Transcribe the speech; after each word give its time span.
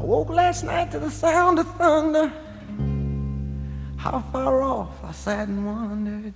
I 0.00 0.02
woke 0.02 0.30
last 0.30 0.64
night 0.64 0.90
to 0.92 0.98
the 0.98 1.10
sound 1.10 1.58
of 1.58 1.66
thunder. 1.74 2.32
How 3.98 4.24
far 4.32 4.62
off 4.62 5.04
I 5.04 5.12
sat 5.12 5.46
and 5.46 5.66
wondered. 5.66 6.32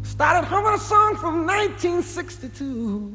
Started 0.00 0.46
humming 0.46 0.72
a 0.72 0.78
song 0.78 1.16
from 1.16 1.46
1962. 1.46 3.12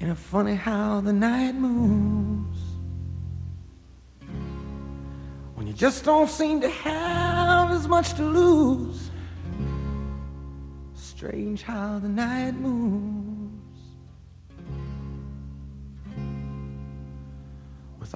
And 0.00 0.10
it's 0.10 0.20
funny 0.20 0.56
how 0.56 1.00
the 1.00 1.12
night 1.12 1.54
moves 1.54 2.58
when 5.54 5.68
you 5.68 5.72
just 5.72 6.04
don't 6.04 6.28
seem 6.28 6.60
to 6.60 6.70
have 6.70 7.70
as 7.70 7.86
much 7.86 8.14
to 8.14 8.24
lose. 8.24 9.12
Strange 10.96 11.62
how 11.62 12.00
the 12.00 12.08
night 12.08 12.54
moves 12.56 13.17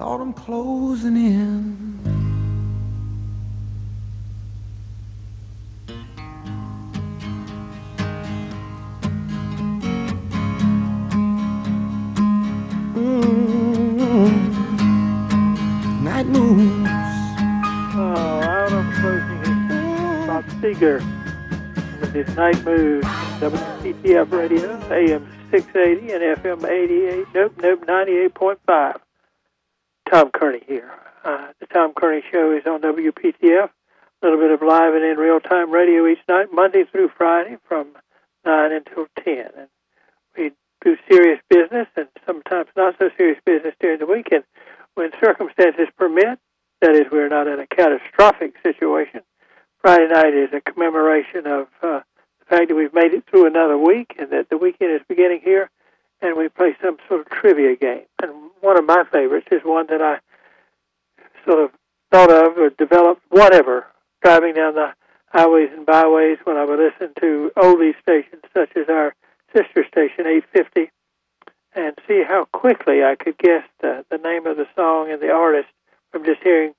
autumn 0.03 0.33
closing 0.33 1.15
in. 1.15 1.77
Mmm. 12.93 14.43
night 16.03 16.25
moves. 16.27 16.89
Oh, 17.95 18.41
of 18.71 18.93
closing 18.95 19.67
Bob 20.27 20.45
Seger 20.59 20.99
with 22.01 22.13
his 22.13 22.35
night 22.35 22.61
moves. 22.65 23.07
WPTF 23.39 24.31
radio, 24.31 24.75
AM 24.91 25.25
680 25.51 26.11
and 26.13 26.23
FM 26.41 26.69
88, 26.69 27.27
nope, 27.33 27.53
nope, 27.61 27.85
98.5. 27.85 29.02
Tom 30.13 30.29
Kearney 30.29 30.61
here. 30.67 30.91
Uh, 31.25 31.47
the 31.59 31.65
Tom 31.65 31.91
Kearney 31.95 32.21
Show 32.31 32.55
is 32.55 32.67
on 32.67 32.81
WPTF. 32.81 33.69
A 33.69 34.21
little 34.21 34.37
bit 34.37 34.51
of 34.51 34.61
live 34.61 34.93
and 34.93 35.03
in 35.03 35.17
real 35.17 35.39
time 35.39 35.71
radio 35.71 36.05
each 36.05 36.19
night, 36.29 36.49
Monday 36.53 36.83
through 36.83 37.09
Friday 37.17 37.57
from 37.67 37.87
9 38.45 38.71
until 38.71 39.07
10. 39.23 39.37
And 39.57 39.67
we 40.37 40.51
do 40.85 40.97
serious 41.09 41.39
business 41.49 41.87
and 41.95 42.07
sometimes 42.27 42.67
not 42.77 42.93
so 42.99 43.09
serious 43.17 43.39
business 43.43 43.73
during 43.79 43.97
the 43.97 44.05
weekend 44.05 44.43
when 44.93 45.09
circumstances 45.19 45.87
permit. 45.97 46.37
That 46.81 46.91
is, 46.91 47.07
we're 47.11 47.27
not 47.27 47.47
in 47.47 47.59
a 47.59 47.65
catastrophic 47.65 48.53
situation. 48.61 49.21
Friday 49.81 50.09
night 50.13 50.35
is 50.35 50.49
a 50.53 50.61
commemoration 50.61 51.47
of 51.47 51.67
uh, 51.81 52.01
the 52.37 52.45
fact 52.49 52.69
that 52.69 52.75
we've 52.75 52.93
made 52.93 53.15
it 53.15 53.23
through 53.25 53.47
another 53.47 53.79
week 53.79 54.13
and 54.19 54.29
that 54.29 54.47
the 54.51 54.57
weekend 54.57 54.91
is 54.91 55.01
beginning 55.09 55.41
here, 55.43 55.71
and 56.21 56.37
we 56.37 56.49
play 56.49 56.75
some 56.83 56.97
sort 57.07 57.21
of 57.21 57.29
trivia 57.29 57.75
game. 57.75 58.05
And 58.21 58.51
one 58.63 58.79
of 58.79 58.85
my 58.85 59.03
favorites 59.11 59.47
is 59.51 59.61
one 59.63 59.87
that 59.89 60.01
I 60.01 60.19
sort 61.45 61.65
of 61.65 61.71
thought 62.11 62.31
of 62.31 62.57
or 62.57 62.69
developed, 62.69 63.21
whatever, 63.29 63.85
driving 64.23 64.53
down 64.53 64.75
the 64.75 64.93
highways 65.27 65.69
and 65.75 65.85
byways 65.85 66.37
when 66.45 66.55
I 66.55 66.63
would 66.63 66.79
listen 66.79 67.13
to 67.19 67.51
oldie 67.57 67.93
stations 68.01 68.43
such 68.53 68.69
as 68.77 68.87
our 68.87 69.13
sister 69.53 69.85
station, 69.85 70.25
850, 70.25 70.91
and 71.75 71.93
see 72.07 72.23
how 72.25 72.45
quickly 72.53 73.03
I 73.03 73.15
could 73.15 73.37
guess 73.37 73.67
the, 73.81 74.05
the 74.09 74.17
name 74.17 74.47
of 74.47 74.55
the 74.55 74.67
song 74.75 75.11
and 75.11 75.21
the 75.21 75.31
artist 75.31 75.67
from 76.11 76.23
just 76.23 76.41
hearing 76.41 76.73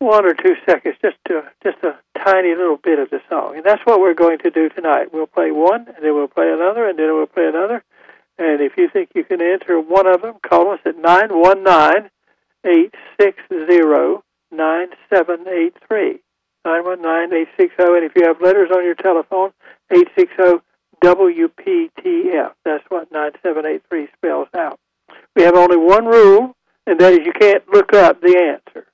one 0.00 0.26
or 0.26 0.34
two 0.34 0.56
seconds, 0.68 0.96
just 1.00 1.16
to, 1.28 1.44
just 1.62 1.78
a 1.84 1.96
tiny 2.18 2.54
little 2.54 2.78
bit 2.82 2.98
of 2.98 3.10
the 3.10 3.20
song. 3.30 3.56
And 3.56 3.64
that's 3.64 3.80
what 3.84 4.00
we're 4.00 4.14
going 4.14 4.38
to 4.38 4.50
do 4.50 4.68
tonight. 4.70 5.12
We'll 5.12 5.26
play 5.26 5.52
one, 5.52 5.86
and 5.86 6.02
then 6.02 6.14
we'll 6.14 6.28
play 6.28 6.50
another, 6.52 6.88
and 6.88 6.98
then 6.98 7.14
we'll 7.14 7.26
play 7.26 7.46
another. 7.46 7.84
And 8.38 8.60
if 8.60 8.72
you 8.76 8.88
think 8.92 9.10
you 9.14 9.24
can 9.24 9.40
answer 9.40 9.80
one 9.80 10.06
of 10.06 10.22
them, 10.22 10.34
call 10.46 10.70
us 10.72 10.80
at 10.84 10.98
nine 10.98 11.28
one 11.30 11.62
nine 11.62 12.10
eight 12.66 12.94
six 13.20 13.38
zero 13.48 14.22
nine 14.50 14.88
seven 15.12 15.46
eight 15.48 15.74
three. 15.88 16.20
Nine 16.64 16.84
one 16.84 17.00
nine 17.00 17.32
eight 17.32 17.48
six 17.58 17.74
zero. 17.80 17.96
And 17.96 18.04
if 18.04 18.12
you 18.14 18.24
have 18.26 18.40
letters 18.40 18.70
on 18.70 18.84
your 18.84 18.94
telephone, 18.94 19.52
eight 19.90 20.08
six 20.16 20.30
zero 20.36 20.62
WPTF. 21.04 22.52
That's 22.64 22.84
what 22.88 23.12
9783 23.12 24.08
spells 24.16 24.48
out. 24.56 24.78
We 25.34 25.42
have 25.42 25.54
only 25.56 25.76
one 25.76 26.06
rule, 26.06 26.56
and 26.86 26.98
that 26.98 27.12
is 27.12 27.20
you 27.24 27.32
can't 27.32 27.62
look 27.72 27.92
up 27.92 28.20
the 28.20 28.36
answer. 28.38 28.86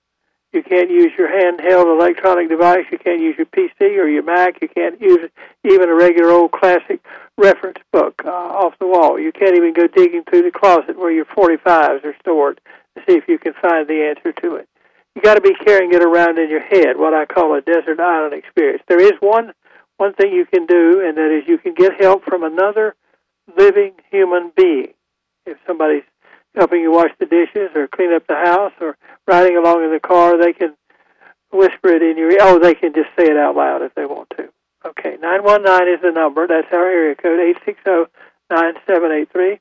You 0.53 0.63
can't 0.63 0.91
use 0.91 1.13
your 1.17 1.29
handheld 1.29 1.87
electronic 1.87 2.51
device. 2.51 2.85
You 2.93 2.99
can't 2.99 3.21
use 3.21 3.37
your 3.39 3.47
PC 3.47 3.99
or 3.99 4.07
your 4.07 4.23
Mac. 4.23 4.61
You 4.61 4.69
can't 4.69 5.01
use 5.01 5.31
even 5.65 5.89
a 5.89 5.95
regular 5.95 6.31
old 6.31 6.53
classic 6.53 7.03
reference 7.39 7.79
book 7.91 8.23
uh, 8.25 8.29
off 8.29 8.79
the 8.79 8.87
wall. 8.87 9.19
You 9.19 9.33
can't 9.33 9.57
even 9.57 9.73
go 9.73 9.87
digging 9.87 10.25
through 10.25 10.43
the 10.43 10.51
closet 10.51 10.99
where 10.99 11.11
your 11.11 11.25
45s 11.25 12.05
are 12.05 12.15
stored 12.21 12.61
to 12.97 13.03
see 13.09 13.17
if 13.17 13.29
you 13.29 13.39
can 13.39 13.55
find 13.55 13.89
the 13.89 14.15
answer 14.15 14.33
to 14.43 14.57
it. 14.57 14.69
You 15.15 15.23
got 15.23 15.35
to 15.35 15.41
be 15.41 15.55
carrying 15.55 15.93
it 15.93 16.03
around 16.03 16.39
in 16.39 16.51
your 16.51 16.61
head, 16.61 16.99
what 16.99 17.15
I 17.15 17.25
call 17.25 17.55
a 17.55 17.63
desert 17.63 18.01
island 18.01 18.35
experience. 18.35 18.83
There 18.89 19.01
is 19.01 19.13
one 19.21 19.53
one 19.99 20.15
thing 20.15 20.33
you 20.33 20.47
can 20.47 20.67
do, 20.67 21.03
and 21.07 21.17
that 21.17 21.31
is 21.31 21.47
you 21.47 21.59
can 21.59 21.75
get 21.75 22.01
help 22.01 22.25
from 22.25 22.43
another 22.43 22.97
living 23.57 23.93
human 24.11 24.51
being. 24.57 24.95
If 25.47 25.59
somebody's 25.67 26.03
helping 26.55 26.81
you 26.81 26.93
wash 26.93 27.11
the 27.19 27.27
dishes 27.27 27.71
or 27.75 27.89
clean 27.89 28.13
up 28.13 28.27
the 28.27 28.35
house 28.35 28.73
or 28.81 28.97
riding 29.27 29.57
along 29.57 29.85
in 29.85 29.93
the 29.93 30.01
car, 30.01 30.39
they 30.39 30.53
can 30.53 30.75
whisper 31.53 31.89
it 31.89 32.03
in 32.03 32.17
your 32.17 32.31
ear. 32.31 32.39
Oh, 32.41 32.59
they 32.59 32.75
can 32.75 32.93
just 32.93 33.09
say 33.19 33.25
it 33.25 33.37
out 33.37 33.57
loud 33.57 33.83
if 33.83 33.95
they 33.95 34.07
want 34.07 34.31
to. 34.37 34.49
Okay, 34.85 35.17
919 35.21 35.95
is 35.95 36.01
the 36.03 36.11
number. 36.11 36.47
That's 36.47 36.73
our 36.73 36.87
area 36.87 37.15
code, 37.15 37.39
860-9783. 38.51 39.61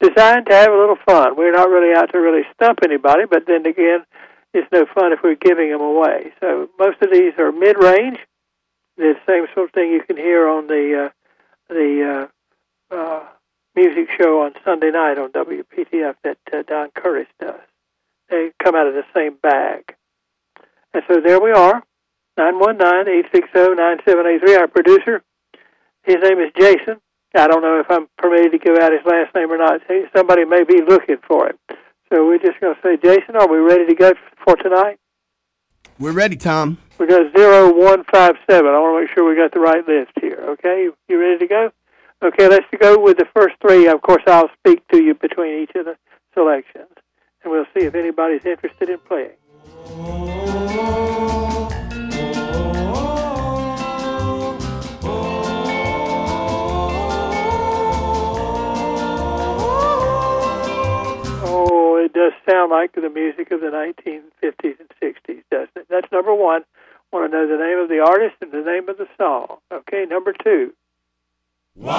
Designed 0.00 0.46
to 0.46 0.54
have 0.54 0.72
a 0.72 0.76
little 0.76 0.98
fun. 1.06 1.36
We're 1.36 1.52
not 1.52 1.68
really 1.68 1.94
out 1.94 2.12
to 2.12 2.18
really 2.18 2.42
stump 2.54 2.80
anybody, 2.84 3.24
but 3.28 3.46
then 3.46 3.66
again, 3.66 4.04
it's 4.54 4.70
no 4.72 4.86
fun 4.94 5.12
if 5.12 5.20
we're 5.22 5.34
giving 5.34 5.70
them 5.70 5.80
away. 5.80 6.32
So 6.40 6.68
most 6.78 7.02
of 7.02 7.10
these 7.12 7.32
are 7.38 7.52
mid-range 7.52 8.18
the 9.00 9.14
same 9.26 9.46
sort 9.54 9.68
of 9.68 9.74
thing 9.74 9.90
you 9.90 10.02
can 10.02 10.16
hear 10.16 10.48
on 10.48 10.66
the 10.66 11.06
uh, 11.06 11.10
the 11.68 12.28
uh, 12.92 12.94
uh, 12.94 13.24
music 13.74 14.08
show 14.18 14.42
on 14.42 14.52
Sunday 14.64 14.90
night 14.90 15.18
on 15.18 15.30
WPTF 15.32 16.14
that 16.24 16.38
uh, 16.52 16.62
Don 16.66 16.90
Curtis 16.94 17.28
does. 17.40 17.60
They 18.28 18.50
come 18.62 18.74
out 18.74 18.86
of 18.86 18.92
the 18.94 19.04
same 19.14 19.36
bag. 19.42 19.94
And 20.92 21.02
so 21.08 21.20
there 21.20 21.40
we 21.40 21.52
are, 21.52 21.82
919-860-9783. 22.38 24.58
Our 24.58 24.68
producer, 24.68 25.22
his 26.02 26.16
name 26.22 26.40
is 26.40 26.50
Jason. 26.58 27.00
I 27.34 27.46
don't 27.46 27.62
know 27.62 27.78
if 27.78 27.88
I'm 27.90 28.08
permitted 28.18 28.52
to 28.52 28.58
give 28.58 28.76
out 28.76 28.92
his 28.92 29.04
last 29.04 29.34
name 29.34 29.50
or 29.52 29.58
not. 29.58 29.80
Somebody 30.16 30.44
may 30.44 30.64
be 30.64 30.82
looking 30.82 31.18
for 31.26 31.48
him. 31.48 31.58
So 32.12 32.26
we're 32.26 32.38
just 32.38 32.60
going 32.60 32.74
to 32.74 32.80
say, 32.82 32.96
Jason, 32.96 33.36
are 33.36 33.46
we 33.48 33.58
ready 33.58 33.86
to 33.86 33.94
go 33.94 34.14
for 34.44 34.56
tonight? 34.56 34.98
We're 36.00 36.12
ready, 36.12 36.36
Tom. 36.36 36.78
We 36.98 37.06
got 37.06 37.30
zero 37.36 37.72
one 37.72 38.04
five 38.04 38.36
seven. 38.48 38.70
I 38.70 38.78
want 38.78 38.96
to 38.96 39.00
make 39.02 39.10
sure 39.14 39.28
we 39.28 39.36
got 39.36 39.52
the 39.52 39.60
right 39.60 39.86
list 39.86 40.12
here. 40.20 40.42
Okay, 40.48 40.88
you 41.08 41.20
ready 41.20 41.38
to 41.38 41.46
go? 41.46 41.70
Okay, 42.22 42.48
let's 42.48 42.66
go 42.78 42.98
with 42.98 43.16
the 43.16 43.24
first 43.34 43.54
three. 43.62 43.88
Of 43.88 44.02
course, 44.02 44.22
I'll 44.26 44.50
speak 44.58 44.86
to 44.88 45.02
you 45.02 45.14
between 45.14 45.62
each 45.62 45.70
of 45.74 45.86
the 45.86 45.96
selections, 46.34 46.92
and 47.42 47.50
we'll 47.50 47.64
see 47.74 47.86
if 47.86 47.94
anybody's 47.94 48.44
interested 48.44 48.90
in 48.90 48.98
playing. 48.98 49.36
Oh, 61.42 61.96
it 62.04 62.12
does 62.12 62.32
sound 62.46 62.70
like 62.70 62.92
the 62.94 63.08
music 63.08 63.50
of 63.50 63.62
the 63.62 63.68
1950s 63.68 64.78
and 64.78 64.90
60s, 65.02 65.42
doesn't 65.50 65.70
it? 65.74 65.86
That's 65.88 66.12
number 66.12 66.34
one 66.34 66.64
want 67.12 67.30
to 67.30 67.36
know 67.36 67.48
the 67.48 67.62
name 67.62 67.78
of 67.78 67.88
the 67.88 68.00
artist 68.00 68.36
and 68.40 68.52
the 68.52 68.62
name 68.62 68.88
of 68.88 68.96
the 68.98 69.08
song. 69.18 69.56
Okay, 69.72 70.04
number 70.08 70.32
two. 70.32 70.72
Okay, 71.82 71.92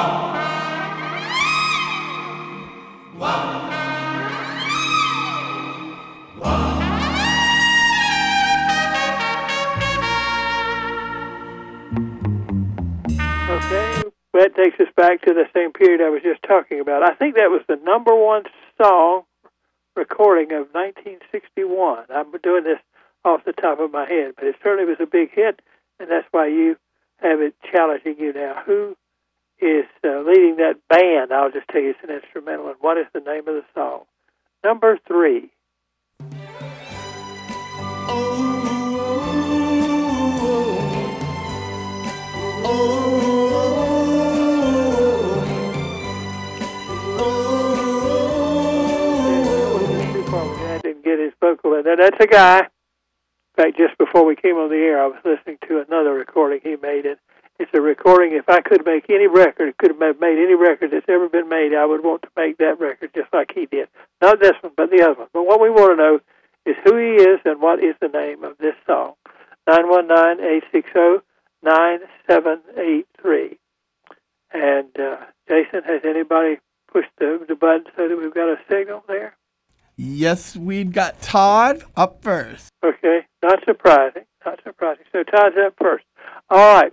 that 14.34 14.56
takes 14.56 14.80
us 14.80 14.88
back 14.96 15.22
to 15.24 15.34
the 15.34 15.46
same 15.52 15.72
period 15.74 16.02
I 16.02 16.10
was 16.10 16.22
just 16.22 16.44
talking 16.44 16.80
about. 16.80 17.02
I 17.02 17.16
think 17.16 17.36
that 17.36 17.50
was 17.50 17.64
the 17.68 17.78
number 17.78 18.14
one 18.14 18.44
song 18.80 19.24
recording 19.96 20.52
of 20.52 20.68
1961. 20.74 22.06
I'm 22.14 22.32
doing 22.44 22.66
this 22.66 22.78
off 23.26 23.46
the 23.46 23.54
top 23.54 23.80
of 23.80 23.92
my 23.92 24.08
head, 24.08 24.34
but 24.36 24.46
it 24.46 24.58
certainly 24.62 24.86
was 24.86 25.00
a 25.00 25.08
big 25.08 25.32
hit, 25.32 25.60
and 26.00 26.12
that's 26.12 26.28
why 26.30 26.46
you 26.50 26.76
have 27.18 27.42
it 27.42 27.56
challenging 27.72 28.18
you 28.20 28.32
now. 28.32 28.62
Who 28.68 28.96
is 29.62 29.86
uh, 30.04 30.22
leading 30.22 30.58
that 30.58 30.76
band. 30.90 31.32
I'll 31.32 31.52
just 31.52 31.68
tell 31.70 31.82
you 31.82 31.92
it's 31.92 32.00
an 32.04 32.10
instrumental. 32.10 32.68
And 32.68 32.78
what 32.82 32.98
is 32.98 33.06
the 33.14 33.20
name 33.20 33.48
of 33.48 33.56
the 33.56 33.64
song? 33.74 34.06
Number 34.64 34.98
three. 35.08 35.52
get 51.04 51.20
his 51.20 51.34
vocal 51.40 51.74
in 51.76 51.84
there. 51.84 51.98
That's 51.98 52.18
a 52.20 52.28
guy. 52.28 52.60
In 52.60 53.64
fact, 53.64 53.78
just 53.78 53.98
before 53.98 54.26
we 54.26 54.36
came 54.36 54.56
on 54.56 54.70
the 54.70 54.78
air, 54.78 55.04
I 55.04 55.08
was 55.08 55.20
listening 55.26 55.58
to 55.68 55.84
another 55.86 56.14
recording 56.14 56.62
he 56.64 56.76
made, 56.82 57.06
and 57.06 57.18
it's 57.62 57.72
a 57.74 57.82
recording. 57.82 58.34
If 58.34 58.50
I 58.50 58.62
could 58.62 58.86
make 58.86 59.06
any 59.10 59.28
record, 59.28 59.78
could 59.78 59.92
have 59.92 60.20
made 60.20 60.38
any 60.38 60.56
record 60.56 60.92
that's 60.92 61.06
ever 61.08 61.30
been 61.30 61.48
made, 61.48 61.76
I 61.76 61.86
would 61.86 62.04
want 62.04 62.24
to 62.24 62.30
make 62.36 62.58
that 62.58 62.80
record 62.80 63.12
just 63.14 63.32
like 63.32 63.52
he 63.54 63.68
did. 63.68 63.88
Not 64.20 64.40
this 64.40 64.54
one, 64.62 64.74
but 64.76 64.90
the 64.90 65.04
other 65.04 65.20
one. 65.20 65.28
But 65.32 65.46
what 65.46 65.62
we 65.62 65.70
want 65.70 65.92
to 65.92 65.96
know 65.96 66.20
is 66.66 66.76
who 66.84 66.98
he 66.98 67.24
is 67.24 67.40
and 67.46 67.62
what 67.62 67.84
is 67.84 67.96
the 68.02 68.08
name 68.08 68.44
of 68.44 68.58
this 68.58 68.74
song. 68.88 69.14
Nine 69.68 69.88
one 69.88 70.08
nine 70.08 70.40
eight 70.42 70.64
six 70.72 70.90
zero 70.92 71.22
nine 71.62 72.00
seven 72.28 72.62
eight 72.78 73.08
three. 73.22 73.60
And 74.52 74.90
uh, 75.00 75.18
Jason, 75.48 75.84
has 75.86 76.02
anybody 76.04 76.58
pushed 76.92 77.12
the, 77.20 77.46
the 77.48 77.56
button 77.56 77.86
so 77.96 78.08
that 78.08 78.18
we've 78.18 78.34
got 78.34 78.50
a 78.50 78.58
signal 78.70 79.04
there? 79.08 79.36
Yes, 79.96 80.56
we've 80.56 80.92
got 80.92 81.22
Todd 81.22 81.84
up 81.96 82.24
first. 82.24 82.70
Okay, 82.84 83.28
not 83.44 83.60
surprising. 83.66 84.24
Not 84.44 84.60
surprising. 84.64 85.06
So 85.12 85.22
Todd's 85.24 85.56
up 85.64 85.76
first. 85.80 86.06
All 86.50 86.82
right. 86.82 86.92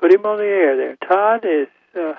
Put 0.00 0.12
him 0.12 0.24
on 0.26 0.38
the 0.38 0.44
air 0.44 0.76
there. 0.76 0.96
Todd 1.08 1.44
is 1.44 1.68
uh, 1.98 2.14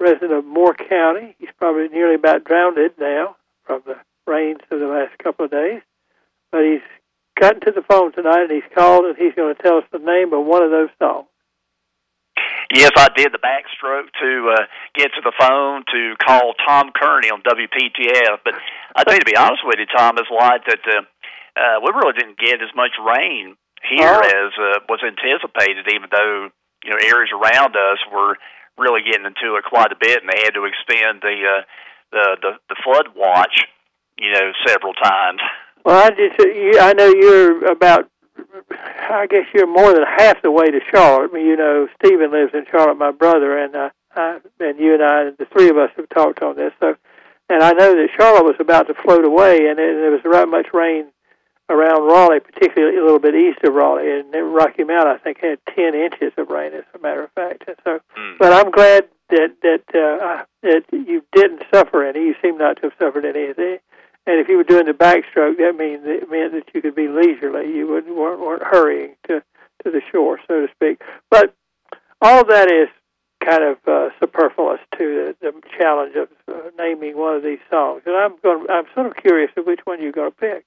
resident 0.00 0.32
of 0.32 0.44
Moore 0.44 0.74
County. 0.74 1.36
He's 1.38 1.50
probably 1.58 1.88
nearly 1.88 2.16
about 2.16 2.44
drowned 2.44 2.78
now 2.98 3.36
from 3.64 3.82
the 3.86 3.96
rains 4.26 4.60
of 4.70 4.80
the 4.80 4.86
last 4.86 5.16
couple 5.18 5.44
of 5.44 5.50
days. 5.50 5.82
But 6.50 6.64
he's 6.64 6.82
gotten 7.38 7.60
to 7.60 7.70
the 7.70 7.82
phone 7.88 8.12
tonight 8.12 8.42
and 8.42 8.52
he's 8.52 8.70
called 8.74 9.04
and 9.04 9.16
he's 9.16 9.34
going 9.34 9.54
to 9.54 9.62
tell 9.62 9.78
us 9.78 9.84
the 9.92 9.98
name 9.98 10.32
of 10.32 10.44
one 10.44 10.62
of 10.62 10.70
those 10.70 10.90
songs. 11.00 11.26
Yes, 12.72 12.90
I 12.96 13.08
did 13.16 13.32
the 13.32 13.42
backstroke 13.42 14.10
to 14.22 14.54
uh, 14.54 14.64
get 14.94 15.10
to 15.14 15.22
the 15.22 15.32
phone 15.38 15.82
to 15.90 16.14
call 16.24 16.54
Tom 16.66 16.90
Kearney 16.94 17.28
on 17.30 17.42
WPTF. 17.42 18.38
But 18.44 18.54
I 18.94 19.02
tell 19.04 19.14
you, 19.14 19.20
to 19.20 19.26
be 19.26 19.36
honest 19.36 19.62
with 19.64 19.78
you, 19.78 19.86
Tom, 19.86 20.14
it's 20.18 20.30
like 20.30 20.62
that 20.66 20.78
uh, 20.86 21.02
uh, 21.58 21.80
we 21.82 21.90
really 21.94 22.14
didn't 22.18 22.38
get 22.38 22.62
as 22.62 22.70
much 22.76 22.92
rain 23.02 23.56
here 23.90 24.06
Oh. 24.06 24.22
as 24.22 24.52
uh, 24.54 24.78
was 24.88 25.00
anticipated, 25.02 25.86
even 25.92 26.08
though 26.14 26.50
you 26.84 26.90
know 26.90 26.98
areas 27.00 27.30
around 27.32 27.76
us 27.76 27.98
were 28.12 28.36
really 28.78 29.02
getting 29.04 29.26
into 29.26 29.56
it 29.56 29.64
quite 29.64 29.92
a 29.92 30.00
bit, 30.00 30.22
and 30.22 30.30
they 30.30 30.42
had 30.42 30.54
to 30.54 30.64
extend 30.64 31.20
the 31.22 31.36
uh, 31.44 31.62
the, 32.12 32.36
the 32.42 32.52
the 32.68 32.76
flood 32.82 33.08
watch, 33.14 33.64
you 34.18 34.32
know, 34.32 34.52
several 34.66 34.94
times. 34.94 35.40
Well, 35.84 35.96
I 35.96 36.10
just 36.10 36.38
you, 36.38 36.78
I 36.80 36.92
know 36.92 37.08
you're 37.08 37.70
about. 37.70 38.10
I 38.70 39.26
guess 39.28 39.44
you're 39.54 39.66
more 39.66 39.92
than 39.92 40.04
half 40.04 40.40
the 40.42 40.50
way 40.50 40.66
to 40.66 40.80
Charlotte. 40.90 41.30
I 41.30 41.34
mean, 41.34 41.46
you 41.46 41.56
know, 41.56 41.88
Stephen 42.02 42.32
lives 42.32 42.52
in 42.54 42.64
Charlotte, 42.70 42.96
my 42.96 43.10
brother, 43.10 43.58
and 43.58 43.76
uh, 43.76 43.90
I, 44.16 44.38
and 44.60 44.78
you 44.78 44.94
and 44.94 45.02
I, 45.02 45.30
the 45.38 45.46
three 45.52 45.68
of 45.68 45.76
us 45.76 45.90
have 45.96 46.08
talked 46.08 46.42
on 46.42 46.56
this. 46.56 46.72
So, 46.80 46.96
and 47.50 47.62
I 47.62 47.72
know 47.72 47.92
that 47.94 48.08
Charlotte 48.16 48.44
was 48.44 48.56
about 48.58 48.86
to 48.86 48.94
float 48.94 49.24
away, 49.24 49.66
and 49.68 49.78
it, 49.78 50.00
there 50.00 50.10
was 50.10 50.20
right 50.24 50.48
much 50.48 50.68
rain 50.72 51.06
around 51.70 52.06
Raleigh, 52.06 52.40
particularly 52.40 52.96
a 52.98 53.02
little 53.02 53.18
bit 53.20 53.34
east 53.34 53.60
of 53.64 53.72
Raleigh, 53.74 54.10
and 54.20 54.34
Rocky 54.54 54.84
Mount, 54.84 55.06
I 55.08 55.16
think, 55.18 55.38
had 55.40 55.58
ten 55.74 55.94
inches 55.94 56.32
of 56.36 56.48
rain, 56.50 56.72
as 56.74 56.84
a 56.94 56.98
matter 56.98 57.22
of 57.22 57.30
fact. 57.32 57.64
And 57.66 57.76
so, 57.84 58.00
Mm. 58.18 58.38
but 58.38 58.52
I'm 58.52 58.70
glad 58.70 59.08
that 59.30 59.52
that 59.62 59.84
uh, 59.94 60.44
that 60.62 60.82
you 60.92 61.22
didn't 61.32 61.62
suffer 61.72 62.04
any. 62.04 62.20
You 62.26 62.34
seem 62.42 62.58
not 62.58 62.76
to 62.76 62.82
have 62.88 62.92
suffered 62.98 63.24
any. 63.24 63.46
And 64.26 64.38
if 64.38 64.48
you 64.48 64.56
were 64.56 64.64
doing 64.64 64.86
the 64.86 64.92
backstroke, 64.92 65.56
that 65.58 65.76
means 65.76 66.02
it 66.04 66.30
meant 66.30 66.52
that 66.52 66.68
you 66.74 66.82
could 66.82 66.94
be 66.94 67.08
leisurely. 67.08 67.72
You 67.74 67.86
wouldn't 67.88 68.14
weren't, 68.16 68.40
weren't 68.40 68.62
hurrying 68.64 69.14
to 69.28 69.42
to 69.84 69.90
the 69.90 70.02
shore, 70.12 70.38
so 70.46 70.66
to 70.66 70.72
speak. 70.74 71.00
But 71.30 71.54
all 72.20 72.44
that 72.44 72.70
is 72.70 72.88
kind 73.42 73.62
of 73.64 73.78
uh, 73.88 74.10
superfluous 74.20 74.80
to 74.98 75.34
the, 75.40 75.52
the 75.52 75.52
challenge 75.78 76.14
of 76.16 76.28
uh, 76.46 76.68
naming 76.76 77.16
one 77.16 77.34
of 77.36 77.42
these 77.42 77.60
songs. 77.70 78.02
And 78.06 78.14
I'm 78.16 78.36
going. 78.42 78.66
I'm 78.68 78.84
sort 78.94 79.06
of 79.06 79.16
curious 79.16 79.50
of 79.56 79.64
which 79.66 79.80
one 79.84 80.02
you're 80.02 80.12
going 80.12 80.32
to 80.32 80.36
pick. 80.36 80.64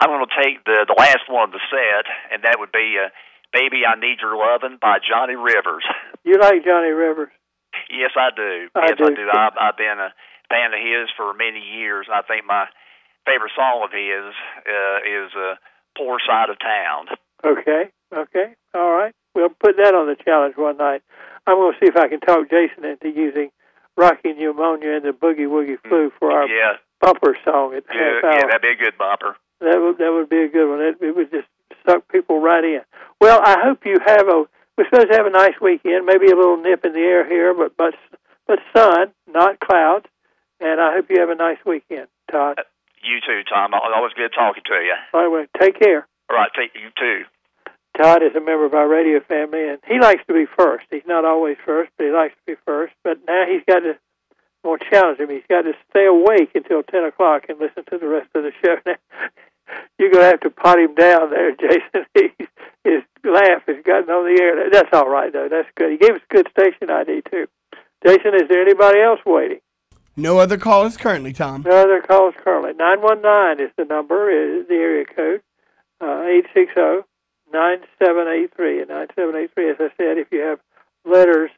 I'm 0.00 0.10
going 0.10 0.24
to 0.24 0.34
take 0.42 0.64
the 0.64 0.86
the 0.86 0.94
last 0.96 1.26
one 1.28 1.50
of 1.50 1.52
the 1.52 1.62
set, 1.70 2.06
and 2.32 2.42
that 2.44 2.58
would 2.58 2.72
be 2.72 2.96
uh, 2.98 3.10
"Baby 3.52 3.82
I 3.82 3.98
Need 3.98 4.18
Your 4.22 4.36
Lovin'" 4.38 4.78
by 4.80 4.98
Johnny 5.02 5.36
Rivers. 5.36 5.84
You 6.24 6.36
like 6.36 6.60
Johnny 6.62 6.90
Rivers? 6.92 7.30
Yes, 7.88 8.10
I 8.12 8.28
do. 8.36 8.68
I 8.74 8.92
yes, 8.92 8.98
do, 8.98 9.04
I 9.04 9.08
do. 9.10 9.16
too. 9.16 9.30
I've, 9.32 9.76
been 9.78 9.96
a 9.96 10.12
fan 10.50 10.74
of 10.76 10.80
his 10.80 11.08
for 11.16 11.32
many 11.32 11.60
years. 11.60 12.04
And 12.04 12.16
I 12.16 12.20
think 12.20 12.44
my 12.44 12.66
favorite 13.24 13.52
song 13.56 13.80
of 13.80 13.88
his 13.88 14.28
uh, 14.68 14.98
is 15.08 15.32
uh, 15.32 15.56
"Poor 15.96 16.18
Side 16.20 16.50
of 16.50 16.58
Town." 16.60 17.16
Okay. 17.46 17.88
Okay. 18.12 18.52
All 18.74 18.92
right. 18.92 19.14
We'll 19.34 19.48
put 19.48 19.76
that 19.78 19.94
on 19.94 20.06
the 20.06 20.16
challenge 20.22 20.56
one 20.58 20.76
night. 20.76 21.00
I'm 21.46 21.56
going 21.56 21.72
to 21.72 21.78
see 21.80 21.88
if 21.88 21.96
I 21.96 22.08
can 22.08 22.20
talk 22.20 22.50
Jason 22.50 22.84
into 22.84 23.08
using 23.08 23.48
"Rocky 23.96 24.34
Pneumonia" 24.34 24.96
and 25.00 25.04
the 25.04 25.16
Boogie 25.16 25.48
Woogie 25.48 25.80
Flu 25.88 26.12
for 26.18 26.30
our 26.30 26.46
Yeah, 26.46 26.76
bumper 27.00 27.38
song 27.44 27.72
at 27.74 27.84
yeah, 27.88 28.20
half 28.20 28.34
yeah. 28.36 28.46
That'd 28.52 28.62
be 28.62 28.74
a 28.76 28.76
good 28.76 28.98
bumper. 28.98 29.36
That 29.60 29.78
would 29.80 29.98
that 29.98 30.12
would 30.12 30.28
be 30.28 30.42
a 30.42 30.48
good 30.48 30.68
one. 30.68 30.80
It, 30.80 30.96
it 31.00 31.16
would 31.16 31.30
just 31.30 31.48
suck 31.86 32.06
people 32.08 32.40
right 32.40 32.62
in. 32.64 32.80
Well, 33.20 33.40
I 33.44 33.56
hope 33.64 33.84
you 33.84 33.96
have 34.04 34.28
a. 34.28 34.44
We're 34.76 34.84
supposed 34.88 35.10
to 35.10 35.16
have 35.16 35.26
a 35.26 35.30
nice 35.30 35.58
weekend. 35.60 36.06
Maybe 36.06 36.30
a 36.30 36.36
little 36.36 36.56
nip 36.56 36.84
in 36.84 36.92
the 36.92 37.00
air 37.00 37.26
here, 37.28 37.52
but 37.54 37.76
but 37.76 37.94
but 38.46 38.58
sun, 38.76 39.12
not 39.26 39.58
clouds. 39.60 40.06
And 40.60 40.80
I 40.80 40.94
hope 40.94 41.06
you 41.10 41.20
have 41.20 41.30
a 41.30 41.34
nice 41.34 41.58
weekend, 41.66 42.08
Todd. 42.30 42.58
Uh, 42.58 42.62
you 43.02 43.18
too, 43.26 43.42
Tom. 43.48 43.74
Al- 43.74 43.94
Always 43.94 44.12
good 44.14 44.30
talking 44.34 44.62
to 44.66 44.74
you. 44.74 44.94
By 45.12 45.22
the 45.24 45.30
way, 45.30 45.46
take 45.60 45.78
care. 45.78 46.06
All 46.30 46.36
right, 46.36 46.50
take 46.54 46.74
you 46.74 46.90
too. 46.98 47.24
Todd 47.96 48.22
is 48.22 48.34
a 48.36 48.40
member 48.40 48.64
of 48.64 48.74
our 48.74 48.88
radio 48.88 49.18
family, 49.20 49.68
and 49.68 49.78
he 49.86 49.98
likes 49.98 50.22
to 50.28 50.34
be 50.34 50.46
first. 50.56 50.86
He's 50.90 51.06
not 51.06 51.24
always 51.24 51.56
first, 51.64 51.90
but 51.98 52.04
he 52.06 52.12
likes 52.12 52.34
to 52.34 52.54
be 52.54 52.60
first. 52.64 52.92
But 53.02 53.18
now 53.26 53.44
he's 53.50 53.62
got 53.66 53.80
to 53.80 53.98
more 54.64 54.78
challenge 54.78 55.20
him. 55.20 55.30
He's 55.30 55.46
got 55.48 55.62
to 55.62 55.72
stay 55.90 56.06
awake 56.06 56.50
until 56.54 56.82
ten 56.82 57.04
o'clock 57.04 57.44
and 57.48 57.58
listen 57.58 57.84
to 57.90 57.98
the 57.98 58.08
rest 58.08 58.28
of 58.34 58.42
the 58.42 58.52
show. 58.64 58.76
Now, 58.86 58.94
you're 59.98 60.10
going 60.10 60.24
to 60.24 60.30
have 60.30 60.40
to 60.40 60.50
pot 60.50 60.78
him 60.78 60.94
down 60.94 61.30
there, 61.30 61.52
Jason. 61.60 62.06
He, 62.14 62.30
his 62.84 63.02
laugh 63.22 63.62
has 63.66 63.76
gotten 63.84 64.08
on 64.08 64.24
the 64.24 64.40
air. 64.40 64.70
That's 64.70 64.88
all 64.92 65.08
right, 65.10 65.30
though. 65.30 65.48
That's 65.50 65.68
good. 65.76 65.92
He 65.92 65.98
gave 65.98 66.16
us 66.16 66.22
good 66.30 66.48
station 66.50 66.88
ID 66.88 67.22
too. 67.30 67.46
Jason, 68.06 68.34
is 68.34 68.48
there 68.48 68.62
anybody 68.62 69.00
else 69.00 69.20
waiting? 69.26 69.60
No 70.16 70.38
other 70.38 70.56
callers 70.56 70.96
currently, 70.96 71.32
Tom. 71.32 71.62
No 71.66 71.82
other 71.82 72.00
calls 72.00 72.34
currently. 72.42 72.72
919 72.78 73.64
is 73.66 73.72
the 73.76 73.84
number, 73.84 74.30
is 74.30 74.66
the 74.66 74.74
area 74.74 75.04
code. 75.04 75.42
Uh, 76.00 76.22
860 76.54 77.06
9783. 77.52 78.80
And 78.80 78.88
9783, 78.88 79.70
as 79.70 79.76
I 79.78 79.90
said, 79.96 80.18
if 80.18 80.28
you 80.32 80.40
have 80.40 80.60
letters 81.04 81.50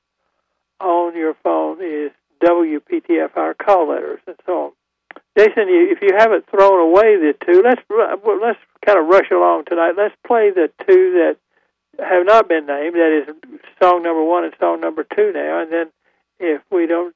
on 0.81 1.17
your 1.17 1.35
phone, 1.43 1.83
is 1.83 2.11
WPTF, 2.43 3.37
our 3.37 3.55
call 3.55 3.89
letters, 3.89 4.21
and 4.27 4.37
so 4.47 4.53
on. 4.53 4.73
Jason, 5.37 5.67
if 5.69 6.01
you 6.03 6.11
haven't 6.17 6.49
thrown 6.51 6.81
away 6.81 7.17
the 7.17 7.35
two, 7.45 7.63
let's 7.63 7.81
let's 7.89 8.59
kind 8.85 8.99
of 8.99 9.07
rush 9.07 9.31
along 9.31 9.65
tonight. 9.67 9.93
Let's 9.97 10.15
play 10.27 10.51
the 10.51 10.71
two 10.87 11.13
that 11.13 11.37
have 11.99 12.27
not 12.27 12.49
been 12.49 12.67
named. 12.67 12.95
That 12.95 13.23
is 13.27 13.35
song 13.81 14.03
number 14.03 14.25
one 14.25 14.45
and 14.45 14.55
song 14.59 14.81
number 14.81 15.05
two 15.05 15.33
now, 15.33 15.63
and 15.63 15.73
then 15.73 15.87
if 16.39 16.63
we 16.71 16.87
don't 16.87 17.15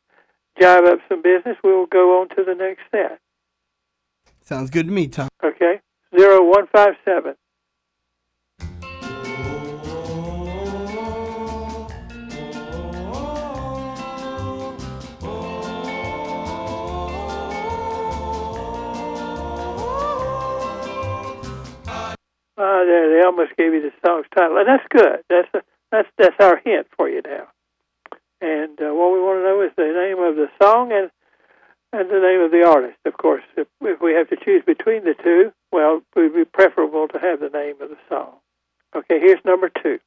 jive 0.60 0.86
up 0.86 1.00
some 1.08 1.22
business, 1.22 1.56
we 1.64 1.72
will 1.72 1.86
go 1.86 2.20
on 2.20 2.28
to 2.30 2.44
the 2.44 2.54
next 2.54 2.82
set. 2.90 3.18
Sounds 4.42 4.70
good 4.70 4.86
to 4.86 4.92
me, 4.92 5.08
Tom. 5.08 5.28
Okay, 5.42 5.80
zero 6.16 6.44
one 6.44 6.66
five 6.68 6.94
seven. 7.04 7.34
There, 22.84 23.16
they 23.16 23.24
almost 23.24 23.56
gave 23.56 23.72
you 23.72 23.82
the 23.82 23.92
song's 24.04 24.26
title, 24.34 24.58
and 24.58 24.68
that's 24.68 24.86
good. 24.90 25.24
That's 25.28 25.48
a, 25.54 25.62
that's 25.90 26.08
that's 26.18 26.36
our 26.40 26.60
hint 26.64 26.86
for 26.96 27.08
you 27.08 27.22
now. 27.24 27.48
And 28.40 28.78
uh, 28.80 28.92
what 28.92 29.12
we 29.12 29.20
want 29.20 29.40
to 29.40 29.44
know 29.48 29.62
is 29.62 29.72
the 29.76 29.84
name 29.84 30.18
of 30.22 30.36
the 30.36 30.48
song 30.60 30.92
and 30.92 31.10
and 31.92 32.10
the 32.10 32.20
name 32.20 32.40
of 32.40 32.50
the 32.50 32.64
artist. 32.66 32.98
Of 33.06 33.16
course, 33.16 33.44
if, 33.56 33.68
if 33.80 34.00
we 34.00 34.12
have 34.14 34.28
to 34.30 34.36
choose 34.36 34.62
between 34.66 35.04
the 35.04 35.14
two, 35.22 35.52
well, 35.72 36.02
it 36.16 36.20
would 36.20 36.34
be 36.34 36.44
preferable 36.44 37.08
to 37.08 37.18
have 37.18 37.40
the 37.40 37.48
name 37.48 37.80
of 37.80 37.90
the 37.90 37.98
song. 38.08 38.34
Okay, 38.94 39.20
here's 39.20 39.44
number 39.44 39.70
two. 39.82 39.98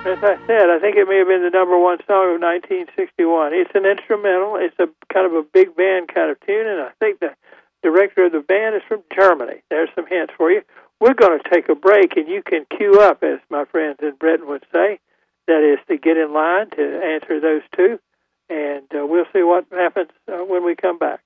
As 0.00 0.16
I 0.24 0.38
said, 0.46 0.70
I 0.70 0.78
think 0.80 0.96
it 0.96 1.06
may 1.06 1.18
have 1.18 1.28
been 1.28 1.42
the 1.42 1.50
number 1.52 1.78
one 1.78 1.98
song 2.08 2.32
of 2.32 2.40
1961. 2.40 3.52
It's 3.52 3.70
an 3.74 3.84
instrumental. 3.84 4.56
It's 4.56 4.74
a 4.80 4.88
kind 5.12 5.26
of 5.26 5.34
a 5.34 5.42
big 5.42 5.76
band 5.76 6.08
kind 6.08 6.30
of 6.30 6.40
tune, 6.40 6.66
and 6.66 6.80
I 6.80 6.88
think 6.98 7.20
the 7.20 7.36
director 7.82 8.24
of 8.24 8.32
the 8.32 8.40
band 8.40 8.76
is 8.76 8.82
from 8.88 9.02
Germany. 9.14 9.60
There's 9.68 9.90
some 9.94 10.06
hints 10.06 10.32
for 10.38 10.50
you. 10.50 10.62
We're 11.00 11.12
going 11.12 11.38
to 11.38 11.50
take 11.50 11.68
a 11.68 11.74
break, 11.74 12.16
and 12.16 12.28
you 12.28 12.42
can 12.42 12.64
queue 12.74 12.98
up, 12.98 13.22
as 13.22 13.40
my 13.50 13.66
friends 13.66 13.98
in 14.00 14.14
Britain 14.16 14.48
would 14.48 14.64
say. 14.72 15.00
That 15.46 15.60
is 15.60 15.78
to 15.88 15.98
get 15.98 16.16
in 16.16 16.32
line 16.32 16.70
to 16.70 16.82
answer 17.04 17.38
those 17.38 17.62
two, 17.76 18.00
and 18.48 18.88
uh, 18.96 19.04
we'll 19.04 19.28
see 19.34 19.42
what 19.42 19.66
happens 19.70 20.10
uh, 20.32 20.38
when 20.38 20.64
we 20.64 20.76
come 20.76 20.96
back. 20.96 21.20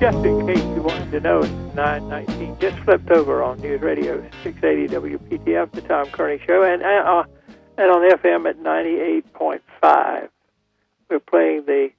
Just 0.00 0.24
in 0.24 0.46
case 0.46 0.64
you 0.74 0.82
wanted 0.82 1.10
to 1.10 1.20
know, 1.20 1.40
it's 1.40 1.74
919. 1.76 2.58
Just 2.58 2.78
flipped 2.84 3.10
over 3.10 3.42
on 3.42 3.60
News 3.60 3.82
Radio 3.82 4.26
680 4.42 5.18
WPTF, 5.18 5.70
the 5.72 5.82
Tom 5.82 6.06
Kearney 6.06 6.40
Show, 6.46 6.62
and 6.62 6.82
uh, 6.82 7.24
and 7.76 7.90
on 7.90 8.10
FM 8.10 8.48
at 8.48 8.58
98.5. 8.58 10.28
We're 11.10 11.18
playing 11.20 11.66
the 11.66 11.90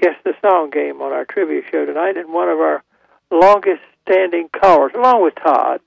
Guess 0.00 0.16
the 0.24 0.32
Song 0.40 0.70
game 0.70 1.02
on 1.02 1.12
our 1.12 1.26
trivia 1.26 1.60
show 1.70 1.84
tonight, 1.84 2.16
and 2.16 2.32
one 2.32 2.48
of 2.48 2.58
our 2.58 2.82
longest 3.30 3.82
standing 4.06 4.48
callers, 4.48 4.92
along 4.94 5.22
with 5.22 5.34
Todd, 5.34 5.80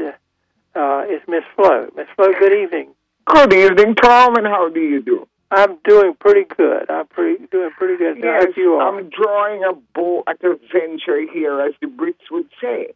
uh, 0.75 1.03
is 1.09 1.21
Miss 1.27 1.43
Flo. 1.55 1.89
Miss 1.95 2.07
Flo, 2.15 2.27
good 2.39 2.53
evening. 2.53 2.93
Good 3.25 3.53
evening, 3.53 3.95
Tom, 3.95 4.35
and 4.35 4.45
how 4.45 4.69
do 4.69 4.81
you 4.81 5.01
do? 5.01 5.27
I'm 5.51 5.77
doing 5.87 6.15
pretty 6.19 6.45
good. 6.57 6.89
I'm 6.89 7.07
pretty 7.07 7.45
doing 7.51 7.69
pretty 7.77 7.97
good. 7.97 8.17
Yes, 8.21 8.47
you 8.57 8.73
are? 8.73 8.87
I'm 8.87 9.09
drawing 9.09 9.63
a 9.63 9.73
bow 9.93 10.23
at 10.27 10.43
a 10.43 10.57
venture 10.73 11.21
here, 11.31 11.61
as 11.61 11.73
the 11.81 11.87
Brits 11.87 12.31
would 12.31 12.49
say. 12.59 12.93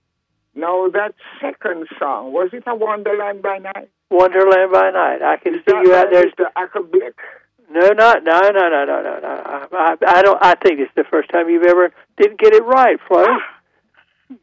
Now, 0.56 0.90
that 0.90 1.14
second 1.40 1.88
song, 2.00 2.34
was 2.34 2.50
it 2.54 2.64
a 2.66 2.76
Wonderland 2.76 3.42
by 3.42 3.60
Night? 3.60 3.90
Wonderland 4.10 4.72
by 4.72 4.90
Night. 4.90 5.22
I 5.22 5.38
can 5.38 5.56
Is 5.56 5.62
see 5.68 5.76
you 5.84 5.94
out 5.94 6.08
there. 6.12 6.24
Mr. 6.26 6.46
Acker 6.56 6.82
Bilk? 6.82 7.16
No, 7.72 7.90
not 7.90 8.24
no, 8.24 8.40
no, 8.40 8.68
no, 8.68 8.84
no, 8.86 9.02
no, 9.04 9.20
no. 9.22 9.44
I, 9.78 9.96
I 10.08 10.22
don't. 10.24 10.40
I 10.42 10.56
think 10.56 10.80
it's 10.80 10.92
the 10.96 11.04
first 11.04 11.30
time 11.30 11.50
you've 11.50 11.68
ever 11.68 11.94
didn't 12.18 12.40
get 12.40 12.54
it 12.54 12.64
right, 12.64 12.98
Flo. 13.08 13.26
Ah. 13.28 13.60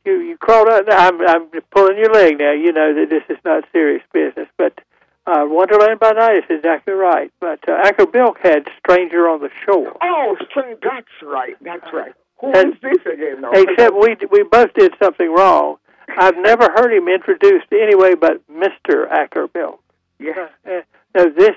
You 0.05 0.21
you 0.21 0.37
crawled 0.37 0.69
out. 0.69 0.85
I'm 0.93 1.21
I'm 1.27 1.51
pulling 1.73 1.99
your 1.99 2.13
leg 2.13 2.39
now. 2.39 2.53
You 2.53 2.73
know 2.73 2.95
that 2.95 3.11
this 3.11 3.25
is 3.29 3.43
not 3.45 3.65
serious 3.73 4.03
business, 4.13 4.47
but 4.57 4.79
uh, 5.27 5.45
Wonderland 5.49 6.01
by 6.01 6.13
Night 6.13 6.37
is 6.39 6.45
exactly 6.51 6.95
right. 6.95 7.33
But 7.41 7.61
uh, 7.69 7.73
Acker 7.85 8.07
Bilk 8.07 8.39
had 8.43 8.69
Stranger 8.79 9.29
on 9.29 9.41
the 9.41 9.51
Shore. 9.65 9.97
Oh, 10.03 10.37
that's 10.41 11.07
right, 11.23 11.57
that's 11.63 11.93
right. 11.93 12.15
Who 12.41 12.53
And- 12.53 12.75
is 12.75 12.81
this 12.81 13.13
again 13.13 13.41
now? 13.41 13.51
Except 13.53 13.95
we 13.95 14.17
we 14.31 14.43
both 14.45 14.73
did 14.75 14.93
something 15.03 15.33
wrong. 15.33 15.77
I've 16.09 16.37
never 16.37 16.71
heard 16.77 16.93
him 16.93 17.09
introduced 17.09 17.67
anyway, 17.73 18.15
but 18.15 18.41
Mister 18.49 19.09
Acker 19.09 19.49
Bilk. 19.49 19.83
Yes. 20.19 20.51
Uh, 20.65 20.81
no, 21.15 21.31
this 21.31 21.57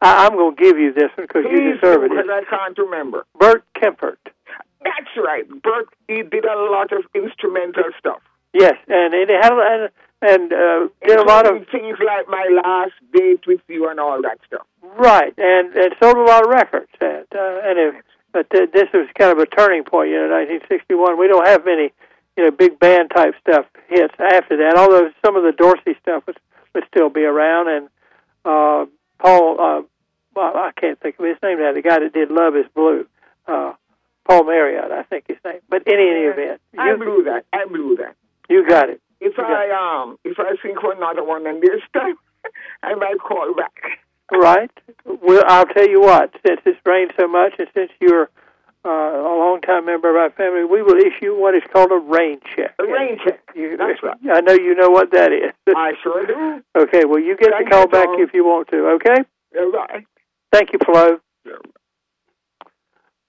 I, 0.00 0.26
I'm 0.26 0.34
going 0.34 0.54
to 0.54 0.62
give 0.62 0.78
you 0.78 0.92
this 0.92 1.10
one 1.16 1.26
because 1.26 1.44
you 1.50 1.72
deserve 1.74 2.04
it. 2.04 2.10
because 2.10 2.26
I 2.30 2.44
can't 2.48 2.78
remember. 2.78 3.26
Bert 3.38 3.64
Kaempfert. 3.74 4.18
That's 4.84 5.16
right. 5.16 5.44
Bert, 5.62 5.88
he 6.06 6.22
did 6.22 6.44
a 6.44 6.56
lot 6.70 6.92
of 6.92 7.04
instrumental 7.14 7.84
stuff. 7.98 8.20
Yes, 8.54 8.76
and 8.86 9.12
it 9.12 9.28
had 9.28 9.52
and 9.52 9.90
and 10.22 10.52
uh, 10.52 10.88
did 11.06 11.18
a 11.18 11.22
lot 11.24 11.46
of 11.46 11.66
things 11.70 11.96
like 12.04 12.28
My 12.28 12.46
Last 12.64 12.92
Date 13.12 13.46
with 13.46 13.60
You 13.68 13.88
and 13.88 14.00
all 14.00 14.20
that 14.22 14.38
stuff. 14.46 14.66
right, 14.98 15.32
and 15.38 15.74
and 15.76 15.94
sold 16.02 16.16
a 16.16 16.22
lot 16.22 16.42
of 16.44 16.50
records, 16.50 16.90
and 17.00 17.26
uh, 17.34 17.60
and 17.64 18.02
but 18.32 18.48
th- 18.50 18.70
this 18.72 18.88
was 18.92 19.08
kind 19.18 19.32
of 19.32 19.38
a 19.38 19.46
turning 19.46 19.84
point. 19.84 20.10
You 20.10 20.16
know, 20.26 20.34
1961. 20.34 21.18
We 21.18 21.28
don't 21.28 21.46
have 21.46 21.64
many, 21.64 21.92
you 22.36 22.44
know, 22.44 22.50
big 22.50 22.78
band 22.78 23.10
type 23.14 23.34
stuff 23.40 23.66
hits 23.88 24.14
after 24.18 24.56
that. 24.58 24.74
Although 24.76 25.10
some 25.24 25.36
of 25.36 25.44
the 25.44 25.52
Dorsey 25.52 25.96
stuff 26.02 26.24
would 26.26 26.38
would 26.74 26.84
still 26.92 27.10
be 27.10 27.22
around, 27.24 27.68
and 27.68 27.88
uh, 28.44 28.86
Paul, 29.18 29.60
uh, 29.60 29.82
well, 30.34 30.52
I 30.56 30.70
can't 30.78 30.98
think 31.00 31.18
of 31.18 31.24
his 31.26 31.36
name 31.42 31.58
now. 31.60 31.72
The 31.72 31.82
guy 31.82 31.98
that 32.00 32.12
did 32.12 32.30
Love 32.30 32.56
Is 32.56 32.66
Blue, 32.74 33.06
uh, 33.46 33.72
Paul 34.28 34.44
Mauriat, 34.44 34.90
I 34.92 35.02
think 35.04 35.24
his 35.28 35.38
name. 35.44 35.60
But 35.68 35.86
in 35.86 35.94
any 35.94 36.24
event, 36.26 36.60
I 36.76 36.90
you 36.90 36.96
blew 36.98 37.24
that. 37.24 37.44
I 37.52 37.64
blew 37.66 37.96
that. 37.96 38.14
you 38.48 38.68
got 38.68 38.90
it. 38.90 39.00
If 39.20 39.38
I 39.38 39.70
um 39.70 40.18
if 40.24 40.38
I 40.38 40.54
think 40.62 40.80
for 40.80 40.92
another 40.92 41.24
one 41.24 41.46
and 41.46 41.60
this 41.60 41.80
time 41.92 42.16
I 42.82 42.94
might 42.94 43.18
call 43.18 43.54
back. 43.54 44.00
Right. 44.30 44.70
Well, 45.04 45.42
I'll 45.46 45.66
tell 45.66 45.88
you 45.88 46.00
what. 46.00 46.34
Since 46.46 46.60
it's 46.66 46.78
rained 46.84 47.12
so 47.18 47.26
much, 47.26 47.54
and 47.58 47.68
since 47.74 47.90
you're 48.00 48.28
uh, 48.84 48.90
a 48.90 49.34
long-time 49.38 49.86
member 49.86 50.10
of 50.10 50.16
our 50.16 50.30
family, 50.30 50.64
we 50.64 50.82
will 50.82 50.98
issue 50.98 51.34
what 51.34 51.54
is 51.54 51.62
called 51.72 51.90
a 51.90 51.96
rain 51.98 52.38
check. 52.54 52.74
A 52.78 52.84
rain 52.84 53.18
check. 53.24 53.40
You, 53.54 53.76
That's 53.76 54.02
right. 54.02 54.16
I 54.30 54.40
know 54.40 54.52
you 54.52 54.74
know 54.74 54.90
what 54.90 55.12
that 55.12 55.32
is. 55.32 55.52
I 55.74 55.92
sure 56.02 56.26
do. 56.26 56.62
okay. 56.78 57.04
Well, 57.06 57.20
you 57.20 57.36
get 57.36 57.50
Thank 57.52 57.68
to 57.68 57.70
call 57.70 57.86
back 57.88 58.06
Tom. 58.06 58.20
if 58.20 58.34
you 58.34 58.44
want 58.44 58.68
to. 58.68 58.88
Okay. 58.96 59.24
All 59.58 59.72
right. 59.72 60.06
Thank 60.52 60.72
you, 60.72 60.78
Flo. 60.84 61.20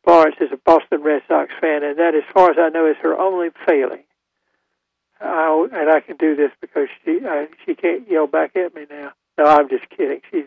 Florence 0.04 0.36
is 0.42 0.50
a 0.52 0.58
Boston 0.58 1.02
Red 1.02 1.22
Sox 1.28 1.52
fan, 1.62 1.84
and 1.84 1.98
that, 1.98 2.14
as 2.16 2.24
far 2.34 2.52
as 2.52 2.58
I 2.60 2.70
know, 2.70 2.88
is 2.90 2.98
her 3.02 3.18
only 3.18 3.50
failing. 3.68 4.04
I, 5.22 5.68
and 5.74 5.90
I 5.90 6.00
can 6.00 6.18
do 6.18 6.36
this 6.36 6.52
because 6.62 6.88
she 7.04 7.20
uh, 7.26 7.46
she 7.66 7.76
can't 7.76 8.10
yell 8.10 8.28
back 8.28 8.56
at 8.56 8.74
me 8.74 8.86
now. 8.90 9.12
No, 9.38 9.46
I'm 9.46 9.70
just 9.70 9.90
kidding. 9.90 10.22
She's 10.32 10.46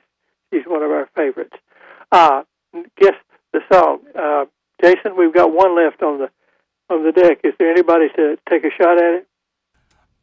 she's 0.52 0.64
one 0.66 0.82
of 0.82 0.90
our 0.90 1.08
favorites. 1.14 1.56
Uh, 2.10 2.42
guess 2.98 3.14
the 3.52 3.60
song, 3.70 4.00
uh, 4.18 4.44
Jason. 4.82 5.16
We've 5.16 5.34
got 5.34 5.52
one 5.52 5.76
left 5.76 6.02
on 6.02 6.18
the 6.18 6.30
on 6.88 7.04
the 7.04 7.12
deck. 7.12 7.40
Is 7.44 7.54
there 7.58 7.70
anybody 7.70 8.08
to 8.16 8.38
take 8.48 8.64
a 8.64 8.70
shot 8.70 8.98
at 8.98 9.14
it? 9.14 9.28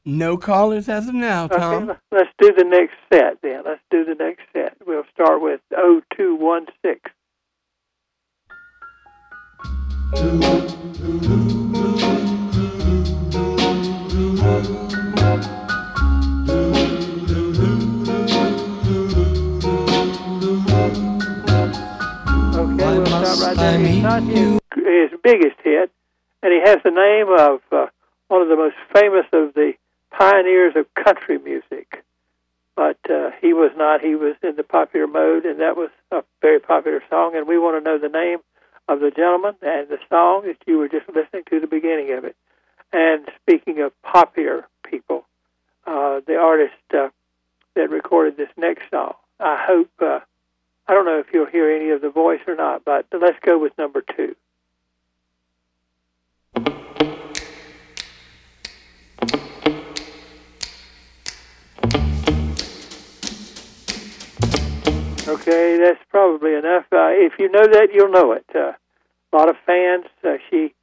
No 0.05 0.37
callers 0.37 0.89
as 0.89 1.07
of 1.07 1.13
now, 1.13 1.47
Tom. 1.47 1.89
Okay, 1.89 1.99
let's 2.11 2.29
do 2.39 2.53
the 2.53 2.63
next 2.63 2.95
set 3.13 3.41
then. 3.41 3.63
Let's 3.65 3.81
do 3.91 4.05
the 4.05 4.15
next 4.15 4.41
set. 4.53 4.75
We'll 4.85 5.03
start 5.13 5.41
with 5.41 5.59
0216. 5.71 6.99
Okay, 10.11 10.37
we'll 11.01 11.68
stop 23.69 23.79
right 23.79 23.83
there. 23.83 23.93
It's 23.93 24.03
not 24.03 24.23
his, 24.23 25.11
his 25.11 25.19
biggest 25.23 25.55
hit, 25.63 25.91
and 26.41 26.53
he 26.53 26.59
has 26.63 26.77
the 26.83 26.91
name 26.91 27.27
of 27.29 27.61
uh, 27.71 27.87
one 28.27 28.41
of 28.41 28.47
the 28.47 28.55
most 28.55 28.75
famous 28.93 29.25
of 29.33 29.53
the 29.53 29.73
pioneers 30.11 30.75
of 30.75 30.93
country 30.93 31.37
music. 31.37 32.03
But 32.75 32.97
uh, 33.09 33.31
he 33.41 33.53
was 33.53 33.71
not. 33.75 34.01
He 34.01 34.15
was 34.15 34.35
in 34.41 34.55
the 34.55 34.63
popular 34.63 35.07
mode, 35.07 35.45
and 35.45 35.59
that 35.59 35.75
was 35.75 35.89
a 36.11 36.23
very 36.41 36.59
popular 36.59 37.03
song. 37.09 37.35
And 37.35 37.47
we 37.47 37.57
want 37.57 37.83
to 37.83 37.89
know 37.89 37.97
the 37.97 38.07
name 38.07 38.39
of 38.87 39.01
the 39.01 39.11
gentleman 39.11 39.55
and 39.61 39.89
the 39.89 39.99
song 40.09 40.43
that 40.45 40.57
you 40.65 40.77
were 40.77 40.87
just 40.87 41.07
listening 41.09 41.43
to 41.49 41.59
the 41.59 41.67
beginning 41.67 42.13
of 42.13 42.23
it. 42.23 42.35
And 42.93 43.27
speaking 43.41 43.81
of 43.81 43.91
popular 44.01 44.65
people, 44.89 45.25
uh, 45.85 46.21
the 46.25 46.37
artist 46.37 46.73
uh, 46.93 47.09
that 47.75 47.89
recorded 47.89 48.37
this 48.37 48.49
next 48.57 48.89
song, 48.89 49.13
I 49.39 49.57
hope. 49.67 49.91
Uh, 49.99 50.19
I 50.89 50.93
don't 50.95 51.05
know 51.05 51.19
if 51.19 51.27
you'll 51.31 51.45
hear 51.45 51.69
any 51.69 51.91
of 51.91 52.01
the 52.01 52.09
voice 52.09 52.39
or 52.47 52.55
not, 52.55 52.83
but 52.83 53.05
let's 53.11 53.37
go 53.41 53.59
with 53.59 53.77
number 53.77 54.01
two. 54.01 54.35
Okay, 65.27 65.77
that's 65.77 65.99
probably 66.09 66.55
enough. 66.55 66.85
Uh, 66.91 67.13
if 67.13 67.33
you 67.37 67.51
know 67.51 67.67
that, 67.67 67.89
you'll 67.93 68.11
know 68.11 68.31
it. 68.31 68.45
Uh, 68.55 68.71
a 69.31 69.37
lot 69.37 69.47
of 69.47 69.57
fans. 69.67 70.05
Uh, 70.23 70.37
she, 70.49 70.73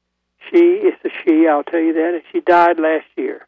she 0.49 0.59
is 0.59 0.95
a 1.05 1.09
she. 1.25 1.49
I'll 1.49 1.65
tell 1.65 1.81
you 1.81 1.95
that, 1.95 2.15
and 2.15 2.23
she 2.31 2.39
died 2.39 2.79
last 2.79 3.07
year. 3.17 3.45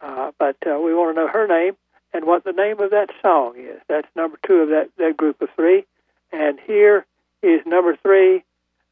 Uh, 0.00 0.30
but 0.38 0.56
uh, 0.66 0.80
we 0.80 0.94
want 0.94 1.14
to 1.14 1.20
know 1.20 1.28
her 1.28 1.46
name 1.46 1.76
and 2.12 2.26
what 2.26 2.44
the 2.44 2.52
name 2.52 2.80
of 2.80 2.90
that 2.90 3.10
song 3.20 3.54
is. 3.56 3.80
That's 3.88 4.08
number 4.14 4.38
two 4.46 4.56
of 4.56 4.68
that 4.68 4.90
that 4.98 5.16
group 5.16 5.40
of 5.40 5.48
three. 5.56 5.84
And 6.32 6.58
here 6.66 7.06
is 7.42 7.60
number 7.66 7.96
three, 7.96 8.44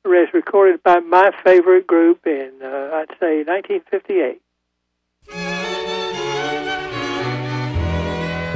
is 0.05 0.35
recorded 0.35 0.83
by 0.83 1.01
my 1.01 1.31
favorite 1.45 1.87
group 1.87 2.27
in, 2.27 2.53
uh, 2.63 2.91
I'd 2.93 3.17
say, 3.21 3.45
1958. 3.45 4.43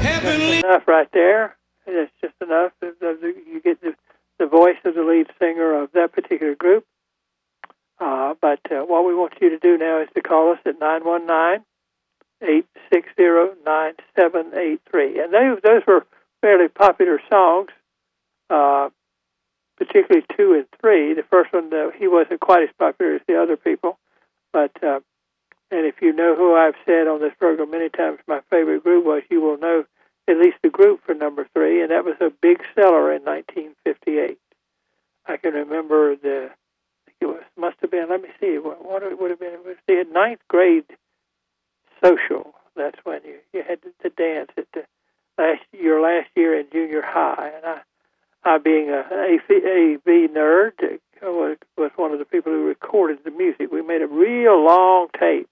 Heavenly. 0.02 0.58
enough 0.58 0.88
right 0.88 1.08
there. 1.12 1.56
It's 1.86 2.10
just 2.20 2.34
enough. 2.40 2.72
You 2.82 3.60
get 3.62 3.80
the, 3.82 3.94
the 4.38 4.46
voice 4.46 4.78
of 4.84 4.94
the 4.94 5.02
lead 5.02 5.28
singer 5.38 5.82
of 5.82 5.92
that 5.92 6.12
particular 6.12 6.54
group. 6.54 6.86
Uh, 8.00 8.34
but 8.40 8.60
uh, 8.70 8.80
what 8.80 9.06
we 9.06 9.14
want 9.14 9.34
you 9.40 9.50
to 9.50 9.58
do 9.58 9.78
now 9.78 10.00
is 10.00 10.08
to 10.14 10.22
call 10.22 10.52
us 10.52 10.58
at 10.66 10.80
919 10.80 11.64
860 12.44 13.62
9783. 13.64 15.20
And 15.20 15.32
they, 15.32 15.54
those 15.62 15.82
were 15.86 16.06
fairly 16.40 16.68
popular 16.68 17.20
songs, 17.30 17.70
uh, 18.50 18.90
particularly 19.76 20.26
two 20.36 20.52
and 20.54 20.66
three. 20.80 21.14
The 21.14 21.24
first 21.30 21.52
one, 21.52 21.72
uh, 21.72 21.90
he 21.96 22.06
wasn't 22.06 22.40
quite 22.40 22.62
as 22.62 22.74
popular 22.78 23.14
as 23.16 23.22
the 23.26 23.40
other 23.40 23.56
people. 23.56 23.98
But, 24.52 24.72
uh, 24.82 25.00
and 25.70 25.86
if 25.86 26.00
you 26.00 26.12
know 26.12 26.36
who 26.36 26.54
I've 26.54 26.76
said 26.86 27.08
on 27.08 27.20
this 27.20 27.34
program 27.38 27.70
many 27.70 27.88
times, 27.88 28.18
my 28.28 28.40
favorite 28.50 28.84
group 28.84 29.04
was, 29.04 29.22
you 29.30 29.40
will 29.40 29.58
know 29.58 29.84
at 30.28 30.38
least 30.38 30.58
the 30.62 30.70
group 30.70 31.00
for 31.04 31.14
number 31.14 31.46
three, 31.54 31.82
and 31.82 31.90
that 31.90 32.04
was 32.04 32.16
a 32.20 32.30
big 32.30 32.62
seller 32.74 33.12
in 33.12 33.22
1958. 33.24 34.38
I 35.26 35.36
can 35.36 35.54
remember 35.54 36.16
the, 36.16 36.50
it 37.20 37.26
was 37.26 37.42
must 37.56 37.76
have 37.80 37.90
been. 37.90 38.08
Let 38.10 38.22
me 38.22 38.28
see, 38.40 38.58
what, 38.58 38.84
what 38.84 39.02
would 39.18 39.30
have 39.30 39.40
been. 39.40 39.54
It 39.54 39.64
was 39.64 39.76
the 39.88 40.04
ninth 40.12 40.40
grade 40.48 40.84
social. 42.02 42.54
That's 42.76 42.98
when 43.04 43.20
you 43.24 43.38
you 43.52 43.62
had 43.66 43.80
to, 43.82 43.90
to 44.02 44.10
dance 44.10 44.50
at 44.56 44.66
the 44.72 44.84
last 45.38 45.62
your 45.72 46.00
last 46.00 46.28
year 46.34 46.58
in 46.58 46.66
junior 46.72 47.02
high, 47.02 47.52
and 47.56 47.64
I, 47.64 47.80
I 48.44 48.58
being 48.58 48.90
a 48.90 49.00
AV 49.00 50.30
nerd, 50.30 50.98
was 51.22 51.56
was 51.76 51.90
one 51.96 52.12
of 52.12 52.18
the 52.18 52.24
people 52.24 52.52
who 52.52 52.66
recorded 52.66 53.18
the 53.24 53.30
music. 53.30 53.70
We 53.70 53.82
made 53.82 54.02
a 54.02 54.06
real 54.06 54.64
long 54.64 55.08
tape 55.18 55.48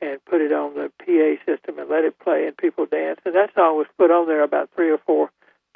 and 0.00 0.24
put 0.24 0.40
it 0.40 0.52
on 0.52 0.74
the 0.74 0.90
PA 0.98 1.44
system 1.46 1.78
and 1.78 1.88
let 1.88 2.04
it 2.04 2.18
play 2.18 2.46
and 2.46 2.56
people 2.56 2.86
dance. 2.86 3.20
And 3.24 3.34
that 3.34 3.54
song 3.54 3.76
was 3.76 3.86
put 3.96 4.10
on 4.10 4.26
there 4.26 4.42
about 4.42 4.70
three 4.74 4.90
or 4.90 4.98
four 4.98 5.30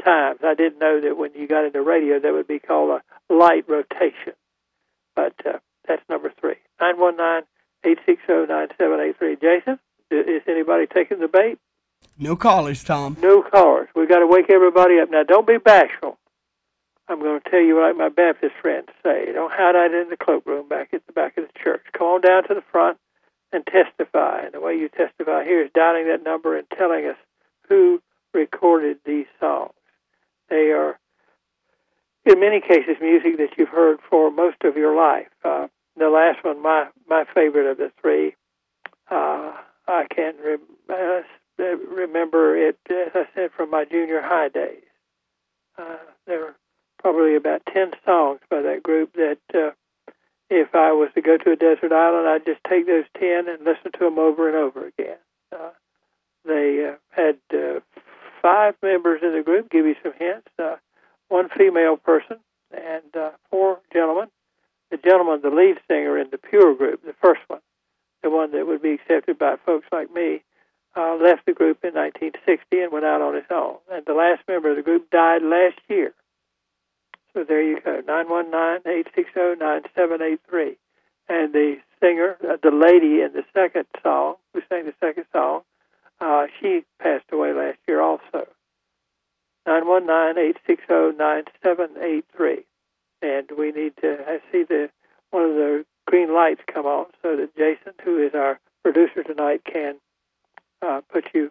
times. 0.05 0.41
I 0.43 0.55
didn't 0.55 0.81
know 0.81 1.01
that 1.01 1.17
when 1.17 1.33
you 1.35 1.47
got 1.47 1.65
into 1.65 1.81
radio 1.81 2.19
that 2.19 2.33
would 2.33 2.49
be 2.49 2.59
called 2.59 3.01
a 3.01 3.33
light 3.33 3.69
rotation. 3.69 4.35
But 5.15 5.35
uh, 5.47 5.59
that's 5.87 6.03
number 6.09 6.33
three. 6.41 6.57
919 6.81 7.47
860 7.85 8.53
9783. 8.53 9.37
Jason, 9.37 9.79
is 10.11 10.43
anybody 10.47 10.87
taking 10.87 11.21
the 11.21 11.29
bait? 11.29 11.59
No 12.19 12.37
callers, 12.37 12.83
Tom. 12.85 13.17
No 13.21 13.43
callers. 13.43 13.89
We've 13.95 14.09
got 14.09 14.21
to 14.21 14.27
wake 14.27 14.51
everybody 14.51 14.99
up. 15.01 15.11
Now, 15.11 15.23
don't 15.23 15.47
be 15.47 15.59
bashful. 15.59 16.19
I'm 17.09 17.21
going 17.21 17.41
to 17.41 17.51
tell 17.51 17.61
you 17.61 17.81
like 17.81 17.97
my 17.97 18.09
Baptist 18.09 18.55
friends 18.61 18.89
say. 19.03 19.33
Don't 19.33 19.53
hide 19.53 19.77
out 19.77 19.95
in 19.95 20.09
the 20.11 20.17
cloakroom 20.17 20.69
back 20.69 20.93
at 20.93 21.07
the 21.07 21.13
back 21.13 21.37
of 21.37 21.45
the 21.47 21.59
church. 21.63 21.83
Come 21.93 22.07
on 22.07 22.21
down 22.21 22.49
to 22.49 22.55
the 22.55 22.65
front 22.73 22.99
and 23.53 23.65
testify. 23.67 24.41
And 24.45 24.55
the 24.55 24.61
way 24.61 24.75
you 24.75 24.89
testify 24.89 25.45
here 25.45 25.63
is 25.63 25.71
dialing 25.75 26.09
that 26.09 26.25
number 26.25 26.57
and 26.57 26.67
telling 26.77 27.07
us 27.07 27.17
who 27.69 28.03
recorded 28.35 28.99
these 29.05 29.27
songs. 29.39 29.73
They 30.49 30.71
are, 30.73 30.99
in 32.25 32.41
many 32.41 32.61
cases, 32.61 32.97
music 33.01 33.39
that 33.39 33.57
you've 33.57 33.69
heard 33.69 33.99
for 34.09 34.31
most 34.31 34.63
of 34.65 34.77
your 34.77 34.97
life. 34.97 35.29
Uh, 35.45 35.69
the 35.97 36.09
last 36.09 36.45
one, 36.45 36.63
my 36.63 36.89
my 37.09 37.25
favorite 37.35 37.71
of 37.71 37.79
the 37.79 37.91
three, 38.01 38.35
uh, 39.11 39.53
I 39.89 40.07
can 40.13 40.35
re- 40.45 40.59
uh, 40.89 41.63
remember 41.65 42.57
it, 42.57 42.79
as 42.91 43.11
I 43.15 43.27
said, 43.35 43.51
from 43.57 43.71
my 43.71 43.85
junior 43.85 44.21
high 44.21 44.49
days. 44.49 44.83
Uh, 45.79 45.97
there 46.27 46.41
were 46.41 46.57
probably 46.99 47.37
about 47.37 47.63
10 47.73 47.93
songs 48.05 48.41
by 48.51 48.63
that 48.63 48.83
group 48.83 49.13
that 49.15 49.39
uh, 49.55 49.71
if 50.51 50.75
I 50.75 50.93
was 50.93 51.11
to 51.15 51.23
go 51.23 51.37
to 51.37 51.53
a 51.53 51.57
desert 51.57 51.93
island, 51.93 52.29
I'd 52.29 52.47
just 52.47 52.63
take 52.69 52.87
those 52.87 53.05
10 53.19 53.49
and 53.49 53.65
listen 53.65 53.93
to 53.93 53.99
them 54.01 54.19
over 54.19 54.49
and 54.49 54.57
over 54.57 54.87
again. 54.87 55.19
Uh, 55.53 55.71
they 56.45 56.89
uh, 56.89 56.97
had 57.11 57.39
uh, 57.53 57.81
five 58.41 58.75
members 58.83 59.21
in 59.23 59.33
the 59.35 59.43
group, 59.43 59.71
give 59.71 59.87
you 59.87 59.97
some 60.03 60.13
hints, 60.19 60.49
uh, 60.59 60.77
one 61.29 61.49
female 61.49 61.97
person 61.97 62.39
and 62.71 63.17
uh, 63.17 63.31
four 63.51 63.81
gentlemen. 63.93 64.29
The 64.91 64.99
gentleman, 64.99 65.41
the 65.43 65.51
lead 65.51 65.79
singer 65.89 66.17
in 66.17 66.31
the 66.31 66.39
Pure 66.39 66.77
group, 66.77 67.05
the 67.05 67.15
first 67.21 67.41
one, 67.49 67.61
the 68.27 68.31
one 68.31 68.51
that 68.51 68.67
would 68.67 68.83
be 68.83 68.95
accepted 68.95 69.39
by 69.39 69.55
folks 69.65 69.87
like 69.93 70.13
me, 70.13 70.43
uh, 70.97 71.15
left 71.15 71.47
the 71.47 71.53
group 71.53 71.85
in 71.85 71.95
1960 71.95 72.81
and 72.81 72.91
went 72.91 73.05
out 73.05 73.23
on 73.23 73.37
his 73.37 73.45
own. 73.53 73.77
And 73.89 74.05
the 74.05 74.15
last 74.15 74.43
member 74.49 74.71
of 74.71 74.77
the 74.77 74.83
group 74.83 75.09
died 75.11 75.43
last 75.43 75.79
year. 75.89 76.13
So 77.33 77.45
there 77.45 77.63
you 77.63 77.81
go, 77.81 78.03
919-860-9783. 78.03 80.77
And 81.29 81.53
the 81.53 81.79
singer, 82.01 82.37
uh, 82.43 82.57
the 82.61 82.73
lady 82.73 83.23
in 83.23 83.33
the 83.33 83.45
second 83.55 83.87
song, 84.03 84.39
who 84.53 84.61
sang 84.69 84.87
the 84.87 84.95
second 84.99 85.27
song, 85.33 85.63
uh, 86.21 86.49
she 86.61 86.85
passed 87.01 87.27
away 87.31 87.53
last 87.53 87.79
year 87.87 88.01
also. 88.01 88.49
919-860-9783. 89.69 92.65
And 93.23 93.49
we 93.57 93.71
need 93.71 93.97
to 94.01 94.19
I 94.27 94.41
see 94.51 94.65
the 94.65 94.91
one 95.31 95.45
of 95.45 95.55
the 95.55 95.87
green 96.07 96.35
lights 96.35 96.63
come 96.73 96.87
on 96.87 97.07
so 97.23 97.37
that 97.37 97.55
Jason, 97.57 97.93
who 98.05 98.25
is 98.25 98.35
our 98.35 98.59
producer 98.83 99.23
tonight, 99.23 99.63
can 99.65 99.97
uh, 100.83 101.01
put 101.13 101.27
you 101.35 101.51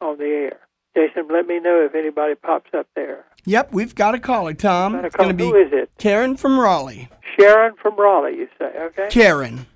on 0.00 0.18
the 0.18 0.24
air. 0.24 0.58
Jason, 0.94 1.28
let 1.30 1.46
me 1.46 1.58
know 1.58 1.84
if 1.84 1.94
anybody 1.94 2.34
pops 2.34 2.70
up 2.74 2.86
there. 2.94 3.24
Yep, 3.44 3.72
we've 3.72 3.94
got 3.94 4.14
a 4.14 4.20
caller, 4.20 4.54
Tom. 4.54 4.92
Got 4.92 5.04
a 5.06 5.10
call. 5.10 5.28
to 5.28 5.34
be 5.34 5.44
Who 5.44 5.56
is 5.56 5.72
it? 5.72 5.90
Karen 5.98 6.36
from 6.36 6.58
Raleigh. 6.58 7.08
Sharon 7.38 7.74
from 7.80 7.96
Raleigh, 7.96 8.36
you 8.36 8.48
say, 8.58 8.72
okay? 8.76 9.08
Karen 9.10 9.66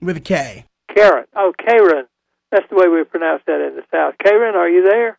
with 0.00 0.16
a 0.16 0.20
K. 0.20 0.66
Karen. 0.94 1.24
Oh, 1.34 1.52
Karen. 1.58 2.06
That's 2.52 2.68
the 2.68 2.76
way 2.76 2.88
we 2.88 3.04
pronounce 3.04 3.42
that 3.46 3.60
in 3.60 3.76
the 3.76 3.84
South. 3.92 4.14
Karen, 4.18 4.54
are 4.54 4.68
you 4.68 4.82
there? 4.82 5.18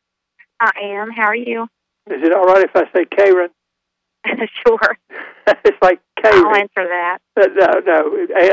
I 0.59 0.71
am. 0.81 1.11
How 1.11 1.27
are 1.27 1.35
you? 1.35 1.63
Is 2.07 2.23
it 2.23 2.33
all 2.33 2.45
right 2.45 2.63
if 2.63 2.75
I 2.75 2.83
say 2.93 3.05
Karen? 3.05 3.49
sure. 4.65 4.97
it's 5.47 5.77
like 5.81 6.01
I'll 6.23 6.55
answer 6.55 6.69
that. 6.87 7.17
Uh, 7.35 7.47
no, 7.55 7.67
no. 7.85 8.27
I, 8.35 8.51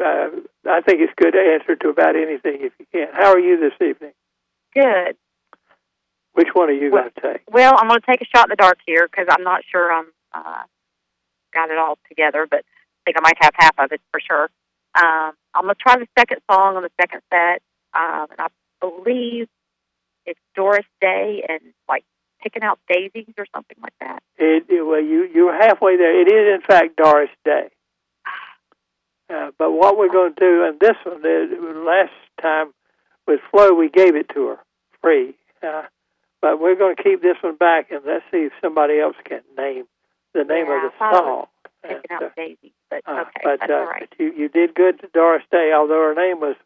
I, 0.00 0.04
uh, 0.04 0.28
I 0.70 0.80
think 0.82 1.00
it's 1.00 1.12
good 1.16 1.32
to 1.32 1.38
answer 1.38 1.76
to 1.76 1.88
about 1.88 2.16
anything 2.16 2.58
if 2.60 2.72
you 2.78 2.86
can. 2.92 3.08
How 3.12 3.32
are 3.32 3.38
you 3.40 3.58
this 3.58 3.72
evening? 3.86 4.12
Good. 4.74 5.16
Which 6.34 6.48
one 6.52 6.68
are 6.68 6.72
you 6.72 6.90
Well- 6.90 7.02
going 7.02 7.12
to 7.14 7.20
take? 7.32 7.42
Well, 7.50 7.74
I'm 7.78 7.88
going 7.88 8.00
to 8.00 8.06
take 8.06 8.20
a 8.20 8.26
shot 8.36 8.46
in 8.46 8.50
the 8.50 8.56
dark 8.56 8.78
here 8.86 9.08
because 9.10 9.26
I'm 9.30 9.42
not 9.44 9.62
sure 9.70 9.92
I'm 9.92 10.06
uh, 10.32 10.62
got 11.52 11.70
it 11.70 11.78
all 11.78 11.98
together, 12.08 12.46
but 12.48 12.60
I 12.60 13.00
think 13.06 13.16
I 13.16 13.20
might 13.22 13.36
have 13.40 13.52
half 13.54 13.74
of 13.78 13.92
it 13.92 14.00
for 14.12 14.20
sure. 14.20 14.50
Um, 14.94 15.32
I'm 15.54 15.64
going 15.64 15.74
to 15.74 15.80
try 15.82 15.96
the 15.96 16.06
second 16.18 16.40
song 16.50 16.76
on 16.76 16.82
the 16.82 16.90
second 17.00 17.22
set, 17.32 17.62
um, 17.94 18.26
and 18.30 18.40
I 18.40 18.46
believe 18.80 19.48
it's 20.26 20.40
Doris 20.54 20.84
Day 21.00 21.44
and 21.48 21.60
like 21.88 22.04
picking 22.42 22.62
out 22.62 22.78
daisies 22.88 23.34
or 23.38 23.46
something 23.54 23.76
like 23.82 23.94
that. 24.00 24.22
It, 24.78 24.82
well, 24.86 25.00
you 25.00 25.28
you're 25.34 25.52
halfway 25.56 25.96
there. 25.96 26.20
It 26.20 26.28
is 26.30 26.54
in 26.54 26.62
fact 26.66 26.96
Doris 26.96 27.30
Day. 27.44 27.68
Uh, 29.30 29.50
but 29.58 29.72
what 29.72 29.98
we're 29.98 30.10
going 30.10 30.32
to 30.34 30.40
do, 30.40 30.64
and 30.64 30.80
this 30.80 30.96
one, 31.04 31.20
the 31.20 31.84
last 31.86 32.12
time 32.40 32.72
with 33.26 33.40
Flo, 33.50 33.74
we 33.74 33.90
gave 33.90 34.16
it 34.16 34.28
to 34.34 34.46
her 34.46 34.58
free. 35.02 35.34
Uh, 35.62 35.82
but 36.40 36.60
we're 36.60 36.76
going 36.76 36.96
to 36.96 37.02
keep 37.02 37.20
this 37.20 37.36
one 37.42 37.56
back, 37.56 37.90
and 37.90 38.00
let's 38.06 38.24
see 38.30 38.46
if 38.46 38.52
somebody 38.62 38.98
else 39.00 39.16
can 39.24 39.40
name 39.56 39.84
the 40.32 40.44
name 40.44 40.66
Yeah, 40.68 40.86
of 40.86 40.92
the 40.92 41.04
I 41.04 41.10
thought 41.10 41.18
it 41.18 41.26
song. 41.26 41.46
And, 41.84 42.04
uh, 42.10 42.24
out 42.24 42.36
daisies, 42.36 42.72
but 42.90 43.02
uh, 43.06 43.20
okay, 43.22 43.40
but 43.44 43.60
that's 43.60 43.70
uh, 43.70 43.74
all 43.74 43.86
right. 43.86 44.08
but 44.10 44.18
you 44.18 44.32
you 44.36 44.48
did 44.48 44.74
good 44.74 44.98
to 45.00 45.08
Doris 45.14 45.44
Day, 45.50 45.72
although 45.76 46.02
her 46.02 46.14
name 46.14 46.40
was 46.40 46.56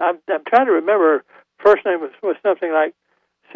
I'm 0.00 0.18
I'm 0.28 0.44
trying 0.46 0.66
to 0.66 0.72
remember. 0.72 1.18
Her 1.18 1.24
first 1.62 1.84
name 1.84 2.00
was 2.00 2.10
was 2.22 2.36
something 2.42 2.72
like 2.72 2.94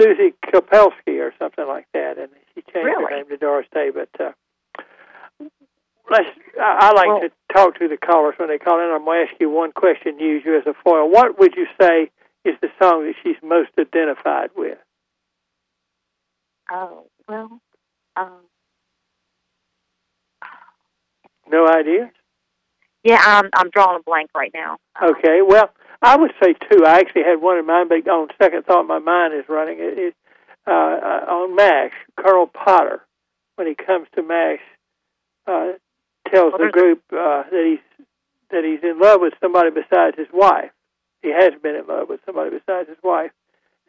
Susie 0.00 0.34
Kopelski 0.44 1.20
or 1.20 1.32
something 1.38 1.66
like 1.66 1.86
that, 1.94 2.18
and 2.18 2.28
she 2.54 2.62
changed 2.62 2.88
her 3.00 3.10
name 3.10 3.28
to 3.28 3.36
Doris 3.36 3.66
Day. 3.72 3.90
But 3.94 4.08
uh, 4.20 4.32
let's 6.10 6.28
I, 6.60 6.78
I 6.80 6.92
like 6.92 7.06
Well- 7.08 7.20
to 7.20 7.30
talk 7.52 7.78
to 7.78 7.88
the 7.88 7.96
callers 7.96 8.34
when 8.38 8.48
they 8.48 8.58
call 8.58 8.78
in. 8.80 8.90
I'm 8.90 9.04
going 9.04 9.26
to 9.26 9.30
ask 9.32 9.40
you 9.40 9.48
one 9.50 9.72
question, 9.72 10.18
use 10.18 10.42
you 10.44 10.56
as 10.56 10.66
a 10.66 10.74
foil. 10.84 11.08
What 11.10 11.38
would 11.38 11.54
you 11.56 11.66
say 11.80 12.10
is 12.44 12.54
the 12.60 12.68
song 12.80 13.04
that 13.06 13.14
she's 13.22 13.36
most 13.42 13.70
identified 13.78 14.50
with? 14.56 14.78
Oh 16.70 17.06
well, 17.28 17.60
um, 18.16 18.40
No 21.48 21.66
idea. 21.68 22.10
yeah, 23.04 23.20
I'm 23.24 23.48
I'm 23.54 23.70
drawing 23.70 24.00
a 24.00 24.02
blank 24.02 24.30
right 24.34 24.50
now. 24.52 24.78
Um, 25.00 25.10
Okay, 25.10 25.40
well, 25.46 25.70
I 26.02 26.16
would 26.16 26.32
say 26.42 26.54
two. 26.70 26.84
I 26.84 26.98
actually 26.98 27.24
had 27.24 27.40
one 27.40 27.58
in 27.58 27.66
mind, 27.66 27.88
but 27.88 28.06
on 28.08 28.28
second 28.40 28.64
thought, 28.64 28.86
my 28.86 28.98
mind 28.98 29.34
is 29.34 29.44
running. 29.48 29.78
It 29.78 29.98
is 29.98 30.14
uh, 30.66 30.70
on 30.70 31.52
M*A*S*H. 31.52 31.92
Colonel 32.16 32.46
Potter, 32.46 33.02
when 33.56 33.66
he 33.66 33.74
comes 33.74 34.06
to 34.14 34.20
M*A*S*H, 34.20 34.60
uh, 35.46 35.72
tells 36.30 36.52
the 36.52 36.70
group 36.72 37.02
uh, 37.12 37.44
that 37.50 37.64
he's 37.64 38.06
that 38.50 38.64
he's 38.64 38.82
in 38.82 38.98
love 38.98 39.20
with 39.20 39.34
somebody 39.40 39.70
besides 39.70 40.16
his 40.16 40.28
wife. 40.32 40.70
He 41.22 41.32
has 41.32 41.50
been 41.62 41.74
in 41.74 41.86
love 41.86 42.08
with 42.08 42.20
somebody 42.24 42.50
besides 42.50 42.88
his 42.88 42.98
wife, 43.02 43.30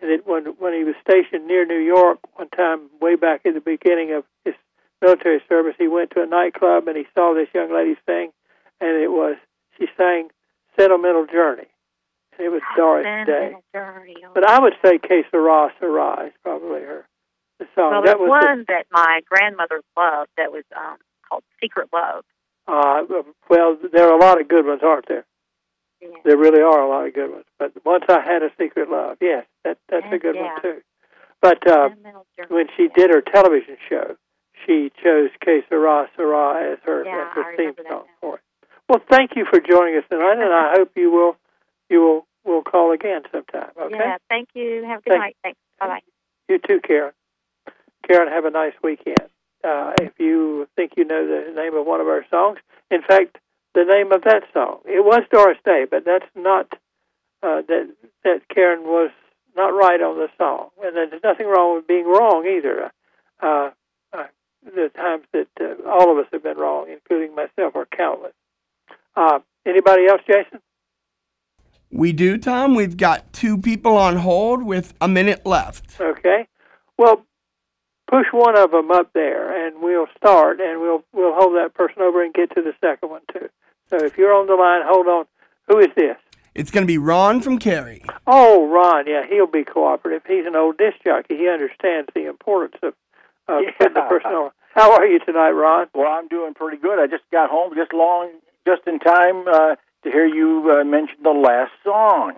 and 0.01 0.09
that 0.11 0.27
when 0.27 0.45
when 0.59 0.73
he 0.73 0.83
was 0.83 0.95
stationed 1.01 1.47
near 1.47 1.65
New 1.65 1.79
York 1.81 2.19
one 2.35 2.49
time, 2.49 2.89
way 3.01 3.15
back 3.15 3.41
at 3.45 3.53
the 3.53 3.61
beginning 3.61 4.13
of 4.13 4.23
his 4.45 4.55
military 5.01 5.41
service, 5.49 5.75
he 5.77 5.87
went 5.87 6.11
to 6.11 6.21
a 6.21 6.25
nightclub 6.25 6.87
and 6.87 6.97
he 6.97 7.05
saw 7.13 7.33
this 7.33 7.49
young 7.53 7.73
lady 7.73 7.95
sing, 8.07 8.31
and 8.79 9.01
it 9.01 9.11
was 9.11 9.35
she 9.77 9.87
sang 9.97 10.29
"Sentimental 10.79 11.25
Journey," 11.25 11.67
it 12.39 12.49
was 12.49 12.61
Doris 12.75 13.05
Day. 13.25 13.55
But 14.33 14.47
I 14.49 14.59
would 14.59 14.73
say 14.83 14.97
"Que 14.97 15.23
Sera 15.31 15.69
Sera" 15.79 16.27
is 16.27 16.33
probably 16.43 16.81
her 16.81 17.07
the 17.59 17.65
song. 17.75 17.91
well, 17.91 18.01
that 18.03 18.17
there's 18.17 18.29
was 18.29 18.41
the- 18.41 18.47
one 18.47 18.65
that 18.67 18.85
my 18.91 19.21
grandmother 19.29 19.81
loved 19.97 20.29
that 20.37 20.51
was 20.51 20.63
um, 20.75 20.97
called 21.27 21.43
Secret 21.61 21.89
Love. 21.93 22.23
Uh, 22.67 23.03
well, 23.49 23.77
there 23.93 24.07
are 24.09 24.13
a 24.17 24.21
lot 24.21 24.39
of 24.41 24.47
good 24.47 24.65
ones, 24.65 24.81
aren't 24.83 25.07
there? 25.07 25.25
Yeah. 26.01 26.09
There 26.25 26.37
really 26.37 26.61
are 26.61 26.81
a 26.81 26.87
lot 26.89 27.07
of 27.07 27.13
good 27.13 27.31
ones. 27.31 27.45
But 27.57 27.71
once 27.85 28.03
I 28.09 28.21
had 28.21 28.43
a 28.43 28.49
secret 28.59 28.89
love, 28.91 29.17
yes, 29.21 29.45
that 29.63 29.77
that's 29.89 30.05
a 30.11 30.17
good 30.19 30.35
Yeah. 30.35 30.53
one 30.53 30.61
too. 30.61 30.81
But 31.41 31.67
uh, 31.67 31.89
when 32.49 32.67
she 32.75 32.87
did 32.93 33.09
her 33.09 33.21
television 33.21 33.77
show, 33.89 34.15
she 34.65 34.91
chose 35.03 35.29
"Que 35.43 35.61
Sera 35.69 36.07
Sera" 36.15 36.73
as 36.73 36.79
her, 36.83 37.03
Yeah, 37.05 37.29
as 37.29 37.35
her 37.35 37.55
theme 37.57 37.73
song 37.89 38.03
for 38.21 38.35
it. 38.35 38.41
Well, 38.89 39.01
thank 39.09 39.31
you 39.35 39.45
for 39.49 39.59
joining 39.59 39.95
us 39.97 40.03
tonight, 40.09 40.37
and 40.39 40.53
I 40.53 40.73
hope 40.77 40.91
you 40.95 41.09
will 41.09 41.35
you 41.89 42.01
will 42.01 42.26
will 42.47 42.63
call 42.63 42.91
again 42.91 43.21
sometime. 43.31 43.71
Okay. 43.79 43.95
Yeah, 43.97 44.17
thank 44.29 44.49
you. 44.53 44.83
Have 44.87 45.01
a 45.05 45.09
good 45.09 45.17
night. 45.17 45.37
Thanks. 45.43 45.59
Bye 45.79 45.87
bye. 45.87 45.99
You 46.49 46.59
too, 46.59 46.79
Karen. 46.85 47.13
Karen, 48.07 48.31
have 48.31 48.45
a 48.45 48.51
nice 48.51 48.73
weekend. 48.83 49.29
Uh, 49.63 49.93
if 50.01 50.13
you 50.17 50.67
think 50.75 50.93
you 50.97 51.03
know 51.03 51.27
the 51.27 51.51
name 51.53 51.75
of 51.75 51.85
one 51.85 51.99
of 51.99 52.07
our 52.07 52.25
songs, 52.29 52.59
in 52.89 53.01
fact, 53.01 53.37
the 53.73 53.83
name 53.83 54.11
of 54.11 54.23
that 54.23 54.43
song, 54.53 54.79
it 54.85 55.03
was 55.03 55.21
Doris 55.31 55.57
Day, 55.65 55.85
but 55.89 56.05
that's 56.05 56.29
not 56.35 56.71
uh, 57.43 57.61
that 57.67 57.89
that 58.23 58.41
Karen 58.53 58.83
was 58.83 59.11
not 59.55 59.69
right 59.69 60.01
on 60.01 60.17
the 60.17 60.29
song, 60.37 60.69
and 60.83 60.95
there's 60.95 61.21
nothing 61.23 61.47
wrong 61.47 61.75
with 61.75 61.87
being 61.87 62.05
wrong 62.05 62.45
either. 62.47 62.91
Uh, 63.41 63.71
uh, 64.13 64.27
the 64.63 64.89
times 64.95 65.25
that 65.33 65.47
uh, 65.59 65.89
all 65.89 66.11
of 66.11 66.17
us 66.17 66.27
have 66.31 66.43
been 66.43 66.57
wrong, 66.57 66.87
including 66.89 67.35
myself, 67.35 67.75
are 67.75 67.85
countless. 67.85 68.33
Uh, 69.15 69.39
anybody 69.65 70.07
else, 70.07 70.21
Jason? 70.27 70.59
We 71.91 72.11
do, 72.11 72.37
Tom. 72.37 72.75
We've 72.75 72.97
got 72.97 73.31
two 73.33 73.57
people 73.57 73.97
on 73.97 74.17
hold 74.17 74.63
with 74.63 74.93
a 74.99 75.07
minute 75.07 75.45
left. 75.45 75.99
Okay. 75.99 76.47
Well, 76.97 77.23
push 78.09 78.27
one 78.31 78.57
of 78.57 78.71
them 78.71 78.91
up 78.91 79.13
there, 79.13 79.65
and 79.67 79.81
we'll 79.81 80.07
start, 80.17 80.59
and 80.59 80.81
we'll 80.81 81.03
we'll 81.13 81.33
hold 81.33 81.55
that 81.55 81.73
person 81.73 82.01
over 82.01 82.23
and 82.23 82.33
get 82.33 82.53
to 82.55 82.61
the 82.61 82.73
second 82.81 83.09
one 83.09 83.21
too. 83.31 83.49
So 83.89 83.97
if 84.03 84.17
you're 84.17 84.33
on 84.33 84.47
the 84.47 84.55
line, 84.55 84.81
hold 84.85 85.07
on. 85.07 85.25
Who 85.67 85.79
is 85.79 85.87
this? 85.95 86.17
It's 86.55 86.71
going 86.71 86.83
to 86.83 86.87
be 86.87 86.97
Ron 86.97 87.41
from 87.41 87.59
Cary. 87.59 88.03
Oh, 88.25 88.67
Ron. 88.67 89.05
Yeah, 89.05 89.25
he'll 89.29 89.45
be 89.47 89.63
cooperative. 89.63 90.23
He's 90.27 90.45
an 90.45 90.55
old 90.55 90.77
disc 90.77 90.97
jockey. 91.05 91.37
He 91.37 91.47
understands 91.47 92.09
the 92.15 92.25
importance 92.27 92.75
of 92.81 92.93
uh, 93.47 93.59
Yeah. 93.59 93.71
putting 93.77 93.93
the 93.93 94.01
person 94.01 94.31
on. 94.31 94.51
How 94.73 94.91
are 94.93 95.05
you 95.05 95.19
tonight, 95.19 95.51
Ron? 95.51 95.87
Well, 95.93 96.07
I'm 96.11 96.27
doing 96.27 96.53
pretty 96.53 96.77
good. 96.77 96.99
I 96.99 97.07
just 97.07 97.23
got 97.31 97.49
home 97.49 97.73
just 97.75 97.93
long, 97.93 98.31
just 98.67 98.81
in 98.87 98.99
time 98.99 99.47
uh, 99.47 99.75
to 100.03 100.11
hear 100.11 100.25
you 100.25 100.69
uh, 100.79 100.83
mention 100.83 101.17
the 101.23 101.31
last 101.31 101.71
song. 101.83 102.33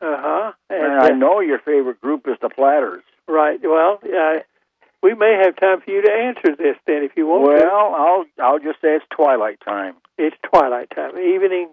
Uh 0.00 0.16
huh. 0.18 0.52
And 0.70 0.92
I 1.00 1.10
know 1.10 1.40
your 1.40 1.58
favorite 1.58 2.00
group 2.00 2.26
is 2.28 2.36
the 2.42 2.48
Platters. 2.50 3.02
Right. 3.28 3.58
Well, 3.62 3.98
uh, 4.04 4.40
we 5.02 5.14
may 5.14 5.40
have 5.42 5.56
time 5.56 5.80
for 5.80 5.90
you 5.90 6.02
to 6.02 6.12
answer 6.12 6.54
this 6.56 6.76
then, 6.86 7.02
if 7.02 7.12
you 7.16 7.26
want. 7.26 7.44
to. 7.46 7.64
Well, 7.64 7.94
I'll 7.94 8.24
I'll 8.42 8.58
just 8.58 8.80
say 8.80 8.94
it's 8.96 9.04
twilight 9.10 9.58
time. 9.64 9.94
It's 10.18 10.36
twilight 10.42 10.90
time. 10.94 11.16
Evening 11.18 11.70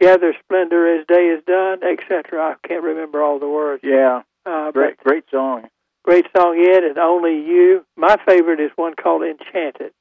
gather 0.00 0.34
splendor 0.44 0.98
as 0.98 1.06
day 1.06 1.26
is 1.28 1.44
done, 1.44 1.78
etc. 1.84 2.40
I 2.40 2.68
can't 2.68 2.82
remember 2.82 3.22
all 3.22 3.38
the 3.38 3.48
words. 3.48 3.82
Yeah, 3.84 4.22
Uh, 4.44 4.70
great 4.72 4.96
great 4.98 5.24
song. 5.30 5.68
great 6.04 6.26
song 6.36 6.58
yet, 6.60 6.82
and 6.84 6.98
only 6.98 7.36
you. 7.46 7.84
My 7.96 8.16
favorite 8.28 8.60
is 8.60 8.70
one 8.76 8.94
called 8.94 9.22
Enchanted. 9.22 9.92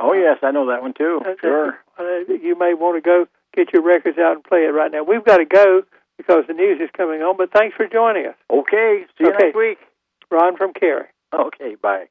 Oh 0.00 0.12
yes, 0.12 0.38
I 0.42 0.50
know 0.50 0.66
that 0.70 0.82
one 0.82 0.92
too. 0.94 1.20
Uh, 1.24 1.34
Sure. 1.40 1.78
uh, 1.98 2.04
You 2.28 2.56
may 2.58 2.74
want 2.74 2.96
to 2.96 3.00
go 3.00 3.26
get 3.54 3.72
your 3.72 3.82
records 3.82 4.18
out 4.18 4.32
and 4.34 4.44
play 4.44 4.60
it 4.64 4.72
right 4.74 4.90
now. 4.90 5.02
We've 5.02 5.24
got 5.24 5.38
to 5.38 5.44
go 5.44 5.82
because 6.16 6.44
the 6.46 6.54
news 6.54 6.80
is 6.80 6.90
coming 6.96 7.22
on. 7.22 7.36
But 7.36 7.50
thanks 7.52 7.76
for 7.76 7.86
joining 7.86 8.26
us, 8.26 8.36
Okay. 8.50 9.04
See 9.18 9.24
you 9.24 9.30
Okay. 9.30 9.46
next 9.46 9.56
week. 9.56 9.78
Ron 10.30 10.56
from 10.56 10.72
Cary. 10.72 11.06
Okay. 11.32 11.76
Bye. 11.76 12.06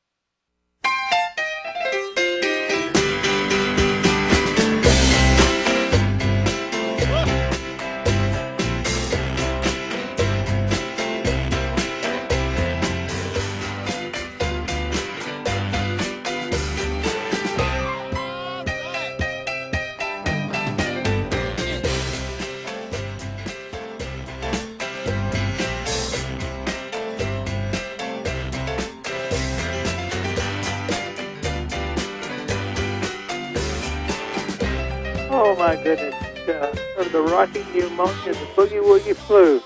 My 35.64 35.82
goodness! 35.82 36.14
Uh, 36.46 36.76
from 36.94 37.12
the 37.14 37.22
Rocky 37.22 37.64
Pneumonia, 37.72 38.34
the 38.34 38.48
Boogie 38.54 38.84
Woogie 38.84 39.16
Flu. 39.16 39.62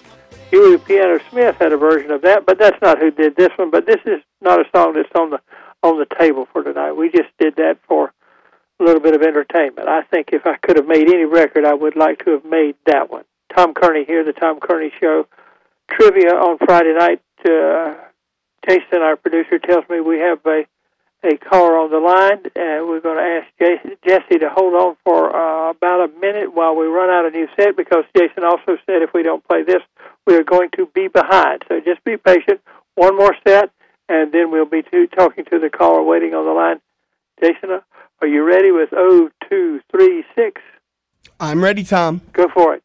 Huey 0.52 0.78
Piano 0.78 1.20
Smith 1.32 1.56
had 1.60 1.74
a 1.74 1.78
version 1.78 2.12
of 2.12 2.22
that, 2.22 2.46
but 2.46 2.60
that's 2.60 2.80
not 2.84 3.00
who 3.00 3.10
did 3.10 3.36
this 3.36 3.50
one. 3.56 3.72
But 3.72 3.88
this 3.88 4.00
is 4.06 4.22
not 4.40 4.60
a 4.60 4.66
song 4.76 4.94
that's 4.94 5.10
on 5.20 5.32
the 5.32 5.40
on 5.82 5.98
the 5.98 6.06
table 6.20 6.48
for 6.54 6.64
tonight. 6.64 6.92
We 6.92 7.10
just 7.10 7.30
did 7.40 7.56
that 7.56 7.80
for 7.88 8.14
a 8.80 8.84
little 8.84 9.02
bit 9.02 9.16
of 9.16 9.24
entertainment. 9.24 9.88
I 9.88 10.04
think 10.04 10.30
if 10.34 10.46
I 10.46 10.58
could 10.58 10.78
have 10.78 10.86
made 10.86 11.10
any 11.10 11.26
record, 11.26 11.66
I 11.66 11.74
would 11.74 11.96
like 11.96 12.24
to 12.26 12.32
have 12.32 12.46
made 12.46 12.76
that 12.86 13.10
one. 13.10 13.24
Tom 13.56 13.74
Kearney 13.74 14.06
here, 14.06 14.24
the 14.24 14.34
Tom 14.34 14.60
Kearney 14.60 14.92
Show. 15.00 15.26
Trivia 15.90 16.36
on 16.36 16.60
Friday 16.60 16.94
night. 16.94 17.22
Uh, 17.44 17.96
Jason, 18.70 19.02
our 19.02 19.16
producer, 19.16 19.58
tells 19.58 19.90
me 19.90 20.00
we 20.00 20.20
have 20.20 20.46
a 20.46 20.68
a 21.24 21.38
caller 21.38 21.78
on 21.78 21.90
the 21.90 22.00
line, 22.00 22.44
and 22.56 22.88
we're 22.88 23.02
going 23.02 23.18
to 23.18 23.24
ask 23.24 24.00
Jesse 24.06 24.40
to 24.40 24.50
hold 24.50 24.74
on 24.74 24.96
for 25.04 25.36
uh, 25.36 25.72
about 25.72 26.10
a 26.10 26.20
minute 26.20 26.54
while 26.54 26.76
we 26.76 26.86
run 26.86 27.10
out 27.10 27.26
a 27.26 27.32
new 27.32 27.48
set 27.60 27.76
because 27.76 28.04
Jason 28.16 28.44
also 28.44 28.78
said 28.86 29.02
if 29.02 29.14
we 29.14 29.24
don't 29.24 29.46
play 29.48 29.64
this, 29.64 29.82
we 30.26 30.36
are 30.36 30.44
going 30.44 30.70
to 30.78 30.86
be 30.94 31.08
behind. 31.08 31.64
So 31.68 31.80
just 31.80 32.04
be 32.04 32.18
patient. 32.18 32.62
One 32.96 33.18
more 33.18 33.36
set, 33.48 33.72
and 34.08 34.32
then 34.32 34.52
we'll 34.52 34.66
be 34.66 34.84
to, 34.84 35.08
talking 35.08 35.46
to 35.46 35.60
the 35.60 35.70
caller 35.70 36.04
waiting 36.04 36.34
on 36.34 36.46
the 36.46 36.52
line. 36.52 36.80
Jason, 37.42 37.72
uh, 37.72 37.80
are 38.22 38.28
you 38.28 38.44
ready 38.44 38.72
with 38.72 38.90
0236? 38.90 40.62
I'm 41.40 41.64
ready, 41.64 41.84
Tom. 41.84 42.22
Go 42.34 42.48
for 42.54 42.76
it. 42.76 42.84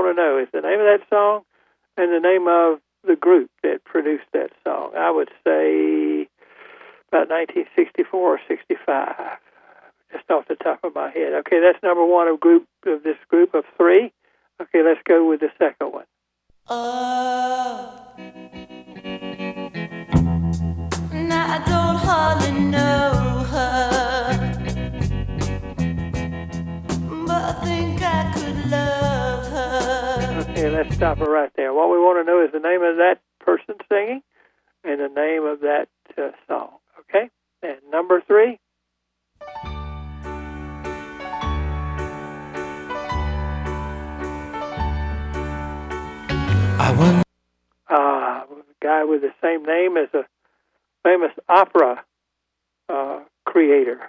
Want 0.00 0.16
to 0.16 0.22
know 0.22 0.38
is 0.38 0.48
the 0.52 0.60
name 0.60 0.80
of 0.80 0.86
that 0.86 1.06
song 1.10 1.42
and 1.96 2.12
the 2.12 2.20
name 2.20 2.48
of 2.48 2.80
the 3.06 3.16
group 3.16 3.50
that 3.62 3.84
produced 3.84 4.24
that 4.32 4.50
song. 4.64 4.92
I 4.96 5.10
would 5.10 5.28
say 5.44 6.28
about 7.08 7.28
1964 7.28 8.20
or 8.20 8.40
65, 8.48 9.38
just 10.12 10.30
off 10.30 10.48
the 10.48 10.54
top 10.56 10.80
of 10.84 10.94
my 10.94 11.10
head. 11.10 11.34
Okay, 11.40 11.60
that's 11.60 11.82
number 11.82 12.04
one 12.04 12.28
of 12.28 12.40
group 12.40 12.66
of 12.86 13.02
this 13.02 13.16
group 13.28 13.54
of 13.54 13.64
three. 13.76 14.12
Okay, 14.60 14.82
let's 14.82 15.00
go 15.04 15.28
with 15.28 15.40
the 15.40 15.50
second 15.58 15.92
one. 15.92 16.04
Uh, 16.68 17.90
now 21.12 21.54
I 21.54 21.58
don't 21.66 21.96
hardly 21.96 22.52
know 22.52 23.44
her, 23.50 24.38
but 27.26 27.42
I 27.42 27.52
think 27.64 27.89
let's 30.68 30.94
stop 30.94 31.18
it 31.20 31.24
right 31.24 31.50
there. 31.56 31.72
What 31.72 31.90
we 31.90 31.98
want 31.98 32.24
to 32.24 32.30
know 32.30 32.44
is 32.44 32.52
the 32.52 32.58
name 32.60 32.82
of 32.82 32.96
that 32.96 33.20
person 33.40 33.76
singing 33.90 34.22
and 34.84 35.00
the 35.00 35.08
name 35.08 35.44
of 35.44 35.60
that 35.60 35.88
uh, 36.18 36.30
song. 36.46 36.70
Okay, 37.00 37.30
and 37.62 37.76
number 37.90 38.20
three. 38.26 38.58
I 46.82 46.94
wonder. 46.98 47.22
uh, 47.88 47.94
a 47.94 48.46
guy 48.82 49.04
with 49.04 49.22
the 49.22 49.32
same 49.42 49.64
name 49.64 49.96
as 49.96 50.08
a 50.14 50.24
famous 51.02 51.32
opera 51.48 52.04
uh, 52.88 53.20
creator, 53.44 54.00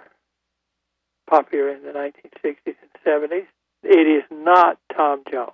popular 1.28 1.70
in 1.70 1.82
the 1.82 1.90
1960s 1.90 2.56
and 2.66 2.74
70s. 3.06 3.46
It 3.84 4.06
is 4.06 4.24
not 4.30 4.78
Tom 4.94 5.22
Jones, 5.30 5.52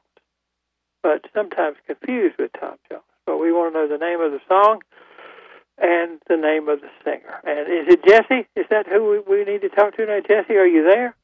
but 1.02 1.24
sometimes 1.34 1.76
confused 1.86 2.36
with 2.38 2.50
Tom 2.58 2.76
Jones. 2.88 3.02
But 3.26 3.38
we 3.38 3.52
want 3.52 3.74
to 3.74 3.80
know 3.80 3.88
the 3.88 3.98
name 3.98 4.20
of 4.20 4.32
the 4.32 4.40
song 4.48 4.80
and 5.78 6.20
the 6.28 6.36
name 6.36 6.68
of 6.68 6.80
the 6.80 6.88
singer. 7.04 7.40
And 7.44 7.68
is 7.68 7.94
it 7.94 8.04
Jesse? 8.04 8.48
Is 8.56 8.66
that 8.70 8.86
who 8.88 9.22
we, 9.28 9.38
we 9.38 9.44
need 9.44 9.60
to 9.62 9.68
talk 9.68 9.96
to 9.96 10.06
now? 10.06 10.18
Jesse, 10.20 10.54
are 10.54 10.66
you 10.66 10.84
there? 10.84 11.14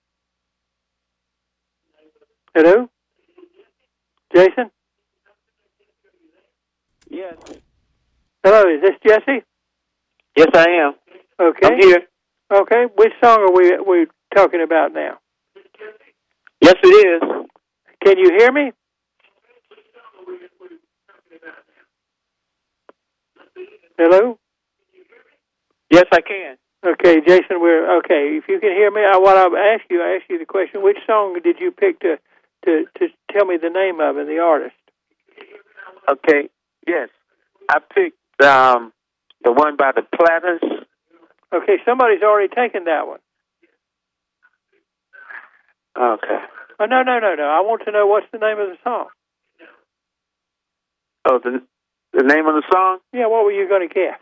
Hello? 2.54 2.88
Jason? 4.34 4.70
Yes. 7.10 7.34
Hello, 8.44 8.62
is 8.62 8.82
this 8.82 8.96
Jesse? 9.06 9.44
Yes, 10.36 10.48
I 10.54 10.66
am. 10.68 10.94
Okay. 11.40 11.66
I'm 11.66 11.78
here. 11.78 12.02
Okay. 12.52 12.84
Which 12.96 13.12
song 13.22 13.38
are 13.40 13.52
we 13.52 13.78
we 13.86 14.06
talking 14.34 14.62
about 14.62 14.92
now? 14.92 15.18
Yes, 16.60 16.74
it 16.82 17.22
is. 17.22 17.46
Can 18.04 18.18
you 18.18 18.30
hear 18.38 18.52
me? 18.52 18.72
Hello. 23.96 24.38
Yes, 25.90 26.06
I 26.12 26.20
can. 26.20 26.56
Okay, 26.84 27.20
Jason. 27.26 27.60
We're 27.60 27.98
okay. 27.98 28.36
If 28.36 28.44
you 28.48 28.58
can 28.58 28.72
hear 28.72 28.90
me, 28.90 29.02
I 29.02 29.16
what 29.18 29.36
I 29.36 29.74
ask 29.74 29.84
you, 29.88 30.02
I 30.02 30.18
ask 30.20 30.28
you 30.28 30.38
the 30.38 30.44
question: 30.46 30.82
Which 30.82 30.98
song 31.06 31.38
did 31.42 31.56
you 31.60 31.70
pick 31.70 32.00
to 32.00 32.18
to 32.64 32.84
to 32.98 33.08
tell 33.30 33.46
me 33.46 33.56
the 33.56 33.70
name 33.70 34.00
of 34.00 34.16
and 34.16 34.28
the 34.28 34.40
artist? 34.40 34.74
Okay. 36.10 36.48
Yes, 36.86 37.08
I 37.70 37.78
picked 37.78 38.42
um 38.42 38.92
the 39.44 39.52
one 39.52 39.76
by 39.76 39.92
the 39.94 40.02
Platters. 40.02 40.60
Okay, 41.54 41.78
somebody's 41.86 42.22
already 42.22 42.52
taken 42.52 42.84
that 42.84 43.06
one. 43.06 43.20
Okay. 45.96 46.38
Oh 46.80 46.86
no 46.86 47.02
no 47.02 47.20
no 47.20 47.34
no! 47.36 47.44
I 47.44 47.60
want 47.60 47.82
to 47.84 47.92
know 47.92 48.06
what's 48.06 48.26
the 48.32 48.38
name 48.38 48.58
of 48.58 48.68
the 48.68 48.76
song. 48.82 49.06
Oh, 51.26 51.38
the 51.42 51.62
the 52.14 52.22
name 52.22 52.46
of 52.46 52.54
the 52.54 52.62
song. 52.72 52.98
Yeah, 53.12 53.26
what 53.26 53.44
were 53.44 53.52
you 53.52 53.68
going 53.68 53.88
to 53.88 53.92
guess? 53.94 54.18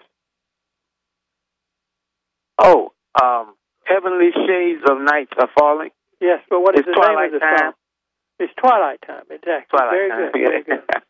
Oh, 2.58 2.92
um, 3.22 3.54
Heavenly 3.84 4.30
Shades 4.32 4.82
of 4.88 4.98
Nights 5.00 5.32
Are 5.38 5.48
Falling. 5.58 5.90
Yes, 6.20 6.40
but 6.48 6.60
what 6.60 6.74
is 6.74 6.80
It's 6.80 6.88
the 6.88 7.06
name 7.06 7.18
of 7.26 7.32
the 7.32 7.38
Time. 7.40 7.58
song? 7.58 7.72
It's 8.38 8.52
twilight 8.58 8.98
time. 9.06 9.22
Exactly. 9.30 9.66
Twilight 9.70 9.92
Very 9.92 10.08
time. 10.10 10.32
good. 10.32 10.40
Very 10.40 10.62
good. 10.64 10.82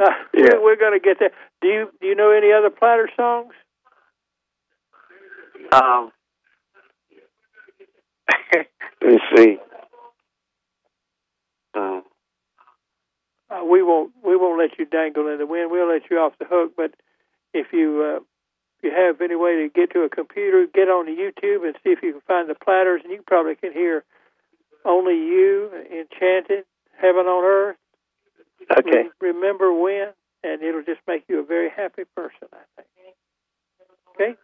Uh, 0.00 0.10
Yeah. 0.32 0.58
we're, 0.62 0.76
going 0.76 0.92
to 0.98 1.04
get 1.04 1.18
there. 1.18 1.32
Do 1.60 1.66
you 1.66 1.90
do 2.00 2.06
you 2.06 2.14
know 2.14 2.30
any 2.30 2.52
other 2.52 2.70
Platter 2.70 3.10
songs? 3.16 3.52
Um, 5.72 6.12
let's 9.02 9.24
see. 9.36 9.58
Um, 11.74 12.04
Uh, 13.58 13.64
we 13.64 13.82
won't 13.82 14.12
we 14.24 14.36
won't 14.36 14.58
let 14.58 14.78
you 14.78 14.84
dangle 14.84 15.28
in 15.28 15.38
the 15.38 15.46
wind. 15.46 15.70
We'll 15.70 15.88
let 15.88 16.02
you 16.10 16.18
off 16.18 16.32
the 16.38 16.44
hook. 16.44 16.72
But 16.76 16.92
if 17.52 17.68
you 17.72 18.02
uh, 18.02 18.20
if 18.78 18.84
you 18.84 18.90
have 18.90 19.20
any 19.20 19.36
way 19.36 19.62
to 19.62 19.68
get 19.74 19.92
to 19.92 20.02
a 20.02 20.08
computer, 20.08 20.66
get 20.72 20.88
on 20.88 21.06
to 21.06 21.12
YouTube 21.12 21.66
and 21.66 21.74
see 21.82 21.90
if 21.90 22.02
you 22.02 22.12
can 22.12 22.20
find 22.26 22.48
the 22.48 22.54
Platters, 22.54 23.02
and 23.04 23.12
you 23.12 23.22
probably 23.26 23.56
can 23.56 23.72
hear 23.72 24.04
"Only 24.84 25.14
You," 25.14 25.70
"Enchanted," 25.90 26.64
"Heaven 27.00 27.26
on 27.26 27.44
Earth." 27.44 27.76
okay. 28.78 29.08
Remember 29.20 29.72
when, 29.72 30.08
and 30.42 30.62
it'll 30.62 30.82
just 30.82 31.00
make 31.06 31.24
you 31.28 31.40
a 31.40 31.44
very 31.44 31.70
happy 31.70 32.04
person. 32.14 32.48
I 32.52 32.64
think. 32.76 33.14
Okay. 34.14 34.34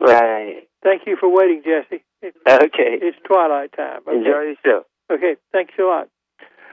Right. 0.00 0.68
Thank 0.82 1.02
you 1.06 1.16
for 1.20 1.28
waiting, 1.28 1.62
Jesse. 1.62 2.02
Okay. 2.22 2.98
it's 3.02 3.18
twilight 3.26 3.72
time. 3.76 4.00
Okay? 4.08 4.16
Enjoy 4.16 4.54
show. 4.64 4.84
Okay, 5.10 5.36
thanks 5.52 5.74
a 5.78 5.82
lot. 5.82 6.08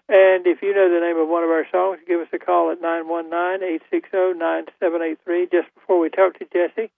And 0.10 0.48
if 0.48 0.62
you 0.62 0.74
know 0.74 0.90
the 0.90 1.02
name 1.06 1.18
of 1.18 1.28
one 1.28 1.44
of 1.44 1.50
our 1.50 1.68
songs, 1.70 2.00
give 2.08 2.22
us 2.22 2.30
a 2.32 2.40
call 2.40 2.72
at 2.72 2.82
919-860-9783. 2.82 5.52
Just 5.52 5.68
before 5.76 6.00
we 6.00 6.08
talk 6.10 6.40
to 6.40 6.46
Jesse, 6.46 6.90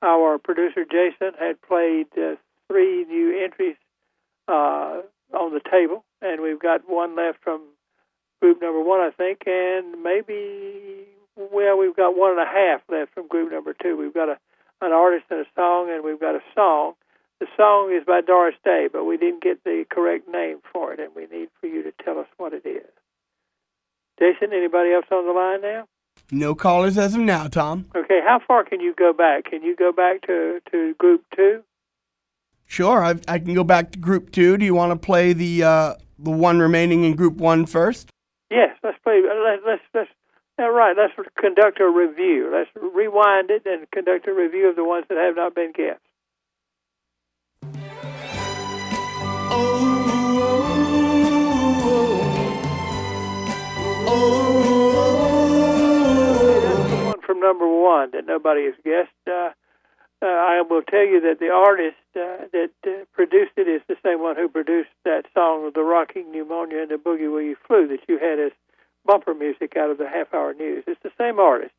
our 0.00 0.38
producer 0.38 0.84
Jason 0.84 1.32
had 1.38 1.60
played 1.62 2.06
uh, 2.16 2.36
three 2.68 3.04
new 3.04 3.36
entries 3.42 3.74
uh, 4.46 5.02
on 5.34 5.52
the 5.52 5.60
table, 5.68 6.04
and 6.22 6.40
we've 6.40 6.60
got 6.60 6.88
one 6.88 7.16
left 7.16 7.42
from 7.42 7.62
group 8.40 8.62
number 8.62 8.80
one, 8.80 9.00
I 9.00 9.10
think, 9.10 9.42
and 9.46 10.00
maybe, 10.04 11.04
well, 11.36 11.76
we've 11.76 11.96
got 11.96 12.16
one 12.16 12.30
and 12.30 12.40
a 12.40 12.46
half 12.46 12.82
left 12.88 13.12
from 13.14 13.26
group 13.26 13.50
number 13.50 13.74
two. 13.74 13.96
We've 13.96 14.14
got 14.14 14.28
a 14.28 14.38
an 14.82 14.92
artist 14.92 15.24
and 15.30 15.40
a 15.40 15.46
song, 15.54 15.90
and 15.90 16.04
we've 16.04 16.20
got 16.20 16.34
a 16.34 16.42
song. 16.54 16.94
The 17.38 17.46
song 17.56 17.94
is 17.94 18.04
by 18.06 18.22
Doris 18.22 18.54
Day, 18.64 18.88
but 18.90 19.04
we 19.04 19.18
didn't 19.18 19.42
get 19.42 19.62
the 19.64 19.84
correct 19.90 20.26
name 20.28 20.58
for 20.72 20.92
it, 20.94 21.00
and 21.00 21.14
we 21.14 21.26
need 21.26 21.48
for 21.60 21.66
you 21.66 21.82
to 21.82 21.92
tell 22.02 22.18
us 22.18 22.26
what 22.38 22.54
it 22.54 22.64
is. 22.64 22.88
Jason, 24.18 24.54
anybody 24.54 24.92
else 24.92 25.04
on 25.10 25.26
the 25.26 25.32
line 25.32 25.60
now? 25.60 25.86
No 26.30 26.54
callers 26.54 26.96
as 26.96 27.14
of 27.14 27.20
now, 27.20 27.46
Tom. 27.46 27.86
Okay, 27.94 28.20
how 28.24 28.40
far 28.46 28.64
can 28.64 28.80
you 28.80 28.94
go 28.94 29.12
back? 29.12 29.44
Can 29.44 29.62
you 29.62 29.76
go 29.76 29.92
back 29.92 30.22
to, 30.22 30.60
to 30.72 30.94
group 30.94 31.24
two? 31.36 31.62
Sure, 32.64 33.04
I, 33.04 33.16
I 33.28 33.38
can 33.38 33.54
go 33.54 33.64
back 33.64 33.92
to 33.92 33.98
group 33.98 34.32
two. 34.32 34.56
Do 34.56 34.64
you 34.64 34.74
want 34.74 34.90
to 34.92 34.96
play 34.96 35.32
the 35.32 35.62
uh, 35.62 35.94
the 36.18 36.30
one 36.30 36.58
remaining 36.58 37.04
in 37.04 37.14
group 37.14 37.34
one 37.34 37.66
first? 37.66 38.08
Yes, 38.50 38.76
let's 38.82 38.98
play. 39.04 39.22
Let's 39.22 39.62
let's 39.64 39.82
let's. 39.94 40.10
All 40.58 40.72
right, 40.72 40.96
let's 40.96 41.12
conduct 41.38 41.80
a 41.80 41.88
review. 41.88 42.50
Let's 42.50 42.70
rewind 42.94 43.50
it 43.50 43.66
and 43.66 43.88
conduct 43.90 44.26
a 44.26 44.32
review 44.32 44.70
of 44.70 44.74
the 44.74 44.84
ones 44.84 45.04
that 45.10 45.18
have 45.18 45.36
not 45.36 45.54
been 45.54 45.72
guessed. 45.72 46.00
From 57.26 57.40
number 57.40 57.66
one 57.68 58.10
that 58.12 58.26
nobody 58.26 58.64
has 58.64 58.74
guessed. 58.84 59.10
Uh, 59.26 59.50
uh, 60.22 60.26
I 60.26 60.62
will 60.68 60.82
tell 60.82 61.04
you 61.04 61.20
that 61.22 61.40
the 61.40 61.50
artist 61.50 61.96
uh, 62.16 62.48
that 62.52 62.70
uh, 62.86 63.04
produced 63.12 63.52
it 63.56 63.68
is 63.68 63.82
the 63.86 63.96
same 64.04 64.22
one 64.22 64.36
who 64.36 64.48
produced 64.48 64.90
that 65.04 65.26
song, 65.34 65.66
of 65.66 65.74
"The 65.74 65.82
Rocking 65.82 66.32
Pneumonia 66.32 66.82
and 66.82 66.90
the 66.90 66.96
Boogie 66.96 67.28
Woogie 67.28 67.56
Flu," 67.66 67.86
that 67.88 68.00
you 68.08 68.18
had 68.18 68.38
as 68.38 68.52
bumper 69.04 69.34
music 69.34 69.76
out 69.76 69.90
of 69.90 69.98
the 69.98 70.08
half-hour 70.08 70.54
news. 70.54 70.84
It's 70.86 71.02
the 71.02 71.12
same 71.18 71.38
artist, 71.38 71.74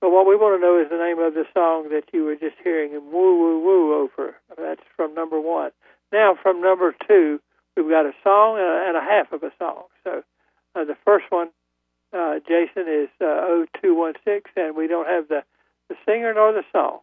but 0.00 0.10
what 0.10 0.26
we 0.26 0.34
want 0.34 0.58
to 0.58 0.66
know 0.66 0.80
is 0.80 0.90
the 0.90 0.98
name 0.98 1.20
of 1.20 1.34
the 1.34 1.46
song 1.54 1.90
that 1.90 2.04
you 2.12 2.24
were 2.24 2.34
just 2.34 2.56
hearing 2.64 2.90
him 2.90 3.12
woo 3.12 3.38
woo 3.38 3.60
woo 3.60 3.94
over. 3.94 4.34
That's 4.58 4.82
from 4.96 5.14
number 5.14 5.40
one. 5.40 5.70
Now 6.16 6.34
from 6.42 6.62
number 6.62 6.94
two, 7.06 7.40
we've 7.76 7.90
got 7.90 8.06
a 8.06 8.12
song 8.24 8.56
and 8.58 8.96
a, 8.96 9.00
half 9.02 9.32
of 9.32 9.42
a 9.42 9.52
song. 9.58 9.82
So 10.02 10.22
uh, 10.74 10.84
the 10.84 10.96
first 11.04 11.26
one, 11.28 11.50
uh, 12.10 12.36
Jason, 12.38 12.88
is 12.88 13.10
uh, 13.20 13.66
0216, 13.82 14.40
and 14.56 14.74
we 14.74 14.86
don't 14.86 15.06
have 15.06 15.28
the, 15.28 15.44
the 15.90 15.96
singer 16.06 16.32
nor 16.32 16.54
the 16.54 16.64
song. 16.72 17.00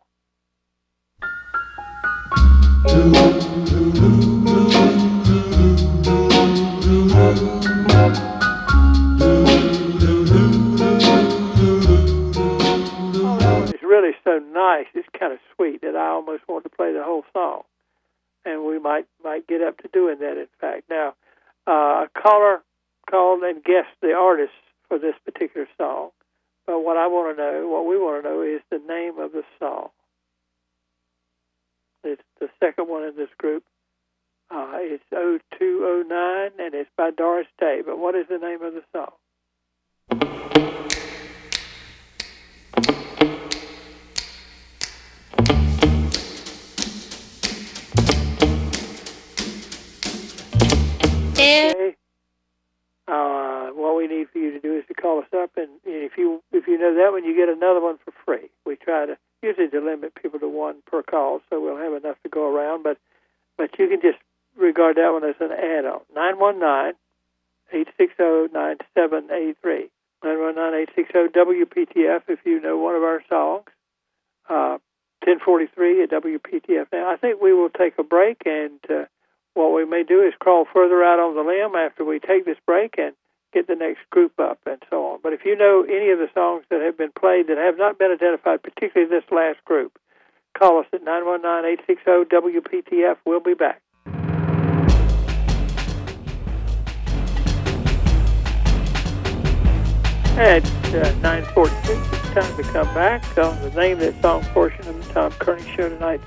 Oh, 13.46 13.64
is 13.66 13.84
really 13.84 14.16
so 14.24 14.40
nice. 14.40 14.88
It's 14.96 15.08
kind 15.20 15.34
of 15.34 15.40
sweet 15.56 15.82
that 15.82 15.96
I 15.96 16.08
almost 16.08 16.48
want 16.48 16.64
to 16.64 16.72
play 16.72 16.94
the 16.94 17.04
whole 17.04 17.24
song, 17.32 17.62
and 18.46 18.66
we 18.66 18.80
might 18.80 19.06
might 19.24 19.48
get 19.48 19.62
up 19.62 19.78
to 19.80 19.88
doing 19.92 20.20
that. 20.20 20.38
In 20.38 20.48
fact, 20.60 20.90
now 20.90 21.16
uh, 21.68 22.06
a 22.06 22.10
caller 22.16 22.62
called 23.10 23.44
and 23.44 23.64
guessed 23.64 23.96
the 24.02 24.14
artist 24.14 24.54
for 24.88 25.00
this 25.00 25.16
particular 25.26 25.68
song. 25.78 26.10
But 26.66 26.80
what 26.80 26.98
I 26.98 27.08
want 27.08 27.36
to 27.36 27.44
know, 27.44 27.68
what 27.68 27.86
we 27.86 27.98
want 27.98 28.24
to 28.24 28.30
know, 28.30 28.42
is 28.42 28.62
the 28.70 28.80
name 28.80 29.20
of 29.20 29.34
the 29.34 29.44
song. 29.60 29.90
It's 32.04 32.22
the 32.40 32.50
second 32.60 32.88
one 32.88 33.04
in 33.04 33.16
this 33.16 33.30
group. 33.38 33.64
Uh, 34.50 34.72
it's 34.76 35.04
0209, 35.10 36.52
and 36.60 36.74
it's 36.74 36.90
by 36.96 37.12
Doris 37.12 37.48
Day. 37.60 37.82
But 37.86 37.98
what 37.98 38.16
is 38.16 38.28
the 38.30 38.38
name 38.38 38.62
of 38.62 38.74
the 38.74 38.84
song? 38.94 40.33
Need 54.24 54.32
for 54.32 54.40
you 54.40 54.52
to 54.52 54.60
do 54.60 54.78
is 54.78 54.86
to 54.88 54.94
call 54.94 55.20
us 55.20 55.28
up, 55.36 55.52
and 55.58 55.70
if 55.86 56.14
you 56.18 56.42
if 56.52 56.68
you 56.68 56.78
know 56.78 56.94
that 56.96 57.12
one, 57.12 57.24
you 57.24 57.36
get 57.36 57.50
another 57.50 57.82
one 57.82 57.98
for 58.04 58.14
free. 58.26 58.50
We 58.66 58.76
try 58.76 59.06
to 59.06 59.18
usually 59.42 59.70
to 59.70 59.82
limit 59.82 60.16
people 60.16 60.40
to 60.40 60.48
one 60.48 60.78
per 60.86 61.04
call, 61.04 61.42
so 61.50 61.60
we'll 61.60 61.78
have 61.78 61.94
enough 61.94 62.18
to 62.24 62.30
go 62.30 62.48
around. 62.54 62.84
But 62.84 62.98
but 63.58 63.78
you 63.78 63.88
can 63.88 64.02
just 64.02 64.20
regard 64.58 64.98
that 64.98 65.12
one 65.12 65.24
as 65.24 65.36
an 65.40 65.52
add-on. 65.52 66.02
Nine 66.16 66.40
one 66.40 66.60
nine 66.60 66.94
eight 67.74 67.88
six 67.98 68.14
zero 68.18 68.48
nine 68.54 68.78
seven 68.96 69.30
eight 69.32 69.58
three. 69.62 69.90
Nine 70.24 70.40
one 70.40 70.56
nine 70.56 70.74
eight 70.74 70.90
six 70.96 71.12
zero 71.12 71.28
WPTF. 71.28 72.22
If 72.28 72.40
you 72.46 72.62
know 72.62 72.78
one 72.78 72.96
of 72.96 73.04
our 73.04 73.22
songs, 73.28 73.68
uh, 74.50 74.78
ten 75.26 75.40
forty 75.40 75.68
three 75.76 76.04
at 76.04 76.12
WPTF. 76.12 76.88
Now 76.92 77.12
I 77.12 77.18
think 77.18 77.42
we 77.42 77.54
will 77.54 77.70
take 77.70 77.98
a 77.98 78.04
break 78.04 78.42
and. 78.46 78.80
Uh, 78.90 79.06
what 79.56 79.72
we 79.72 79.86
may 79.86 80.02
do 80.02 80.24
is 80.24 80.34
crawl 80.40 80.66
further 80.74 81.04
out 81.04 81.20
on 81.20 81.36
the 81.36 81.44
limb 81.44 81.76
after 81.76 82.04
we 82.04 82.18
take 82.20 82.44
this 82.44 82.58
break 82.66 82.96
and 82.98 83.14
get 83.54 83.68
the 83.68 83.76
next 83.76 84.10
group 84.10 84.40
up 84.40 84.58
and 84.66 84.82
so 84.90 85.06
on. 85.06 85.20
But 85.22 85.34
if 85.34 85.46
you 85.46 85.56
know 85.56 85.84
any 85.84 86.10
of 86.10 86.18
the 86.18 86.30
songs 86.34 86.64
that 86.70 86.82
have 86.82 86.98
been 86.98 87.12
played 87.12 87.46
that 87.48 87.58
have 87.58 87.78
not 87.78 88.00
been 88.00 88.12
identified, 88.12 88.64
particularly 88.64 89.08
this 89.10 89.24
last 89.32 89.64
group, 89.66 90.00
call 90.58 90.80
us 90.80 90.88
at 90.92 91.06
919-860-WPTF. 91.06 93.18
We'll 93.26 93.40
be 93.40 93.54
back. 93.54 93.80
At 100.36 100.66
uh, 100.66 101.14
9.46, 101.22 102.12
it's 102.12 102.34
time 102.34 102.58
to 102.58 102.64
come 102.64 102.92
back 102.96 103.24
on 103.38 103.62
the 103.62 103.70
Name 103.80 104.00
That 104.00 104.20
Song 104.20 104.44
portion 104.46 104.88
of 104.88 105.08
the 105.08 105.14
Tom 105.14 105.32
Kearney 105.34 105.62
Show 105.76 105.90
tonight. 105.90 106.22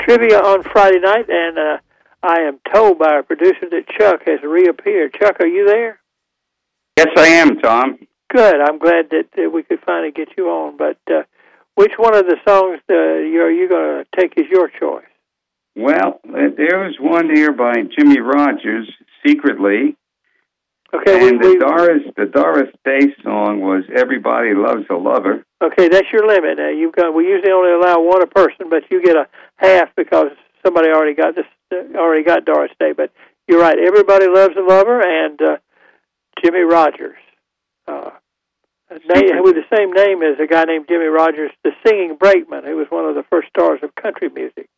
Trivia 0.00 0.40
on 0.40 0.64
Friday 0.64 0.98
night, 0.98 1.30
and 1.30 1.56
uh, 1.56 1.78
I 2.24 2.40
am 2.40 2.58
told 2.72 2.98
by 2.98 3.10
our 3.10 3.22
producer 3.22 3.70
that 3.70 3.86
Chuck 3.88 4.22
has 4.26 4.42
reappeared. 4.42 5.14
Chuck, 5.14 5.40
are 5.40 5.46
you 5.46 5.64
there? 5.66 6.00
Yes, 6.96 7.08
I 7.16 7.26
am, 7.26 7.58
Tom. 7.58 7.98
Good. 8.30 8.60
I'm 8.60 8.78
glad 8.78 9.10
that, 9.10 9.24
that 9.36 9.50
we 9.52 9.62
could 9.62 9.80
finally 9.84 10.12
get 10.12 10.28
you 10.36 10.48
on. 10.48 10.76
But 10.76 10.98
uh, 11.10 11.22
which 11.74 11.92
one 11.96 12.14
of 12.14 12.26
the 12.26 12.36
songs 12.46 12.80
uh, 12.88 12.94
you 12.94 13.40
are 13.42 13.50
you 13.50 13.68
going 13.68 14.04
to 14.04 14.20
take 14.20 14.38
as 14.38 14.46
your 14.50 14.68
choice? 14.68 15.04
Well, 15.76 16.20
there 16.24 16.78
was 16.86 16.96
one 17.00 17.34
here 17.34 17.52
by 17.52 17.74
Jimmy 17.98 18.20
Rogers, 18.20 18.88
Secretly, 19.26 19.96
Okay, 20.94 21.28
and 21.28 21.40
we, 21.40 21.54
the 21.54 21.58
Doris 21.58 22.02
the 22.16 22.26
Doris 22.26 22.70
Day 22.84 23.12
song 23.24 23.60
was 23.60 23.82
Everybody 23.92 24.54
Loves 24.54 24.84
a 24.88 24.94
Lover. 24.94 25.44
okay, 25.60 25.88
that's 25.88 26.06
your 26.12 26.28
limit. 26.28 26.60
Uh, 26.60 26.68
you've 26.68 26.94
got. 26.94 27.12
We 27.12 27.26
usually 27.26 27.50
only 27.50 27.72
allow 27.72 28.00
one 28.00 28.22
a 28.22 28.28
person, 28.28 28.70
but 28.70 28.84
you 28.92 29.02
get 29.02 29.16
a 29.16 29.26
half 29.56 29.88
because 29.96 30.28
somebody 30.64 30.90
already 30.90 31.14
got 31.14 31.34
this. 31.34 31.46
Uh, 31.72 31.98
already 31.98 32.22
got 32.22 32.44
Doris 32.44 32.70
Day. 32.78 32.92
But 32.92 33.10
you're 33.48 33.60
right. 33.60 33.76
Everybody 33.76 34.28
loves 34.28 34.54
a 34.56 34.62
lover, 34.62 35.00
and 35.00 35.42
uh, 35.42 35.56
Jimmy 36.44 36.60
Rogers. 36.60 37.16
Uh, 37.88 38.10
name, 38.90 39.42
with 39.42 39.54
the 39.56 39.64
same 39.74 39.92
name 39.92 40.22
as 40.22 40.38
a 40.42 40.46
guy 40.46 40.64
named 40.64 40.86
Jimmy 40.88 41.06
Rogers, 41.06 41.50
the 41.64 41.70
singing 41.86 42.16
brakeman, 42.18 42.64
who 42.64 42.76
was 42.76 42.86
one 42.90 43.06
of 43.06 43.14
the 43.14 43.24
first 43.30 43.48
stars 43.48 43.80
of 43.82 43.94
country 43.94 44.28
music. 44.28 44.68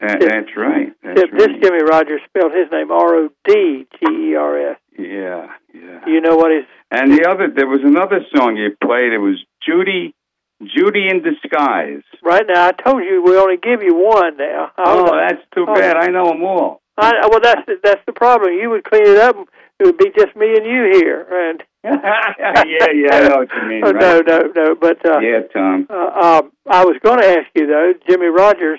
That. 0.00 0.20
That's 0.20 0.56
right. 0.56 0.92
That's 1.02 1.22
Except 1.22 1.38
this. 1.38 1.48
Jimmy 1.62 1.82
Rogers 1.82 2.20
spelled 2.28 2.52
his 2.52 2.70
name 2.70 2.90
R 2.90 3.14
O 3.14 3.28
D 3.46 3.86
G 3.98 4.30
E 4.30 4.34
R 4.34 4.72
S. 4.72 4.78
Yeah, 4.98 5.48
yeah. 5.72 6.00
you 6.06 6.20
know 6.20 6.36
what 6.36 6.52
is? 6.52 6.64
And 6.90 7.12
the 7.12 7.26
other, 7.28 7.48
there 7.54 7.66
was 7.66 7.80
another 7.82 8.20
song 8.36 8.56
you 8.56 8.70
played. 8.82 9.12
It 9.12 9.18
was 9.18 9.42
Judy, 9.66 10.14
Judy 10.62 11.08
in 11.08 11.22
Disguise. 11.22 12.02
Right 12.22 12.44
now, 12.46 12.66
I 12.68 12.72
told 12.72 13.02
you 13.02 13.22
we 13.24 13.36
only 13.36 13.56
give 13.56 13.82
you 13.82 13.94
one 13.94 14.36
now. 14.36 14.70
Oh, 14.78 15.10
that's 15.16 15.42
too 15.54 15.64
Oh. 15.68 15.74
bad. 15.74 15.96
I 15.96 16.08
know 16.08 16.28
them 16.28 16.42
all. 16.42 16.80
I, 16.96 17.26
well, 17.28 17.40
that's 17.42 17.62
the, 17.66 17.74
that's 17.82 18.00
the 18.06 18.12
problem. 18.12 18.52
You 18.54 18.70
would 18.70 18.84
clean 18.84 19.06
it 19.06 19.18
up. 19.18 19.34
It 19.80 19.86
would 19.86 19.98
be 19.98 20.10
just 20.16 20.36
me 20.36 20.54
and 20.56 20.64
you 20.64 20.90
here, 20.94 21.26
and 21.50 21.62
yeah, 21.84 22.86
yeah, 22.94 23.14
I 23.14 23.28
know 23.28 23.36
what 23.38 23.48
you 23.52 23.68
mean. 23.68 23.82
Oh, 23.84 23.90
no, 23.90 24.20
no, 24.20 24.38
no. 24.54 24.74
But 24.74 25.04
uh, 25.04 25.18
Yeah, 25.18 25.40
Tom. 25.52 25.86
uh, 25.90 25.94
um, 26.42 26.52
I 26.70 26.84
was 26.84 26.96
going 27.02 27.20
to 27.20 27.26
ask 27.28 27.48
you 27.54 27.66
though. 27.66 27.92
Jimmie 28.08 28.26
Rodgers 28.28 28.78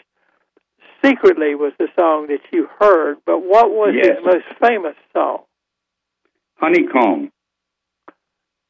secretly 1.03 1.53
was 1.53 1.73
the 1.77 1.87
song 1.99 2.27
that 2.27 2.39
you 2.53 2.67
heard, 2.79 3.17
but 3.25 3.39
what 3.39 3.69
was 3.71 3.93
Yes. 3.95 4.15
his 4.15 4.25
most 4.25 4.45
famous 4.61 4.95
song? 5.13 5.43
Honeycomb. 6.59 7.31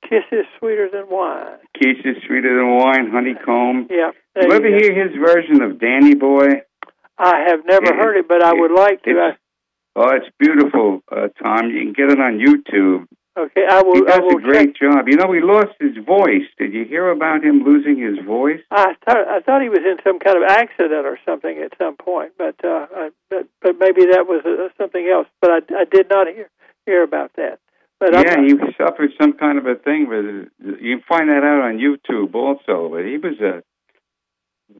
Kisses 0.03 0.45
sweeter 0.59 0.89
than 0.91 1.05
wine. 1.09 1.57
Kisses 1.79 2.17
sweeter 2.27 2.57
than 2.57 2.75
wine. 2.75 3.09
Honeycomb. 3.11 3.87
Yeah. 3.89 4.11
Did 4.35 4.49
you 4.49 4.53
ever 4.55 4.67
hear 4.67 4.93
his 4.93 5.15
version 5.15 5.61
of 5.63 5.79
Danny 5.79 6.13
Boy? 6.15 6.47
I 7.17 7.45
have 7.47 7.65
never 7.65 7.85
It- 7.93 7.95
heard 7.95 8.17
it, 8.17 8.27
but 8.27 8.43
I 8.43 8.53
would 8.53 8.71
like 8.71 9.01
to. 9.03 9.37
Oh, 9.95 10.09
it's 10.15 10.27
beautiful, 10.39 11.01
uh, 11.11 11.29
Tom. 11.41 11.69
You 11.69 11.79
can 11.81 11.93
get 11.93 12.11
it 12.11 12.19
on 12.19 12.39
YouTube. 12.39 13.07
Okay, 13.37 13.63
I 13.69 13.81
will. 13.81 13.95
He 13.95 14.01
does 14.01 14.19
will 14.21 14.37
a 14.37 14.41
great 14.41 14.75
check. 14.75 14.91
job. 14.91 15.07
You 15.07 15.17
know, 15.17 15.31
he 15.31 15.41
lost 15.41 15.75
his 15.79 15.95
voice. 16.05 16.47
Did 16.57 16.73
you 16.73 16.85
hear 16.85 17.09
about 17.09 17.43
him 17.43 17.63
losing 17.63 17.99
his 17.99 18.23
voice? 18.25 18.61
I 18.71 18.95
thought 19.05 19.27
I 19.27 19.39
thought 19.41 19.61
he 19.61 19.69
was 19.69 19.79
in 19.79 19.97
some 20.03 20.19
kind 20.19 20.37
of 20.37 20.43
accident 20.47 21.05
or 21.05 21.19
something 21.25 21.57
at 21.59 21.77
some 21.77 21.95
point, 21.97 22.31
but 22.37 22.55
uh, 22.63 22.87
I, 22.95 23.09
but, 23.29 23.47
but 23.61 23.75
maybe 23.79 24.05
that 24.11 24.25
was 24.27 24.43
uh, 24.45 24.69
something 24.77 25.05
else. 25.07 25.27
But 25.41 25.51
I, 25.51 25.81
I 25.81 25.85
did 25.89 26.07
not 26.09 26.27
hear 26.27 26.49
hear 26.85 27.03
about 27.03 27.31
that. 27.35 27.59
But 27.99 28.13
yeah, 28.13 28.35
he 28.41 28.53
suffered 28.77 29.11
some 29.19 29.33
kind 29.33 29.57
of 29.57 29.65
a 29.65 29.75
thing. 29.75 30.07
But 30.07 30.79
you 30.81 30.99
find 31.07 31.29
that 31.29 31.43
out 31.43 31.61
on 31.63 31.77
YouTube 31.79 32.35
also. 32.35 32.89
But 32.89 33.05
he 33.05 33.17
was 33.17 33.39
a, 33.41 33.63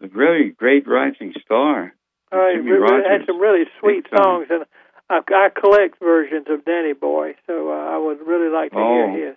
a 0.03 0.07
really 0.09 0.49
great 0.51 0.87
rising 0.87 1.33
star. 1.43 1.93
I 2.31 2.53
Jimmy 2.55 2.71
re- 2.71 2.77
re- 2.77 2.79
Rodgers. 2.79 3.05
had 3.09 3.25
some 3.25 3.39
really 3.39 3.65
sweet 3.79 4.05
songs, 4.15 4.47
and 4.49 4.65
I, 5.09 5.19
I 5.29 5.49
collect 5.59 5.99
versions 5.99 6.47
of 6.49 6.65
Danny 6.65 6.93
Boy, 6.93 7.35
so 7.47 7.69
uh, 7.69 7.73
I 7.73 7.97
would 7.97 8.25
really 8.25 8.49
like 8.51 8.71
to 8.71 8.77
Oh. 8.77 9.11
hear 9.11 9.27
his. 9.29 9.35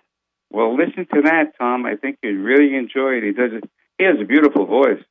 Well, 0.51 0.75
listen 0.75 1.05
to 1.13 1.21
that, 1.23 1.53
Tom. 1.59 1.85
I 1.85 1.95
think 1.95 2.17
you'd 2.23 2.43
really 2.43 2.75
enjoy 2.75 3.17
it. 3.17 3.23
He 3.23 3.31
does 3.33 3.51
it. 3.53 3.69
He 3.99 4.03
has 4.05 4.15
a 4.19 4.25
beautiful 4.25 4.65
voice, 4.65 5.03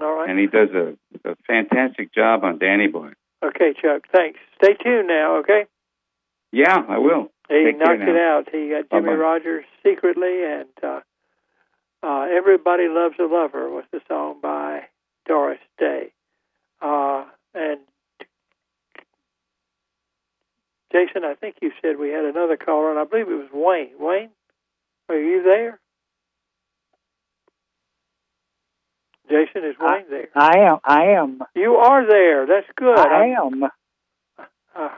All 0.00 0.14
right. 0.14 0.30
and 0.30 0.38
he 0.38 0.46
does 0.46 0.70
a, 0.70 0.96
a 1.28 1.36
fantastic 1.46 2.14
job 2.14 2.44
on 2.44 2.58
Danny 2.58 2.86
Boy. 2.86 3.10
Okay, 3.44 3.74
Chuck. 3.74 4.06
Thanks. 4.10 4.38
Stay 4.56 4.72
tuned 4.82 5.08
now. 5.08 5.36
Okay. 5.40 5.66
Yeah, 6.50 6.78
I 6.88 6.96
will. 6.98 7.30
He 7.50 7.64
Take 7.64 7.78
knocked 7.78 8.00
it 8.00 8.16
out. 8.16 8.48
He 8.50 8.70
got 8.70 8.88
Jimmy 8.90 9.10
Bye-bye. 9.10 9.20
Rodgers 9.20 9.64
secretly, 9.84 10.42
and 10.44 10.68
uh, 10.82 11.00
uh, 12.02 12.26
"Everybody 12.30 12.88
Loves 12.88 13.16
a 13.20 13.24
Lover" 13.24 13.68
was 13.68 13.84
the 13.92 14.00
song 14.08 14.36
by 14.40 14.84
Doris 15.26 15.58
Day. 15.78 16.12
Uh, 16.80 17.24
and 17.54 17.80
I 21.24 21.34
think 21.34 21.56
you 21.62 21.72
said 21.82 21.98
we 21.98 22.10
had 22.10 22.24
another 22.24 22.56
caller, 22.56 22.90
and 22.90 22.98
I 22.98 23.04
believe 23.04 23.28
it 23.28 23.34
was 23.34 23.48
Wayne. 23.52 23.94
Wayne, 23.98 24.30
are 25.08 25.18
you 25.18 25.42
there? 25.42 25.78
Jason, 29.28 29.64
is 29.64 29.76
Wayne 29.80 30.04
there? 30.08 30.28
I 30.34 30.58
am. 30.60 30.78
I 30.84 31.02
am. 31.18 31.40
You 31.54 31.76
are 31.76 32.06
there. 32.06 32.46
That's 32.46 32.68
good. 32.76 32.98
I 32.98 33.34
am. 33.42 33.64
Uh, 34.74 34.88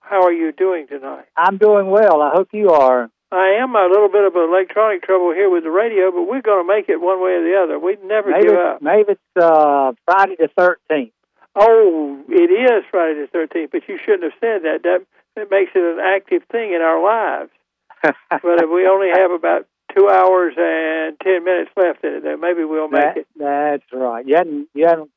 how 0.00 0.24
are 0.24 0.32
you 0.32 0.50
doing 0.50 0.88
tonight? 0.88 1.26
I'm 1.36 1.56
doing 1.56 1.88
well. 1.88 2.20
I 2.20 2.30
hope 2.34 2.48
you 2.52 2.70
are. 2.70 3.10
I 3.32 3.60
am 3.62 3.76
a 3.76 3.86
little 3.88 4.08
bit 4.08 4.24
of 4.24 4.34
electronic 4.34 5.02
trouble 5.02 5.32
here 5.32 5.48
with 5.48 5.62
the 5.62 5.70
radio, 5.70 6.10
but 6.10 6.22
we're 6.22 6.42
going 6.42 6.66
to 6.66 6.68
make 6.68 6.88
it 6.88 7.00
one 7.00 7.22
way 7.22 7.32
or 7.32 7.44
the 7.44 7.62
other. 7.62 7.78
We 7.78 7.96
never 8.04 8.30
maybe 8.30 8.48
give 8.48 8.56
up. 8.56 8.82
maybe 8.82 9.12
it's 9.12 9.20
uh, 9.40 9.92
Friday 10.04 10.34
the 10.36 10.48
thirteenth. 10.58 11.12
Oh, 11.54 12.24
it 12.28 12.50
is 12.50 12.84
Friday 12.90 13.20
the 13.20 13.28
thirteenth, 13.28 13.70
but 13.70 13.82
you 13.88 13.98
shouldn't 14.04 14.24
have 14.24 14.40
said 14.40 14.62
that. 14.62 14.82
That 14.82 15.06
that 15.36 15.50
makes 15.50 15.72
it 15.74 15.82
an 15.82 15.98
active 16.00 16.42
thing 16.50 16.72
in 16.72 16.80
our 16.80 17.02
lives. 17.02 17.50
but 18.02 18.62
if 18.62 18.70
we 18.70 18.86
only 18.86 19.08
have 19.14 19.30
about 19.30 19.66
two 19.96 20.08
hours 20.08 20.54
and 20.56 21.16
ten 21.22 21.44
minutes 21.44 21.70
left 21.76 22.02
in 22.04 22.14
it, 22.14 22.22
then 22.22 22.40
maybe 22.40 22.64
we'll 22.64 22.88
make 22.88 23.02
That, 23.02 23.16
it. 23.18 23.26
that's 23.36 23.92
right. 23.92 24.26
You 24.26 24.36
haven't 24.36 24.68
you 24.74 24.86
haven't 24.86 25.10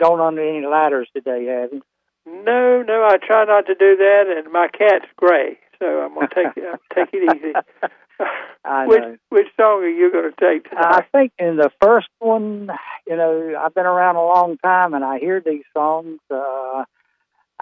gone 0.00 0.20
under 0.20 0.42
any 0.42 0.66
ladders 0.66 1.08
today, 1.14 1.46
have 1.46 1.72
you? 1.72 1.82
No, 2.26 2.82
no, 2.82 3.04
I 3.04 3.18
try 3.18 3.44
not 3.44 3.66
to 3.66 3.74
do 3.74 3.96
that, 3.96 4.24
and 4.36 4.50
my 4.52 4.68
cat's 4.68 5.06
gray, 5.16 5.58
so 5.78 5.86
I'm 6.00 6.14
going 6.14 6.28
to 6.28 6.34
take 6.34 6.56
it, 6.56 6.80
take 6.94 7.08
it 7.12 7.36
easy. 7.36 7.52
I 8.64 8.86
which 8.86 9.00
know. 9.02 9.16
which 9.28 9.48
song 9.60 9.82
are 9.82 9.88
you 9.88 10.10
going 10.10 10.32
to 10.32 10.40
take 10.40 10.72
I 10.72 11.02
think 11.12 11.32
in 11.38 11.56
the 11.56 11.70
first 11.82 12.08
one, 12.20 12.70
you 13.06 13.16
know, 13.16 13.54
I've 13.60 13.74
been 13.74 13.84
around 13.86 14.16
a 14.16 14.24
long 14.24 14.56
time 14.64 14.94
and 14.94 15.04
I 15.04 15.18
hear 15.18 15.42
these 15.44 15.64
songs. 15.76 16.18
Uh, 16.30 16.84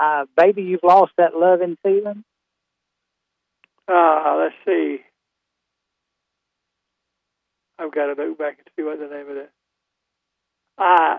uh, 0.03 0.25
baby, 0.37 0.63
you've 0.63 0.83
lost 0.83 1.13
that 1.19 1.37
loving 1.37 1.77
feeling. 1.83 2.25
Uh, 3.89 4.37
let's 4.39 4.55
see. 4.67 4.99
I've 7.79 7.93
got 7.93 8.07
to 8.15 8.23
look 8.23 8.39
back 8.39 8.59
and 8.59 8.67
see 8.77 8.83
what 8.83 8.99
the 8.99 9.07
name 9.07 9.29
of 9.31 9.37
it. 9.37 9.51
Uh, 10.79 11.19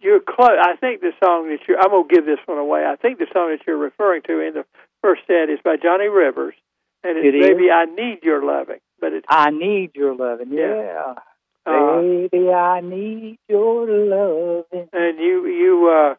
you're 0.00 0.20
close. 0.20 0.56
I 0.60 0.76
think 0.76 1.00
the 1.00 1.12
song 1.22 1.48
that 1.50 1.58
you're. 1.68 1.78
I'm 1.78 1.90
gonna 1.90 2.04
give 2.08 2.24
this 2.26 2.38
one 2.46 2.58
away. 2.58 2.84
I 2.86 2.96
think 2.96 3.18
the 3.18 3.26
song 3.32 3.50
that 3.50 3.60
you're 3.66 3.76
referring 3.76 4.22
to 4.22 4.40
in 4.40 4.54
the 4.54 4.64
first 5.02 5.22
set 5.26 5.50
is 5.50 5.58
by 5.62 5.76
Johnny 5.76 6.08
Rivers, 6.08 6.54
and 7.04 7.18
it's 7.18 7.36
It? 7.36 7.40
"Baby 7.40 7.70
I 7.70 7.84
Need 7.84 8.22
Your 8.22 8.44
Loving." 8.44 8.80
But 9.00 9.12
it's 9.12 9.26
I 9.28 9.50
need 9.50 9.90
your 9.94 10.14
loving. 10.14 10.52
Yeah. 10.52 10.74
Yeah. 10.74 11.14
uh, 11.66 12.00
Baby, 12.00 12.48
I 12.50 12.80
need 12.80 13.38
your 13.48 13.86
loving. 13.88 14.88
and 14.92 15.18
you 15.18 15.46
you 15.46 15.88
uh, 15.88 16.14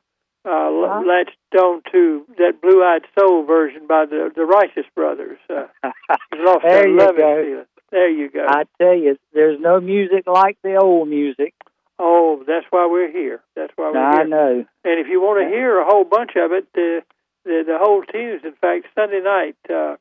uh, 0.45 0.49
Huh? 0.49 1.01
latched 1.05 1.37
on 1.61 1.81
to 1.91 2.25
that 2.37 2.61
Blue 2.61 2.83
Eyed 2.83 3.05
Soul 3.19 3.43
version 3.45 3.87
by 3.87 4.05
the 4.05 4.31
the 4.35 4.45
Righteous 4.45 4.85
Brothers. 4.95 5.39
Uh, 5.49 5.67
lost 6.35 6.63
there 6.63 6.87
you 6.87 6.97
go. 6.97 7.13
feeling. 7.15 7.65
There 7.91 8.09
you 8.09 8.29
go. 8.29 8.45
I 8.47 8.63
tell 8.81 8.95
you, 8.95 9.17
there's 9.33 9.59
no 9.59 9.79
music 9.81 10.23
like 10.25 10.57
the 10.63 10.75
old 10.77 11.09
music. 11.09 11.53
oh, 11.99 12.43
that's 12.47 12.65
why 12.69 12.87
we're 12.89 13.11
here. 13.11 13.41
That's 13.55 13.73
why 13.75 13.91
we're 13.91 13.99
I 13.99 14.15
here. 14.17 14.27
know. 14.27 14.65
And 14.85 14.99
if 14.99 15.07
you 15.07 15.21
want 15.21 15.43
to 15.43 15.49
hear 15.49 15.79
a 15.79 15.85
whole 15.85 16.05
bunch 16.05 16.31
of 16.35 16.51
it, 16.51 16.67
the 16.73 17.01
the, 17.43 17.63
the 17.67 17.77
whole 17.79 18.03
tunes. 18.03 18.41
In 18.43 18.53
fact, 18.53 18.85
Sunday 18.95 19.19
night, 19.21 19.55
uh, 19.69 19.95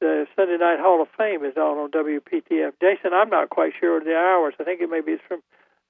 the 0.00 0.26
Sunday 0.36 0.58
Night 0.58 0.78
Hall 0.78 1.00
of 1.00 1.08
Fame 1.16 1.44
is 1.44 1.56
on 1.56 1.78
on 1.78 1.90
WPTF. 1.90 2.72
Jason, 2.82 3.12
I'm 3.14 3.30
not 3.30 3.48
quite 3.50 3.72
sure 3.80 3.96
of 3.98 4.04
the 4.04 4.14
hours. 4.16 4.54
I 4.60 4.64
think 4.64 4.80
it 4.82 4.90
maybe 4.90 5.12
it's 5.12 5.22
from 5.26 5.40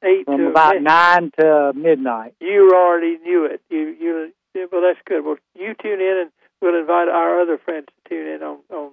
eight 0.04 0.24
From 0.24 0.38
to 0.38 0.48
about 0.48 0.80
nine 0.82 1.30
to 1.38 1.72
midnight. 1.74 2.34
You 2.40 2.72
already 2.74 3.18
knew 3.18 3.44
it. 3.44 3.60
You 3.70 3.94
you 3.98 4.32
well, 4.72 4.82
that's 4.82 5.00
good. 5.06 5.24
Well, 5.24 5.36
you 5.54 5.74
tune 5.80 6.00
in, 6.00 6.16
and 6.22 6.30
we'll 6.62 6.78
invite 6.78 7.08
our 7.08 7.40
other 7.40 7.58
friends 7.58 7.86
to 7.86 8.08
tune 8.08 8.28
in 8.28 8.42
on 8.42 8.58
on 8.70 8.90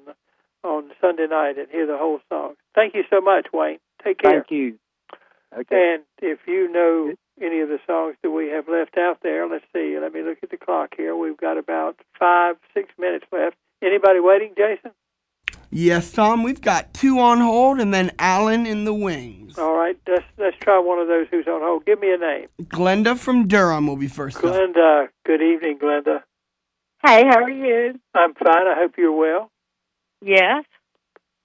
on 0.64 0.92
Sunday 1.02 1.28
night 1.28 1.58
and 1.58 1.68
hear 1.70 1.86
the 1.86 1.98
whole 1.98 2.20
song. 2.30 2.56
Thank 2.76 2.96
you 2.96 3.04
so 3.10 3.22
much, 3.22 3.48
Wayne. 3.54 3.80
Take 4.04 4.20
care. 4.20 4.32
Thank 4.32 4.52
you. 4.52 4.80
Okay. 5.58 5.96
And 5.96 6.04
if 6.22 6.40
you 6.48 6.72
know 6.72 7.14
any 7.42 7.60
of 7.60 7.70
the 7.70 7.80
songs 7.86 8.16
that 8.24 8.32
we 8.32 8.48
have 8.50 8.68
left 8.68 8.98
out 8.98 9.20
there, 9.22 9.48
let's 9.48 9.66
see. 9.74 9.98
Let 10.00 10.14
me 10.14 10.22
look 10.24 10.40
at 10.42 10.50
the 10.50 10.58
clock 10.58 10.94
here. 10.98 11.16
We've 11.16 11.38
got 11.38 11.58
about 11.58 12.00
five, 12.18 12.56
six 12.74 12.90
minutes 12.98 13.26
left. 13.32 13.56
Anybody 13.82 14.20
waiting, 14.20 14.54
Jason? 14.58 14.92
Yes, 15.76 16.12
Tom, 16.12 16.44
we've 16.44 16.62
got 16.62 16.94
two 16.94 17.18
on 17.20 17.40
hold 17.40 17.80
and 17.80 17.92
then 17.92 18.12
Alan 18.20 18.68
in 18.68 18.86
the 18.86 18.94
wings. 18.94 19.58
All 19.58 19.76
right, 19.76 19.98
let's 20.08 20.24
let's 20.38 20.56
try 20.62 20.78
one 20.80 21.00
of 21.00 21.08
those 21.08 21.26
who's 21.32 21.48
on 21.48 21.62
hold. 21.62 21.84
Give 21.86 22.00
me 22.00 22.14
a 22.14 22.18
name. 22.18 22.48
Glenda 22.62 23.18
from 23.18 23.48
Durham 23.48 23.88
will 23.88 23.96
be 23.98 24.08
first 24.08 24.38
up. 24.38 24.44
Glenda. 24.44 25.08
Good 25.26 25.42
evening, 25.42 25.80
Glenda. 25.80 26.22
Hey, 27.04 27.24
how 27.28 27.42
are 27.42 27.50
you? 27.50 28.00
I'm 28.14 28.36
fine. 28.36 28.68
I 28.68 28.76
hope 28.78 28.94
you're 29.00 29.12
well. 29.18 29.50
Yes. 30.22 30.64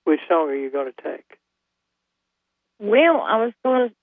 Which 0.05 0.21
song 0.29 0.51
are 0.51 0.55
you 0.57 0.71
going 0.71 0.93
to 0.93 1.03
take? 1.03 1.25
Well, 2.79 3.23
I 3.23 3.37
was 3.45 3.53
going 3.65 3.89
to, 3.89 3.95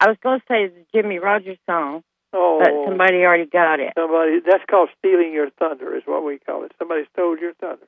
I 0.00 0.08
was 0.08 0.16
going 0.22 0.38
to 0.40 0.44
say 0.48 0.68
the 0.68 0.84
Jimmie 0.94 1.18
Rodgers 1.18 1.58
song, 1.68 2.02
Oh, 2.32 2.60
but 2.62 2.70
somebody 2.88 3.16
already 3.24 3.46
got 3.46 3.80
it. 3.80 3.92
somebody. 3.98 4.38
That's 4.48 4.64
called 4.70 4.90
stealing 4.98 5.32
your 5.32 5.50
thunder, 5.58 5.96
is 5.96 6.02
what 6.06 6.24
we 6.24 6.38
call 6.38 6.64
it. 6.64 6.72
Somebody 6.78 7.02
stole 7.12 7.36
your 7.36 7.52
thunder. 7.54 7.86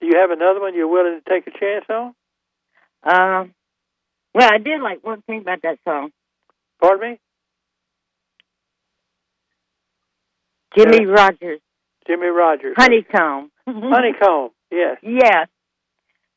Do 0.00 0.06
you 0.06 0.18
have 0.20 0.30
another 0.30 0.60
one 0.60 0.74
you're 0.74 0.88
willing 0.88 1.20
to 1.20 1.28
take 1.30 1.46
a 1.46 1.58
chance 1.58 1.84
on? 1.90 2.14
Um, 3.02 3.54
well, 4.34 4.48
I 4.52 4.58
did 4.58 4.80
like 4.80 5.04
one 5.04 5.22
thing 5.22 5.40
about 5.40 5.62
that 5.62 5.78
song, 5.84 6.10
Pardon 6.80 7.12
me, 7.12 7.20
Jimmie 10.76 11.06
Rodgers, 11.06 11.60
Jimmie 12.06 12.26
Rodgers. 12.26 12.74
Honeycomb. 12.76 13.50
Honeycomb. 13.66 14.50
Yes, 14.70 14.98
yes, 15.02 15.48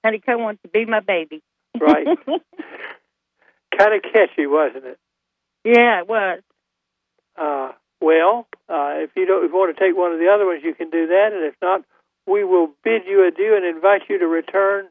Honeycomb 0.04 0.42
wants 0.42 0.62
to 0.64 0.70
be 0.70 0.86
my 0.86 1.02
baby. 1.02 1.42
right. 1.80 2.06
kind 3.78 3.94
of 3.96 4.02
catchy, 4.04 4.48
wasn't 4.48 4.86
it? 4.86 5.00
yeah, 5.64 6.00
it 6.02 6.08
was. 6.08 6.42
Uh, 7.38 7.72
well, 8.02 8.48
uh, 8.70 9.04
if 9.04 9.12
you 9.16 9.26
don't 9.26 9.46
if 9.46 9.52
you 9.52 9.58
want 9.58 9.76
to 9.76 9.84
take 9.84 9.96
one 9.96 10.12
of 10.12 10.20
the 10.20 10.28
other 10.34 10.46
ones, 10.46 10.62
you 10.64 10.74
can 10.74 10.90
do 10.90 11.08
that, 11.08 11.30
and 11.34 11.46
if 11.46 11.56
not, 11.62 11.84
we 12.28 12.44
will 12.44 12.70
bid 12.84 13.04
you 13.08 13.28
adieu 13.28 13.56
and 13.56 13.66
invite 13.66 14.04
you 14.10 14.20
to 14.20 14.28
return 14.28 14.88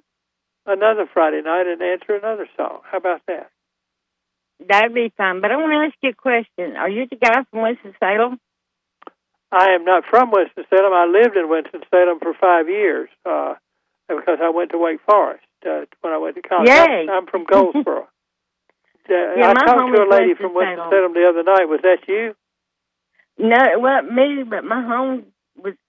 another 0.67 1.07
Friday 1.13 1.43
night 1.43 1.67
and 1.67 1.81
answer 1.83 2.15
another 2.17 2.49
song. 2.57 2.81
How 2.91 2.99
about 2.99 3.23
that? 3.29 3.51
That'd 4.69 4.95
be 4.95 5.13
fun. 5.17 5.41
But 5.41 5.51
I 5.51 5.57
want 5.57 5.73
to 5.73 5.87
ask 5.87 5.95
you 6.03 6.11
a 6.11 6.15
question. 6.15 6.77
Are 6.77 6.89
you 6.89 7.07
the 7.09 7.17
guy 7.17 7.45
from 7.51 7.63
Winston 7.63 7.95
Salem? 7.99 8.39
I 9.53 9.71
am 9.71 9.85
not 9.85 10.05
from 10.09 10.31
Winston 10.31 10.65
Salem. 10.69 10.93
I 10.93 11.07
lived 11.07 11.37
in 11.37 11.49
Winston 11.49 11.81
Salem 11.91 12.19
for 12.21 12.35
five 12.35 12.69
years 12.69 13.09
uh, 13.25 13.55
because 14.09 14.39
I 14.43 14.51
went 14.51 14.71
to 14.71 14.79
Wake 14.79 15.01
Forest 15.09 15.45
uh, 15.67 15.87
when 16.03 16.13
I 16.13 16.19
went 16.19 16.37
to 16.37 16.43
college. 16.43 16.69
Yay. 16.69 17.07
I'm 17.11 17.27
from 17.27 17.45
Goldsboro. 17.45 18.09
Uh, 19.11 19.35
Yeah, 19.37 19.51
I 19.51 19.55
talked 19.55 19.97
to 19.97 20.03
a 20.03 20.07
lady 20.07 20.27
Winston 20.29 20.37
from 20.37 20.55
Winston 20.55 20.87
Salem. 20.89 21.15
The 21.15 21.27
other 21.29 21.43
night. 21.43 21.65
Was 21.67 21.81
that 21.83 22.07
you? 22.07 22.37
No, 23.39 23.57
it 23.57 23.81
wasn't 23.81 24.13
me, 24.15 24.45
but 24.49 24.63
my 24.63 24.81
home 24.87 25.25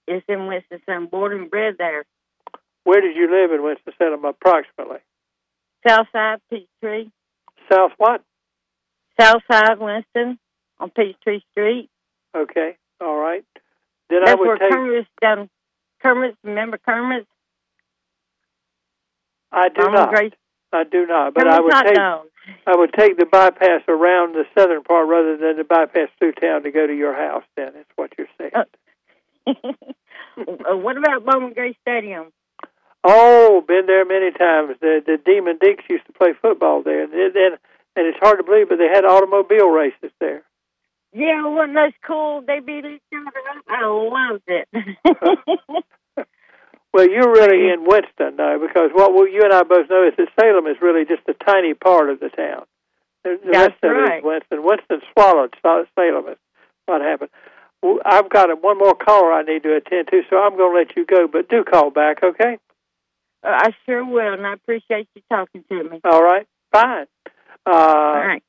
is 0.08 0.22
in 0.28 0.46
Winston 0.46 0.80
Salem, 0.86 1.06
born 1.06 1.32
and 1.32 1.50
bred 1.50 1.74
there. 1.78 2.04
Where 2.84 3.00
did 3.00 3.16
you 3.16 3.30
live 3.30 3.52
in 3.52 3.62
Winston 3.62 3.92
Salem 3.98 4.24
approximately? 4.24 4.98
Southside 5.86 6.40
Peachtree. 6.50 7.10
South 7.70 7.92
what? 7.98 8.22
Southside 9.20 9.78
Winston 9.78 10.38
on 10.80 10.90
Peachtree 10.90 11.40
Street. 11.52 11.88
Okay, 12.36 12.76
all 13.00 13.16
right. 13.18 13.44
Then 14.10 14.22
I 14.22 14.26
That's 14.26 14.38
would 14.38 14.46
where 14.48 14.58
take. 14.58 14.70
Kermit's 14.70 15.08
done. 15.20 15.50
Kermit's, 16.02 16.36
remember 16.42 16.78
Kermit's? 16.78 17.26
I 19.52 19.68
do 19.68 19.82
Mama 19.84 19.92
not. 19.96 20.10
Grace- 20.10 20.32
I 20.72 20.84
do 20.84 21.06
not. 21.06 21.34
But 21.34 21.44
Kermit's 21.44 21.58
I 21.58 21.60
would 21.60 21.86
take. 21.86 21.96
dogs. 21.96 22.28
I 22.66 22.76
would 22.76 22.92
take 22.98 23.16
the 23.18 23.26
bypass 23.26 23.82
around 23.86 24.34
the 24.34 24.44
southern 24.58 24.82
part 24.82 25.06
rather 25.08 25.36
than 25.36 25.56
the 25.56 25.64
bypass 25.64 26.08
through 26.18 26.32
town 26.32 26.64
to 26.64 26.72
go 26.72 26.86
to 26.86 26.94
your 26.96 27.14
house. 27.14 27.44
Then 27.56 27.68
is 27.68 27.86
what 27.96 28.10
you're 28.18 28.26
saying. 28.38 28.50
Uh, 28.54 28.64
Uh, 30.34 30.76
what 30.78 30.96
about 30.96 31.26
Bowman 31.26 31.52
Gray 31.52 31.76
Stadium? 31.82 32.32
Oh, 33.04 33.62
been 33.68 33.84
there 33.86 34.06
many 34.06 34.30
times. 34.30 34.76
The 34.80 35.02
the 35.04 35.18
Demon 35.22 35.58
Deacs 35.58 35.82
used 35.90 36.06
to 36.06 36.12
play 36.14 36.32
football 36.40 36.82
there, 36.82 37.04
and 37.04 37.12
and, 37.12 37.36
and 37.36 38.06
it's 38.06 38.18
hard 38.18 38.38
to 38.38 38.42
believe, 38.42 38.70
but 38.70 38.78
they 38.78 38.88
had 38.88 39.04
automobile 39.04 39.68
races 39.68 40.10
there. 40.20 40.42
Yeah, 41.12 41.46
wasn't 41.46 41.74
those 41.74 41.92
cool? 42.06 42.42
They 42.46 42.60
beat 42.60 42.86
each 42.86 43.02
other 43.12 43.30
up. 43.54 43.64
I 43.68 43.84
loved 43.84 44.42
it. 44.46 45.84
Well, 46.92 47.08
you're 47.08 47.32
really 47.32 47.72
in 47.72 47.84
Winston 47.86 48.36
now 48.36 48.58
because 48.58 48.90
what 48.92 49.14
we, 49.14 49.32
you 49.32 49.40
and 49.42 49.52
I 49.52 49.62
both 49.62 49.88
know 49.88 50.06
is 50.06 50.14
that 50.18 50.28
Salem 50.38 50.66
is 50.66 50.76
really 50.82 51.06
just 51.06 51.22
a 51.26 51.32
tiny 51.32 51.72
part 51.72 52.10
of 52.10 52.20
the 52.20 52.28
town. 52.28 52.64
The, 53.24 53.38
That's 53.44 53.72
rest 53.72 53.82
of 53.82 53.90
it 53.90 53.94
right. 53.94 54.18
is 54.18 54.24
Winston. 54.24 54.62
Winston 54.62 55.00
swallowed 55.12 55.54
Salem. 55.62 56.28
Is 56.28 56.36
what 56.84 57.00
happened. 57.00 57.30
Well, 57.82 57.98
I've 58.04 58.30
got 58.30 58.50
a, 58.50 58.54
one 58.54 58.78
more 58.78 58.94
caller 58.94 59.32
I 59.32 59.42
need 59.42 59.64
to 59.64 59.74
attend 59.74 60.08
to, 60.08 60.22
so 60.30 60.36
I'm 60.38 60.56
going 60.56 60.72
to 60.72 60.78
let 60.78 60.96
you 60.96 61.04
go. 61.04 61.26
But 61.26 61.48
do 61.48 61.64
call 61.64 61.90
back, 61.90 62.22
okay? 62.22 62.58
Uh, 63.44 63.48
I 63.50 63.70
sure 63.84 64.04
will, 64.04 64.32
and 64.32 64.46
I 64.46 64.54
appreciate 64.54 65.08
you 65.14 65.22
talking 65.30 65.64
to 65.68 65.84
me. 65.84 66.00
All 66.04 66.22
right, 66.22 66.46
fine. 66.72 67.06
Uh, 67.66 67.70
All 67.70 68.26
right. 68.26 68.42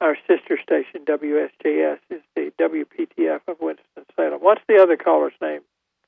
Our 0.00 0.16
sister 0.26 0.58
station, 0.60 1.04
WSJS, 1.06 1.98
is 2.10 2.22
the 2.34 2.50
WPTF 2.60 3.40
of 3.46 3.58
Winston 3.60 4.04
Salem. 4.16 4.40
What's 4.40 4.62
the 4.66 4.82
other 4.82 4.96
caller's 4.96 5.34
name, 5.40 5.60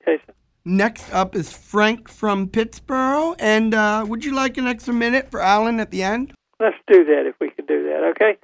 Jason? 0.05 0.35
Next 0.64 1.12
up 1.12 1.37
is 1.37 1.53
Frank 1.53 2.09
from 2.09 2.49
Pittsburgh. 2.49 3.37
And 3.39 3.72
uh, 3.75 4.05
would 4.09 4.25
you 4.25 4.35
like 4.35 4.57
an 4.57 4.66
extra 4.66 4.95
minute 4.95 5.31
for 5.31 5.41
Alan 5.41 5.79
at 5.79 5.91
the 5.91 6.03
end? 6.03 6.33
Let's 6.59 6.77
do 6.91 7.05
that 7.05 7.27
if 7.27 7.37
we 7.41 7.51
can 7.51 7.66
do 7.66 7.85
that, 7.85 8.12
okay? 8.16 8.39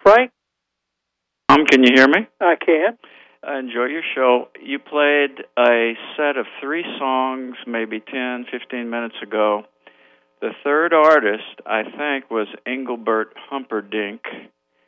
Frank, 0.00 0.32
Um, 1.58 1.66
can 1.66 1.82
you 1.82 1.90
hear 1.94 2.08
me? 2.08 2.26
I 2.40 2.54
can. 2.56 2.98
I 3.42 3.58
enjoy 3.58 3.86
your 3.86 4.02
show. 4.14 4.48
You 4.62 4.78
played 4.78 5.44
a 5.58 5.94
set 6.16 6.36
of 6.36 6.46
three 6.60 6.84
songs 6.98 7.56
maybe 7.66 8.00
10, 8.00 8.46
15 8.50 8.90
minutes 8.90 9.16
ago. 9.22 9.64
The 10.40 10.50
third 10.62 10.92
artist, 10.92 11.60
I 11.66 11.82
think, 11.82 12.30
was 12.30 12.46
Engelbert 12.66 13.34
Humperdinck. 13.50 14.20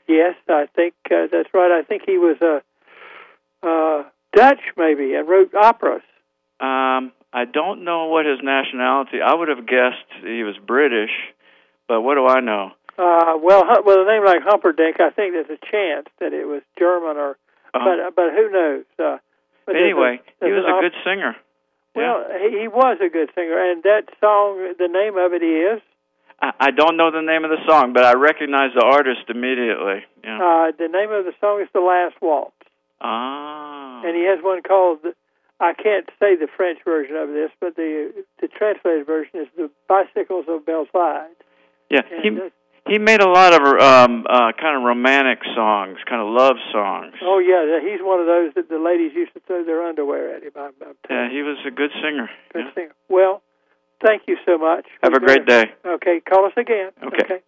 Yes, 0.07 0.35
I 0.49 0.67
think 0.75 0.95
uh, 1.11 1.27
that's 1.31 1.49
right. 1.53 1.73
I 1.73 1.83
think 1.83 2.03
he 2.07 2.19
was 2.19 2.37
a 2.41 2.61
uh, 3.63 3.69
uh, 3.69 4.03
Dutch, 4.33 4.61
maybe, 4.77 5.15
and 5.15 5.29
wrote 5.29 5.55
operas. 5.55 6.03
Um, 6.61 7.13
I 7.33 7.47
don't 7.53 7.85
know 7.85 8.07
what 8.07 8.27
his 8.27 8.39
nationality. 8.43 9.19
I 9.25 9.35
would 9.35 9.49
have 9.49 9.67
guessed 9.67 10.23
he 10.23 10.45
was 10.45 10.55
British, 10.65 11.11
but 11.89 12.03
what 12.03 12.15
do 12.15 12.27
I 12.27 12.41
know? 12.41 12.71
Uh, 12.99 13.39
well, 13.43 13.65
with 13.85 13.97
a 13.99 14.05
name 14.07 14.25
like 14.25 14.43
Humperdinck, 14.43 15.01
I 15.01 15.11
think 15.11 15.33
there's 15.35 15.51
a 15.51 15.61
chance 15.71 16.07
that 16.21 16.33
it 16.33 16.47
was 16.47 16.63
German, 16.79 17.17
or 17.17 17.37
Uh-huh. 17.75 17.85
but 17.85 18.15
but 18.17 18.33
who 18.35 18.51
knows? 18.51 18.85
Uh, 18.99 19.19
but 19.67 19.73
there's 19.73 19.83
a- 19.83 19.85
anyway, 19.85 20.21
he 20.41 20.51
was 20.53 20.65
an 20.65 20.71
a 20.71 20.75
op- 20.75 20.83
good 20.83 20.95
singer. 21.05 21.37
Well, 21.95 22.25
he, 22.41 22.61
he 22.61 22.69
was 22.69 22.99
a 23.01 23.09
good 23.09 23.31
singer, 23.35 23.59
and 23.71 23.83
that 23.83 24.05
song, 24.21 24.75
the 24.79 24.89
name 24.89 25.17
of 25.19 25.33
it 25.33 25.43
is 25.43 25.81
I, 26.41 26.53
I 26.61 26.71
don't 26.71 26.97
know 26.97 27.11
the 27.11 27.21
name 27.23 27.45
of 27.45 27.51
the 27.51 27.63
song, 27.67 27.93
but 27.93 28.05
I 28.05 28.15
recognize 28.15 28.71
the 28.75 28.85
artist 28.85 29.29
immediately. 29.29 30.05
Yeah. 30.25 30.39
uh, 30.39 30.73
the 30.79 30.89
name 30.89 31.11
of 31.13 31.25
the 31.25 31.33
song 31.41 31.61
is 31.61 31.69
"The 31.73 31.81
Last 31.81 32.15
Waltz," 32.21 32.53
ah. 33.01 34.03
and 34.05 34.17
he 34.17 34.25
has 34.27 34.39
one 34.43 34.63
called. 34.63 35.01
I 35.63 35.75
can't 35.75 36.09
say 36.19 36.37
the 36.37 36.49
French 36.57 36.79
version 36.85 37.17
of 37.17 37.29
this, 37.29 37.51
but 37.61 37.77
the 37.77 38.13
the 38.41 38.49
translated 38.49 39.07
version 39.07 39.41
is 39.41 39.49
"The 39.57 39.71
Bicycles 39.89 40.47
of 40.49 40.65
Belsize." 40.65 41.37
Yeah. 41.91 42.01
And 42.11 42.23
He 42.25 42.31
he 42.89 42.99
made 42.99 43.21
a 43.23 43.29
lot 43.29 43.53
of 43.55 43.61
um 43.81 44.27
uh 44.29 44.53
kind 44.61 44.77
of 44.77 44.83
romantic 44.83 45.39
songs, 45.55 45.99
kind 46.09 46.21
of 46.23 46.29
love 46.29 46.57
songs. 46.73 47.15
Oh 47.23 47.39
yeah, 47.39 47.79
he's 47.81 48.01
one 48.03 48.21
of 48.21 48.27
those 48.27 48.55
that 48.55 48.69
the 48.69 48.79
ladies 48.79 49.13
used 49.15 49.33
to 49.35 49.41
throw 49.47 49.65
their 49.65 49.83
underwear 49.85 50.35
at 50.37 50.43
him. 50.43 50.53
I'm, 50.57 50.73
I'm 50.83 50.95
Yeah, 51.09 51.29
he 51.31 51.43
was 51.43 51.59
a 51.67 51.71
good 51.71 51.91
singer. 52.03 52.29
good 52.53 52.65
Yeah. 52.67 52.75
singer. 52.75 52.95
Well, 53.09 53.43
thank 54.05 54.23
you 54.27 54.37
so 54.47 54.59
much. 54.59 54.87
Have 55.03 55.15
a 55.15 55.21
great 55.21 55.47
better- 55.47 55.67
day. 55.67 55.73
Okay, 55.87 56.21
call 56.21 56.47
us 56.47 56.53
again. 56.57 56.91
Okay. 57.03 57.41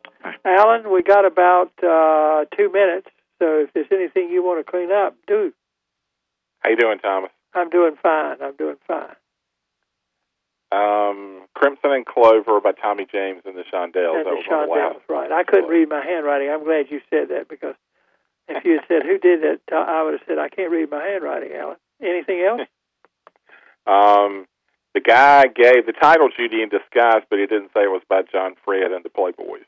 Alan, 0.44 0.90
we 0.92 1.02
got 1.02 1.24
about 1.26 1.72
uh, 1.82 2.44
two 2.56 2.70
minutes, 2.70 3.08
so 3.40 3.58
if 3.66 3.72
there's 3.74 3.90
anything 3.90 4.30
you 4.30 4.42
want 4.42 4.64
to 4.64 4.70
clean 4.70 4.90
up, 4.92 5.16
do. 5.26 5.52
How 6.60 6.70
you 6.70 6.76
doing, 6.76 6.98
Thomas? 7.00 7.30
I'm 7.54 7.68
doing 7.70 7.96
fine. 8.00 8.36
I'm 8.40 8.54
doing 8.56 8.76
fine. 8.86 9.14
Um, 10.72 11.42
Crimson 11.54 11.92
and 11.92 12.06
Clover 12.06 12.60
by 12.60 12.72
Tommy 12.72 13.06
James 13.10 13.42
and 13.44 13.56
the 13.56 13.64
Shondells. 13.64 14.16
And 14.16 14.26
the 14.26 14.34
was 14.36 14.46
on 14.50 14.68
the 14.68 14.72
last. 14.72 14.96
Shondells, 14.96 15.08
right. 15.08 15.32
I 15.32 15.44
couldn't 15.44 15.68
read 15.68 15.88
my 15.88 16.04
handwriting. 16.04 16.48
I'm 16.50 16.64
glad 16.64 16.86
you 16.90 17.00
said 17.10 17.28
that 17.28 17.48
because 17.48 17.74
if 18.48 18.64
you 18.64 18.80
had 18.80 18.84
said 18.88 19.02
who 19.02 19.18
did 19.18 19.42
that, 19.42 19.60
I 19.74 20.02
would 20.02 20.14
have 20.14 20.22
said 20.26 20.38
I 20.38 20.48
can't 20.48 20.70
read 20.70 20.90
my 20.90 21.02
handwriting, 21.04 21.52
Alan. 21.54 21.76
Anything 22.00 22.40
else? 22.42 22.62
Um, 23.84 24.46
the 24.94 25.00
guy 25.00 25.46
gave 25.46 25.86
the 25.86 25.92
title 25.92 26.28
Judy 26.36 26.62
in 26.62 26.68
Disguise, 26.68 27.22
but 27.28 27.40
he 27.40 27.46
didn't 27.46 27.72
say 27.74 27.82
it 27.82 27.90
was 27.90 28.02
by 28.08 28.22
John 28.30 28.54
Fred 28.64 28.92
and 28.92 29.04
the 29.04 29.08
Playboys. 29.08 29.64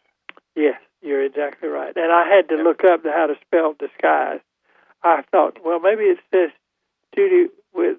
yes, 0.55 0.79
you're 1.03 1.25
exactly 1.25 1.69
right. 1.69 1.93
And 1.97 2.13
I 2.13 2.25
had 2.29 2.49
to 2.51 2.63
look 2.63 2.85
up 2.85 3.03
the, 3.03 3.11
how 3.11 3.27
to 3.27 3.35
spell 3.45 3.75
disguise. 3.77 4.39
I 5.03 5.23
thought, 5.33 5.59
well, 5.65 5.81
maybe 5.81 6.05
it 6.05 6.19
says 6.33 6.51
Judy 7.15 7.51
with 7.75 7.99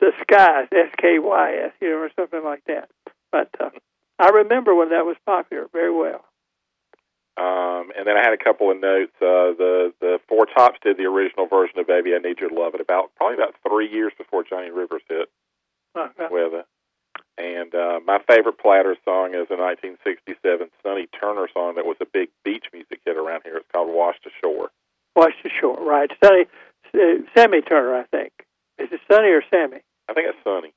the 0.00 0.12
skies, 0.22 0.68
S 0.72 0.90
K 1.00 1.18
Y 1.18 1.54
S, 1.66 1.72
you 1.80 1.90
know, 1.90 1.96
or 1.96 2.10
something 2.16 2.44
like 2.44 2.62
that. 2.66 2.88
But 3.32 3.50
uh, 3.60 3.70
I 4.18 4.28
remember 4.30 4.74
when 4.74 4.90
that 4.90 5.04
was 5.06 5.16
popular 5.26 5.66
very 5.72 5.92
well. 5.94 6.24
Um, 7.36 7.92
and 7.96 8.04
then 8.04 8.16
I 8.16 8.20
had 8.24 8.32
a 8.32 8.42
couple 8.42 8.70
of 8.70 8.80
notes. 8.80 9.12
Uh, 9.20 9.54
the 9.54 9.92
the 10.00 10.18
Four 10.28 10.46
Tops 10.46 10.78
did 10.82 10.96
the 10.96 11.04
original 11.04 11.46
version 11.46 11.78
of 11.78 11.86
"Baby 11.86 12.14
I 12.14 12.18
Need 12.18 12.40
You 12.40 12.48
to 12.48 12.54
Love 12.54 12.74
It" 12.74 12.80
about 12.80 13.10
probably 13.16 13.36
about 13.36 13.54
three 13.66 13.88
years 13.90 14.12
before 14.18 14.42
Johnny 14.42 14.70
Rivers 14.70 15.02
hit 15.08 15.28
Uh, 15.94 16.08
uh, 16.18 16.28
with 16.30 16.54
it. 16.54 16.66
And 17.36 17.72
uh, 17.72 18.00
my 18.04 18.18
favorite 18.28 18.58
Platter 18.58 18.96
song 19.04 19.30
is 19.34 19.46
a 19.50 19.54
1967 19.54 20.68
Sonny 20.82 21.06
Turner 21.20 21.46
song 21.54 21.76
that 21.76 21.86
was 21.86 21.96
a 22.00 22.06
big 22.06 22.30
beach 22.44 22.66
music 22.72 22.98
hit 23.06 23.16
around 23.16 23.42
here. 23.44 23.56
It's 23.58 23.70
called 23.72 23.88
"Washed 23.94 24.26
Ashore." 24.26 24.70
Washed 25.14 25.44
Ashore, 25.44 25.78
right? 25.80 26.10
Sonny, 26.24 26.46
uh, 26.94 27.22
Sammy 27.36 27.60
Turner, 27.62 27.94
I 27.94 28.02
think. 28.04 28.32
Is 28.78 28.88
it 28.90 29.00
Sonny 29.10 29.28
or 29.28 29.42
Sammy? 29.48 29.82
I 30.08 30.14
think 30.14 30.28
it's 30.28 30.38
Sonny. 30.44 30.72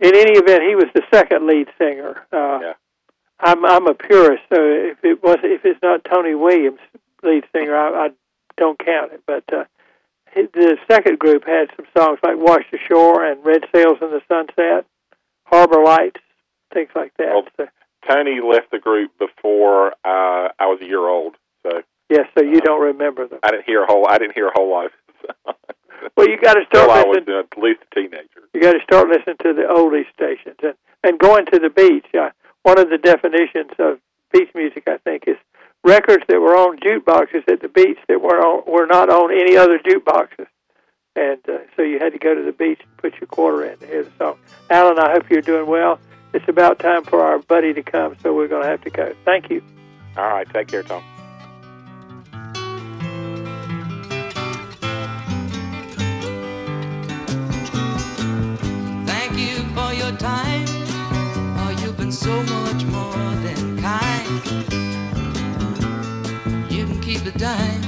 In 0.00 0.14
any 0.14 0.32
event, 0.38 0.62
he 0.68 0.74
was 0.74 0.86
the 0.94 1.02
second 1.12 1.46
lead 1.46 1.68
singer. 1.78 2.26
Uh, 2.32 2.58
Yeah. 2.62 2.72
I'm 3.38 3.66
I'm 3.66 3.86
a 3.86 3.92
purist, 3.94 4.44
so 4.48 4.56
if 4.58 5.04
it 5.04 5.22
was 5.22 5.36
if 5.42 5.62
it's 5.66 5.82
not 5.82 6.04
Tony 6.04 6.34
Williams, 6.34 6.80
lead 7.22 7.44
singer, 7.54 7.76
I, 7.76 8.06
I 8.06 8.08
don't 8.56 8.78
count 8.78 9.12
it. 9.12 9.22
But 9.26 9.44
uh, 9.52 9.64
the 10.34 10.78
second 10.90 11.18
group 11.18 11.44
had 11.46 11.68
some 11.76 11.84
songs 11.96 12.18
like 12.22 12.36
"Washed 12.38 12.72
Ashore" 12.72 13.22
and 13.26 13.44
"Red 13.44 13.66
Sails 13.74 13.98
in 14.00 14.08
the 14.10 14.22
Sunset," 14.26 14.86
"Harbor 15.44 15.82
Lights," 15.84 16.20
things 16.72 16.88
like 16.94 17.12
that. 17.18 17.28
Well, 17.28 17.44
So, 17.58 17.66
Tony 18.08 18.40
left 18.40 18.70
the 18.70 18.78
group 18.78 19.10
before 19.18 19.92
uh, 20.02 20.48
I 20.58 20.66
was 20.72 20.78
a 20.80 20.86
year 20.86 21.06
old, 21.06 21.36
so 21.62 21.82
yes, 22.08 22.26
so 22.38 22.42
you 22.42 22.62
don't 22.62 22.80
remember 22.80 23.26
them. 23.28 23.40
I 23.42 23.50
didn't 23.50 23.66
hear 23.66 23.82
a 23.82 23.86
whole. 23.86 24.06
I 24.08 24.16
didn't 24.16 24.34
hear 24.34 24.48
a 24.48 24.52
whole 24.54 24.70
lot 24.70 24.92
well, 26.16 26.28
you 26.28 26.40
got 26.40 26.54
to 26.54 26.64
start. 26.66 26.88
Well, 26.88 26.98
I 26.98 27.04
was 27.04 27.24
at 27.28 27.62
least 27.62 27.80
a 27.90 27.94
teenager. 27.94 28.48
You 28.54 28.60
got 28.60 28.72
to 28.72 28.82
start 28.82 29.08
listening 29.08 29.36
to 29.42 29.52
the 29.54 29.62
oldies 29.68 30.10
stations 30.12 30.56
and 30.62 30.74
and 31.04 31.18
going 31.18 31.46
to 31.46 31.58
the 31.58 31.70
beach. 31.70 32.06
Uh, 32.14 32.30
one 32.62 32.78
of 32.78 32.90
the 32.90 32.98
definitions 32.98 33.70
of 33.78 33.98
beach 34.32 34.50
music, 34.54 34.84
I 34.88 34.98
think, 34.98 35.24
is 35.26 35.36
records 35.84 36.24
that 36.28 36.40
were 36.40 36.56
on 36.56 36.78
jukeboxes 36.78 37.48
at 37.48 37.60
the 37.60 37.68
beach 37.68 37.98
that 38.08 38.20
were 38.20 38.40
on, 38.44 38.64
were 38.66 38.86
not 38.86 39.08
on 39.08 39.30
any 39.32 39.56
other 39.56 39.78
jukeboxes. 39.78 40.46
And 41.14 41.38
uh, 41.48 41.58
so 41.76 41.82
you 41.82 41.98
had 41.98 42.12
to 42.12 42.18
go 42.18 42.34
to 42.34 42.42
the 42.42 42.52
beach 42.52 42.80
and 42.82 42.96
put 42.98 43.14
your 43.20 43.28
quarter 43.28 43.64
in 43.64 43.78
to 43.78 43.86
hear 43.86 44.04
the 44.04 44.10
song. 44.18 44.38
Alan, 44.68 44.98
I 44.98 45.12
hope 45.12 45.30
you're 45.30 45.40
doing 45.40 45.66
well. 45.66 45.98
It's 46.34 46.48
about 46.48 46.78
time 46.80 47.04
for 47.04 47.22
our 47.22 47.38
buddy 47.38 47.72
to 47.72 47.82
come, 47.82 48.16
so 48.22 48.34
we're 48.34 48.48
going 48.48 48.64
to 48.64 48.68
have 48.68 48.82
to 48.82 48.90
go. 48.90 49.14
Thank 49.24 49.48
you. 49.48 49.62
All 50.16 50.28
right. 50.28 50.46
Take 50.52 50.68
care, 50.68 50.82
Tom. 50.82 51.02
so 62.26 62.42
much 62.42 62.84
more 62.86 63.34
than 63.44 63.80
kind. 63.80 64.42
You 66.68 66.84
can 66.86 67.00
keep 67.00 67.24
a 67.24 67.30
dime. 67.38 67.85